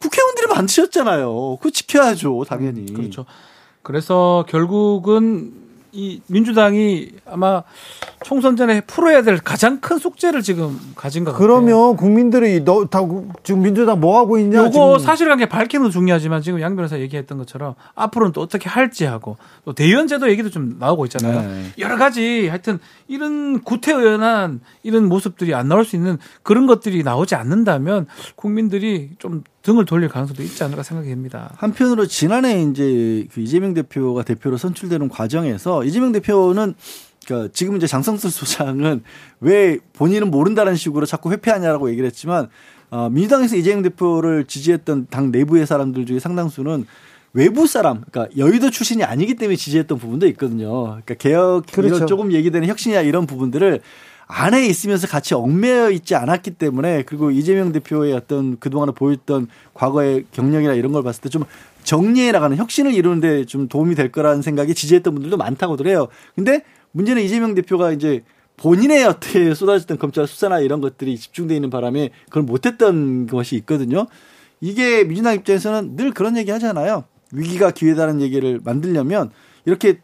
국회의원들이 0.00 0.46
만드셨잖아요. 0.54 1.56
그거 1.56 1.70
지켜야죠, 1.70 2.44
당연히. 2.48 2.86
음, 2.90 2.94
그렇죠. 2.94 3.24
그래서 3.82 4.44
결국은 4.48 5.67
이 5.92 6.20
민주당이 6.26 7.10
아마 7.26 7.62
총선 8.24 8.56
전에 8.56 8.80
풀어야 8.82 9.22
될 9.22 9.38
가장 9.38 9.80
큰 9.80 9.98
숙제를 9.98 10.42
지금 10.42 10.78
가진 10.96 11.24
것 11.24 11.32
같아요. 11.32 11.46
그러면 11.46 11.96
국민들이 11.96 12.60
너 12.64 12.84
다 12.86 13.00
지금 13.42 13.62
민주당 13.62 14.00
뭐 14.00 14.18
하고 14.18 14.38
있냐? 14.38 14.58
요거 14.64 14.98
사실관계 14.98 15.46
밝히는 15.46 15.90
중요하지만 15.90 16.42
지금 16.42 16.60
양 16.60 16.76
변호사 16.76 16.98
얘기했던 16.98 17.38
것처럼 17.38 17.74
앞으로는 17.94 18.32
또 18.32 18.40
어떻게 18.40 18.68
할지 18.68 19.04
하고 19.04 19.36
또 19.64 19.72
대의원제도 19.72 20.28
얘기도 20.30 20.50
좀 20.50 20.76
나오고 20.78 21.04
있잖아요. 21.06 21.40
네. 21.42 21.64
여러 21.78 21.96
가지 21.96 22.48
하여튼 22.48 22.78
이런 23.06 23.62
구태의연한 23.62 24.60
이런 24.82 25.08
모습들이 25.08 25.54
안 25.54 25.68
나올 25.68 25.84
수 25.84 25.96
있는 25.96 26.18
그런 26.42 26.66
것들이 26.66 27.02
나오지 27.02 27.34
않는다면 27.34 28.06
국민들이 28.36 29.10
좀 29.18 29.42
등을 29.68 29.84
돌릴 29.84 30.08
가능성도 30.08 30.42
있지 30.42 30.64
않을까 30.64 30.82
생각이 30.82 31.10
됩니다. 31.10 31.52
한편으로 31.58 32.06
지난해 32.06 32.62
이제 32.62 33.26
그 33.30 33.40
이재명 33.40 33.74
대표가 33.74 34.22
대표로 34.22 34.56
선출되는 34.56 35.10
과정에서 35.10 35.84
이재명 35.84 36.12
대표는 36.12 36.74
그러니까 37.26 37.50
지금 37.52 37.76
이제 37.76 37.86
장성철 37.86 38.30
소장은 38.30 39.02
왜 39.40 39.78
본인은 39.92 40.30
모른다는 40.30 40.74
식으로 40.74 41.04
자꾸 41.04 41.30
회피하냐라고 41.32 41.90
얘기를 41.90 42.06
했지만 42.06 42.48
어, 42.90 43.10
민주당에서 43.10 43.56
이재명 43.56 43.82
대표를 43.82 44.46
지지했던 44.46 45.08
당 45.10 45.30
내부의 45.30 45.66
사람들 45.66 46.06
중에 46.06 46.18
상당수는 46.18 46.86
외부 47.34 47.66
사람, 47.66 48.02
그러니까 48.10 48.34
여의도 48.38 48.70
출신이 48.70 49.04
아니기 49.04 49.34
때문에 49.34 49.56
지지했던 49.56 49.98
부분도 49.98 50.26
있거든요. 50.28 50.84
그러니까 50.84 51.14
개혁 51.14 51.66
그렇죠. 51.70 51.96
이런 51.96 52.06
조금 52.06 52.32
얘기되는 52.32 52.66
혁신이나 52.66 53.02
이런 53.02 53.26
부분들을 53.26 53.82
안에 54.28 54.66
있으면서 54.66 55.06
같이 55.06 55.34
얽매여 55.34 55.90
있지 55.90 56.14
않았기 56.14 56.52
때문에 56.52 57.02
그리고 57.04 57.30
이재명 57.30 57.72
대표의 57.72 58.12
어떤 58.12 58.58
그동안에 58.58 58.92
보였던 58.92 59.48
과거의 59.74 60.26
경력이나 60.32 60.74
이런 60.74 60.92
걸 60.92 61.02
봤을 61.02 61.22
때 61.22 61.28
좀 61.28 61.44
정리해 61.88 62.32
나가는 62.32 62.54
혁신을 62.54 62.92
이루는데 62.92 63.46
좀 63.46 63.66
도움이 63.66 63.94
될 63.94 64.12
거라는 64.12 64.42
생각이 64.42 64.74
지지했던 64.74 65.14
분들도 65.14 65.38
많다고들 65.38 65.86
해요. 65.86 66.08
근데 66.34 66.62
문제는 66.92 67.22
이재명 67.22 67.54
대표가 67.54 67.92
이제 67.92 68.24
본인의 68.58 69.04
어떻게 69.04 69.54
쏟아졌던 69.56 69.98
검찰 69.98 70.26
수사나 70.26 70.60
이런 70.60 70.82
것들이 70.82 71.16
집중돼 71.16 71.54
있는 71.54 71.70
바람에 71.70 72.10
그걸 72.26 72.42
못했던 72.42 73.26
것이 73.26 73.56
있거든요. 73.56 74.06
이게 74.60 75.04
민주당 75.04 75.34
입장에서는 75.34 75.96
늘 75.96 76.12
그런 76.12 76.36
얘기 76.36 76.50
하잖아요. 76.50 77.04
위기가 77.32 77.70
기회다는 77.70 78.20
얘기를 78.20 78.60
만들려면 78.62 79.30
이렇게 79.64 80.00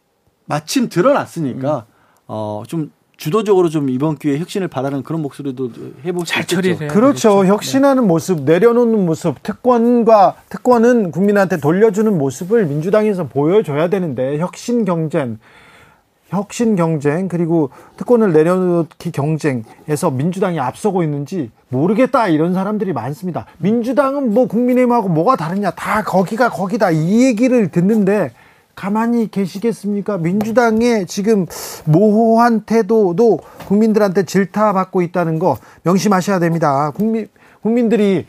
마침 0.47 0.89
드러났으니까 0.89 1.85
음. 1.87 2.25
어좀 2.27 2.93
주도적으로 3.17 3.69
좀 3.69 3.89
이번 3.91 4.17
기회에 4.17 4.39
혁신을 4.39 4.69
바라는 4.69 5.03
그런 5.03 5.23
목소리도 5.23 5.71
해보고 6.05 6.25
잘 6.25 6.47
처리해 6.47 6.89
그렇죠. 6.89 7.41
되겠죠. 7.41 7.47
혁신하는 7.47 8.03
네. 8.03 8.09
모습, 8.09 8.43
내려놓는 8.43 9.07
모습, 9.07 9.43
특권과 9.43 10.35
특권은 10.49 11.11
국민한테 11.13 11.59
돌려주는 11.59 12.17
모습을 12.17 12.67
민주당에서 12.67 13.29
보여줘야 13.29 13.89
되는데 13.89 14.39
혁신 14.39 14.85
경쟁, 14.85 15.39
혁신 16.29 16.75
경쟁 16.75 17.29
그리고 17.29 17.71
특권을 17.97 18.33
내려놓기 18.33 19.13
경쟁에서 19.13 20.11
민주당이 20.11 20.59
앞서고 20.59 21.05
있는지 21.05 21.51
모르겠다 21.69 22.29
이런 22.29 22.53
사람들이 22.53 22.93
많습니다. 22.93 23.47
민주당은 23.59 24.35
뭐 24.35 24.49
국민의힘하고 24.49 25.09
뭐가 25.09 25.37
다르냐 25.37 25.71
다 25.71 26.03
거기가 26.03 26.51
거기다 26.51 26.91
이 26.91 27.25
얘기를 27.25 27.71
듣는데 27.71 28.33
가만히 28.75 29.31
계시겠습니까? 29.31 30.19
민주당의 30.19 31.07
지금 31.07 31.47
모호한 31.85 32.63
태도도 32.63 33.41
국민들한테 33.67 34.25
질타받고 34.25 35.03
있다는 35.03 35.39
거 35.39 35.59
명심하셔야 35.83 36.39
됩니다. 36.39 36.91
국민 36.95 37.29
국민들이 37.63 38.27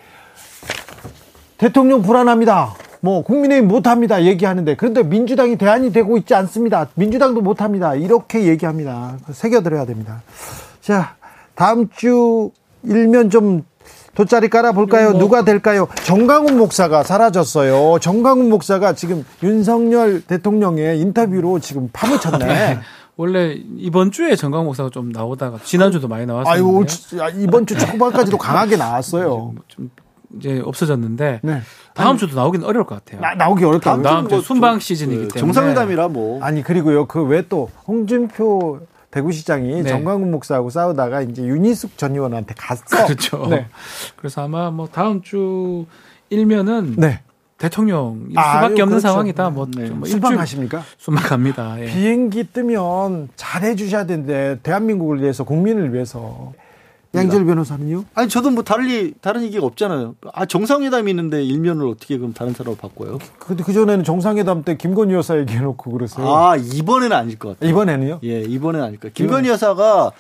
대통령 1.57 2.01
불안합니다. 2.01 2.75
뭐 3.01 3.23
국민의힘 3.23 3.67
못합니다 3.67 4.23
얘기하는데 4.23 4.75
그런데 4.75 5.03
민주당이 5.03 5.57
대안이 5.57 5.91
되고 5.91 6.17
있지 6.17 6.33
않습니다. 6.33 6.87
민주당도 6.95 7.41
못합니다. 7.41 7.95
이렇게 7.95 8.45
얘기합니다. 8.45 9.17
새겨들어야 9.31 9.85
됩니다. 9.85 10.23
자 10.81 11.15
다음 11.53 11.89
주 11.89 12.51
일면 12.83 13.29
좀 13.29 13.63
돗자리 14.15 14.49
깔아볼까요? 14.49 15.11
뭐. 15.11 15.19
누가 15.19 15.43
될까요? 15.43 15.87
정강훈 16.03 16.57
목사가 16.57 17.03
사라졌어요. 17.03 17.99
정강훈 17.99 18.49
목사가 18.49 18.93
지금 18.93 19.25
윤석열 19.43 20.21
대통령의 20.21 20.99
인터뷰로 21.01 21.59
지금 21.59 21.89
파묻혔네. 21.93 22.37
네. 22.45 22.79
원래 23.17 23.55
이번 23.77 24.11
주에 24.11 24.35
정강 24.35 24.65
목사가 24.65 24.89
좀 24.89 25.09
나오다가 25.09 25.57
지난주도 25.63 26.07
많이 26.07 26.25
나왔어요. 26.25 26.53
아유, 26.53 26.85
이번 27.37 27.65
주 27.65 27.77
초반까지도 27.77 28.37
강하게 28.37 28.75
나왔어요. 28.77 29.53
좀 29.67 29.89
이제 30.37 30.61
없어졌는데 30.65 31.39
네. 31.43 31.61
다음 31.93 32.09
아니, 32.09 32.17
주도 32.19 32.35
나오긴 32.35 32.63
어려울 32.65 32.85
것 32.85 32.95
같아요. 33.05 33.21
나, 33.37 33.49
오기 33.49 33.63
어렵다. 33.63 33.91
다음, 33.91 34.03
다음 34.03 34.27
주 34.27 34.35
뭐 34.35 34.41
순방 34.41 34.79
시즌이기 34.79 35.27
그 35.27 35.27
때문에 35.29 35.39
정상회담이라 35.53 36.09
뭐 36.09 36.43
아니 36.43 36.61
그리고요 36.61 37.05
그 37.05 37.21
왜 37.25 37.43
또 37.47 37.69
홍준표 37.87 38.79
대구시장이 39.15 39.83
네. 39.83 39.89
정광훈 39.89 40.29
목사하고 40.29 40.69
싸우다가 40.69 41.21
이제 41.21 41.41
윤희숙 41.41 41.97
전 41.97 42.15
의원한테 42.15 42.53
갔어. 42.57 43.05
그렇죠. 43.05 43.47
네. 43.49 43.67
그래서 44.17 44.43
아마 44.43 44.69
뭐 44.71 44.89
다음 44.91 45.21
주 45.21 45.85
일면은 46.29 46.95
네. 46.97 47.21
대통령 47.57 48.25
일 48.27 48.31
수밖에 48.31 48.41
아유, 48.41 48.65
없는 48.65 48.85
그렇죠. 48.87 48.99
상황이다. 48.99 49.49
뭐, 49.51 49.67
네. 49.73 49.89
뭐 49.89 50.05
순방하십니까? 50.05 50.83
순방갑니다. 50.97 51.79
예. 51.79 51.85
비행기 51.85 52.51
뜨면 52.51 53.29
잘해 53.37 53.77
주셔야 53.77 54.05
되는데 54.05 54.59
대한민국을 54.61 55.21
위해서 55.21 55.45
국민을 55.45 55.93
위해서 55.93 56.51
양절 57.15 57.45
변호사는요? 57.45 58.05
아니 58.13 58.29
저도 58.29 58.51
뭐 58.51 58.63
다른 58.63 59.13
다른 59.21 59.43
얘기가 59.43 59.65
없잖아요. 59.65 60.15
아 60.33 60.45
정상회담이 60.45 61.09
있는데 61.11 61.43
일면을 61.43 61.87
어떻게 61.87 62.17
그럼 62.17 62.33
다른 62.33 62.53
사람으로 62.53 62.77
바꿔요? 62.77 63.19
근데 63.39 63.63
그 63.63 63.73
전에는 63.73 64.03
정상회담 64.03 64.63
때 64.63 64.77
김건희 64.77 65.13
여사 65.13 65.37
얘기해 65.37 65.59
놓고 65.61 65.91
그랬어요. 65.91 66.33
아 66.33 66.55
이번에는 66.55 67.15
아닐 67.15 67.39
것 67.39 67.49
같아요. 67.49 67.69
이번에는요? 67.69 68.19
예, 68.23 68.41
이번에는 68.41 68.85
아닐 68.85 68.99
것 68.99 69.13
같아요. 69.13 69.27
김건희 69.27 69.49
여사가 69.49 70.11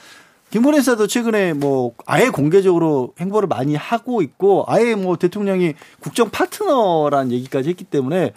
김건희 0.51 0.77
여사도 0.77 1.07
최근에 1.07 1.53
뭐 1.53 1.91
아예 2.05 2.29
공개적으로 2.29 3.13
행보를 3.19 3.47
많이 3.47 3.75
하고 3.75 4.21
있고 4.21 4.63
아예 4.67 4.95
뭐 4.95 5.17
대통령이 5.17 5.73
국정 5.99 6.29
파트너라는 6.29 7.31
얘기까지 7.31 7.69
했기 7.69 7.83
때문에 7.83 8.31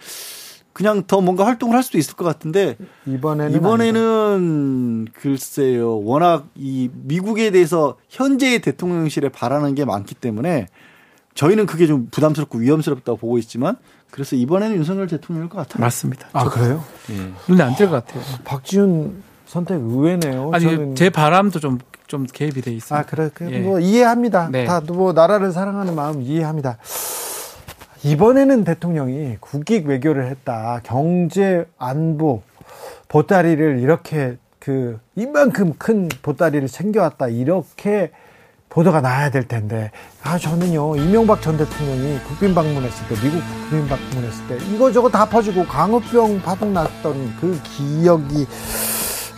그냥 0.78 1.02
더 1.08 1.20
뭔가 1.20 1.44
활동을 1.44 1.74
할 1.74 1.82
수도 1.82 1.98
있을 1.98 2.14
것 2.14 2.24
같은데 2.24 2.76
이번에는 3.04 3.56
이번에는 3.56 5.06
아니다. 5.06 5.20
글쎄요 5.20 5.98
워낙 6.04 6.46
이 6.54 6.88
미국에 6.92 7.50
대해서 7.50 7.96
현재의 8.08 8.60
대통령실에 8.60 9.28
바라는 9.30 9.74
게 9.74 9.84
많기 9.84 10.14
때문에 10.14 10.68
저희는 11.34 11.66
그게 11.66 11.88
좀 11.88 12.06
부담스럽고 12.12 12.58
위험스럽다고 12.58 13.18
보고 13.18 13.38
있지만 13.38 13.74
그래서 14.12 14.36
이번에는 14.36 14.76
윤석열 14.76 15.08
대통령일 15.08 15.48
것 15.50 15.58
같아요. 15.58 15.80
맞습니다. 15.80 16.28
아 16.32 16.44
그래요? 16.48 16.84
예. 17.10 17.32
눈에 17.48 17.64
안 17.64 17.74
띌 17.74 17.90
것 17.90 18.06
같아요. 18.06 18.22
박지훈 18.44 19.24
선택 19.46 19.80
의외네요. 19.80 20.52
아니 20.54 20.64
저는... 20.64 20.94
제 20.94 21.10
바람도 21.10 21.58
좀좀 21.58 22.26
개입이 22.32 22.62
돼 22.62 22.72
있습니다. 22.72 22.96
아 22.96 23.02
그래, 23.02 23.30
그래 23.34 23.50
예. 23.52 23.58
뭐 23.58 23.80
이해합니다. 23.80 24.48
네. 24.52 24.64
다뭐 24.64 25.12
나라를 25.12 25.50
사랑하는 25.50 25.96
마음 25.96 26.22
이해합니다. 26.22 26.78
이번에는 28.08 28.64
대통령이 28.64 29.36
국익 29.38 29.86
외교를 29.86 30.28
했다. 30.28 30.80
경제 30.82 31.66
안보 31.76 32.40
보따리를 33.08 33.80
이렇게 33.80 34.38
그 34.58 34.98
이만큼 35.14 35.74
큰 35.78 36.08
보따리를 36.22 36.66
챙겨왔다. 36.68 37.28
이렇게 37.28 38.10
보도가 38.70 39.00
나야 39.02 39.30
될 39.30 39.46
텐데 39.46 39.90
아 40.22 40.38
저는요 40.38 40.96
이명박 40.96 41.40
전 41.40 41.56
대통령이 41.56 42.18
국빈 42.28 42.54
방문했을 42.54 43.08
때 43.08 43.14
미국 43.22 43.40
국빈 43.70 43.88
방문했을 43.88 44.46
때 44.48 44.58
이거 44.74 44.92
저거 44.92 45.08
다 45.08 45.26
퍼지고 45.26 45.64
강우병 45.66 46.40
파동 46.42 46.72
났던 46.72 47.36
그 47.40 47.60
기억이 47.64 48.46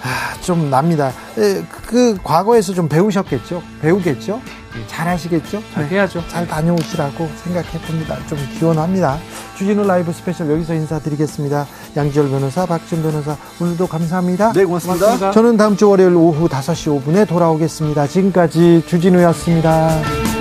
아, 0.02 0.40
좀 0.40 0.70
납니다. 0.70 1.12
에, 1.36 1.62
그 1.86 2.16
과거에서 2.22 2.72
좀 2.72 2.88
배우셨겠죠? 2.88 3.62
배우겠죠? 3.82 4.40
잘 4.86 5.08
하시겠죠? 5.08 5.62
잘 5.72 5.84
네. 5.84 5.96
해야죠. 5.96 6.22
잘 6.28 6.46
다녀오시라고 6.46 7.28
생각해 7.44 7.80
봅니다. 7.86 8.16
좀 8.28 8.38
기원합니다. 8.58 9.18
주진우 9.56 9.84
라이브 9.84 10.12
스페셜 10.12 10.50
여기서 10.50 10.74
인사드리겠습니다. 10.74 11.66
양지열 11.96 12.30
변호사, 12.30 12.66
박지훈 12.66 13.03
변호사, 13.02 13.36
오늘도 13.60 13.86
감사합니다. 13.86 14.52
네, 14.52 14.64
고맙습니다. 14.64 15.06
고맙습니다. 15.06 15.30
저는 15.32 15.56
다음 15.56 15.76
주 15.76 15.88
월요일 15.90 16.14
오후 16.14 16.48
5시 16.48 17.02
5분에 17.04 17.28
돌아오겠습니다. 17.28 18.06
지금까지 18.06 18.84
주진우였습니다. 18.86 20.39